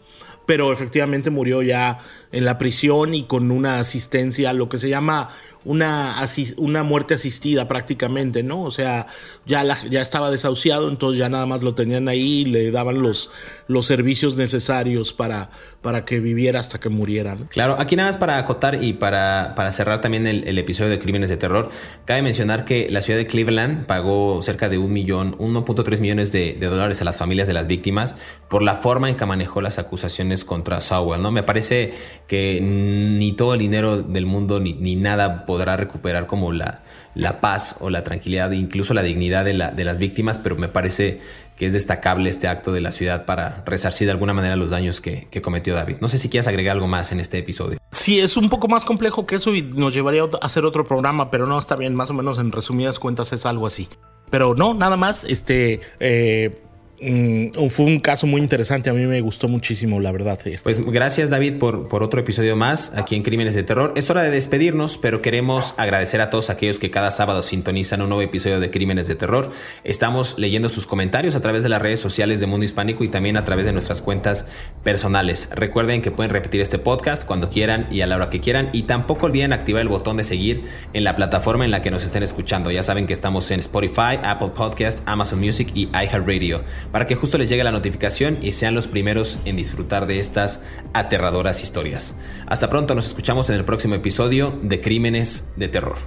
Pero 0.44 0.72
efectivamente 0.72 1.30
murió 1.30 1.62
ya 1.62 1.98
en 2.36 2.44
la 2.44 2.58
prisión 2.58 3.14
y 3.14 3.24
con 3.24 3.50
una 3.50 3.78
asistencia, 3.78 4.52
lo 4.52 4.68
que 4.68 4.76
se 4.76 4.90
llama 4.90 5.30
una, 5.66 6.14
una 6.58 6.82
muerte 6.84 7.14
asistida 7.14 7.66
prácticamente, 7.66 8.44
¿no? 8.44 8.62
O 8.62 8.70
sea, 8.70 9.08
ya, 9.46 9.64
ya 9.90 10.00
estaba 10.00 10.30
desahuciado, 10.30 10.88
entonces 10.88 11.18
ya 11.18 11.28
nada 11.28 11.44
más 11.44 11.62
lo 11.62 11.74
tenían 11.74 12.08
ahí 12.08 12.42
y 12.42 12.44
le 12.44 12.70
daban 12.70 13.02
los, 13.02 13.30
los 13.66 13.84
servicios 13.84 14.36
necesarios 14.36 15.12
para, 15.12 15.50
para 15.82 16.04
que 16.04 16.20
viviera 16.20 16.60
hasta 16.60 16.78
que 16.78 16.88
muriera. 16.88 17.36
Claro, 17.48 17.76
aquí 17.80 17.96
nada 17.96 18.10
más 18.10 18.16
para 18.16 18.38
acotar 18.38 18.82
y 18.82 18.92
para, 18.92 19.54
para 19.56 19.72
cerrar 19.72 20.00
también 20.00 20.26
el, 20.28 20.56
episodio 20.56 20.90
de 20.90 21.00
Crímenes 21.00 21.30
de 21.30 21.36
Terror, 21.36 21.70
cabe 22.04 22.22
mencionar 22.22 22.64
que 22.64 22.88
la 22.88 23.02
ciudad 23.02 23.18
de 23.18 23.26
Cleveland 23.26 23.86
pagó 23.86 24.40
cerca 24.42 24.68
de 24.68 24.78
un 24.78 24.92
millón, 24.92 25.36
1.3 25.38 26.00
millones 26.00 26.30
de, 26.30 26.52
de, 26.54 26.66
dólares 26.66 27.00
a 27.02 27.04
las 27.04 27.18
familias 27.18 27.48
de 27.48 27.54
las 27.54 27.66
víctimas 27.66 28.16
por 28.48 28.62
la 28.62 28.76
forma 28.76 29.10
en 29.10 29.16
que 29.16 29.26
manejó 29.26 29.60
las 29.60 29.80
acusaciones 29.80 30.44
contra 30.44 30.80
Sowell, 30.80 31.20
¿no? 31.20 31.32
Me 31.32 31.42
parece 31.42 31.92
que 32.26 32.60
ni 32.60 33.32
todo 33.32 33.54
el 33.54 33.60
dinero 33.60 34.02
del 34.02 34.26
mundo 34.26 34.60
ni, 34.60 34.74
ni 34.74 34.96
nada 34.96 35.46
podrá 35.46 35.76
recuperar 35.76 36.26
como 36.26 36.52
la, 36.52 36.82
la 37.14 37.40
paz 37.40 37.76
o 37.80 37.88
la 37.88 38.04
tranquilidad, 38.04 38.50
incluso 38.50 38.94
la 38.94 39.02
dignidad 39.02 39.44
de, 39.44 39.54
la, 39.54 39.70
de 39.70 39.84
las 39.84 39.98
víctimas, 39.98 40.38
pero 40.38 40.56
me 40.56 40.68
parece 40.68 41.20
que 41.56 41.66
es 41.66 41.72
destacable 41.72 42.28
este 42.28 42.48
acto 42.48 42.72
de 42.72 42.82
la 42.82 42.92
ciudad 42.92 43.24
para 43.24 43.62
resarcir 43.64 44.06
de 44.06 44.12
alguna 44.12 44.34
manera 44.34 44.56
los 44.56 44.70
daños 44.70 45.00
que, 45.00 45.28
cometió 45.42 45.74
David. 45.74 45.96
No 46.00 46.08
sé 46.08 46.18
si 46.18 46.28
quieres 46.28 46.46
agregar 46.46 46.74
algo 46.74 46.86
más 46.86 47.12
en 47.12 47.20
este 47.20 47.38
episodio. 47.38 47.78
Sí, 47.92 48.20
es 48.20 48.36
un 48.36 48.50
poco 48.50 48.68
más 48.68 48.84
complejo 48.84 49.26
que 49.26 49.36
eso 49.36 49.54
y 49.54 49.62
nos 49.62 49.94
llevaría 49.94 50.22
a 50.24 50.46
hacer 50.46 50.64
otro 50.64 50.84
programa, 50.84 51.30
pero 51.30 51.46
no, 51.46 51.58
está 51.58 51.76
bien, 51.76 51.94
más 51.94 52.10
o 52.10 52.14
menos 52.14 52.38
en 52.38 52.52
resumidas 52.52 52.98
cuentas 52.98 53.32
es 53.32 53.46
algo 53.46 53.66
así. 53.66 53.88
Pero 54.28 54.54
no, 54.54 54.74
nada 54.74 54.96
más, 54.96 55.24
este, 55.24 55.80
eh, 56.00 56.62
Mm, 57.00 57.68
fue 57.68 57.84
un 57.84 58.00
caso 58.00 58.26
muy 58.26 58.40
interesante, 58.40 58.88
a 58.88 58.94
mí 58.94 59.04
me 59.04 59.20
gustó 59.20 59.48
muchísimo, 59.48 60.00
la 60.00 60.12
verdad. 60.12 60.38
Este. 60.44 60.62
Pues 60.62 60.82
gracias 60.84 61.28
David 61.28 61.58
por, 61.58 61.88
por 61.88 62.02
otro 62.02 62.20
episodio 62.20 62.56
más 62.56 62.92
aquí 62.96 63.14
en 63.14 63.22
Crímenes 63.22 63.54
de 63.54 63.62
Terror. 63.62 63.92
Es 63.96 64.08
hora 64.08 64.22
de 64.22 64.30
despedirnos, 64.30 64.96
pero 64.96 65.20
queremos 65.20 65.74
agradecer 65.76 66.20
a 66.20 66.30
todos 66.30 66.48
aquellos 66.48 66.78
que 66.78 66.90
cada 66.90 67.10
sábado 67.10 67.42
sintonizan 67.42 68.00
un 68.00 68.08
nuevo 68.08 68.22
episodio 68.22 68.60
de 68.60 68.70
Crímenes 68.70 69.08
de 69.08 69.14
Terror. 69.14 69.52
Estamos 69.84 70.38
leyendo 70.38 70.68
sus 70.68 70.86
comentarios 70.86 71.34
a 71.34 71.40
través 71.40 71.62
de 71.62 71.68
las 71.68 71.82
redes 71.82 72.00
sociales 72.00 72.40
de 72.40 72.46
Mundo 72.46 72.64
Hispánico 72.64 73.04
y 73.04 73.08
también 73.08 73.36
a 73.36 73.44
través 73.44 73.66
de 73.66 73.72
nuestras 73.72 74.00
cuentas 74.00 74.46
personales. 74.82 75.50
Recuerden 75.54 76.00
que 76.00 76.10
pueden 76.10 76.30
repetir 76.30 76.62
este 76.62 76.78
podcast 76.78 77.24
cuando 77.26 77.50
quieran 77.50 77.88
y 77.90 78.00
a 78.00 78.06
la 78.06 78.16
hora 78.16 78.30
que 78.30 78.40
quieran 78.40 78.70
y 78.72 78.84
tampoco 78.84 79.26
olviden 79.26 79.52
activar 79.52 79.82
el 79.82 79.88
botón 79.88 80.16
de 80.16 80.24
seguir 80.24 80.62
en 80.94 81.04
la 81.04 81.14
plataforma 81.14 81.64
en 81.66 81.70
la 81.70 81.82
que 81.82 81.90
nos 81.90 82.04
estén 82.04 82.22
escuchando. 82.22 82.70
Ya 82.70 82.82
saben 82.82 83.06
que 83.06 83.12
estamos 83.12 83.50
en 83.50 83.60
Spotify, 83.60 84.18
Apple 84.22 84.52
Podcast, 84.54 85.02
Amazon 85.06 85.40
Music 85.40 85.70
y 85.74 85.88
iHeartRadio 85.88 86.62
para 86.96 87.06
que 87.06 87.14
justo 87.14 87.36
les 87.36 87.50
llegue 87.50 87.62
la 87.62 87.72
notificación 87.72 88.38
y 88.40 88.52
sean 88.52 88.74
los 88.74 88.88
primeros 88.88 89.38
en 89.44 89.56
disfrutar 89.56 90.06
de 90.06 90.18
estas 90.18 90.62
aterradoras 90.94 91.62
historias. 91.62 92.16
Hasta 92.46 92.70
pronto, 92.70 92.94
nos 92.94 93.06
escuchamos 93.06 93.50
en 93.50 93.56
el 93.56 93.66
próximo 93.66 93.96
episodio 93.96 94.58
de 94.62 94.80
Crímenes 94.80 95.52
de 95.56 95.68
Terror. 95.68 95.98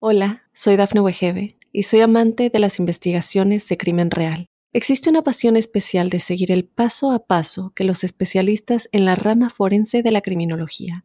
Hola, 0.00 0.42
soy 0.52 0.74
Dafne 0.74 1.00
Wegebe 1.00 1.58
y 1.70 1.84
soy 1.84 2.00
amante 2.00 2.50
de 2.50 2.58
las 2.58 2.80
investigaciones 2.80 3.68
de 3.68 3.76
crimen 3.76 4.10
real. 4.10 4.46
Existe 4.72 5.10
una 5.10 5.22
pasión 5.22 5.56
especial 5.56 6.10
de 6.10 6.18
seguir 6.18 6.50
el 6.50 6.64
paso 6.64 7.12
a 7.12 7.24
paso 7.24 7.72
que 7.76 7.84
los 7.84 8.02
especialistas 8.02 8.88
en 8.90 9.04
la 9.04 9.14
rama 9.14 9.48
forense 9.48 10.02
de 10.02 10.10
la 10.10 10.22
criminología 10.22 11.04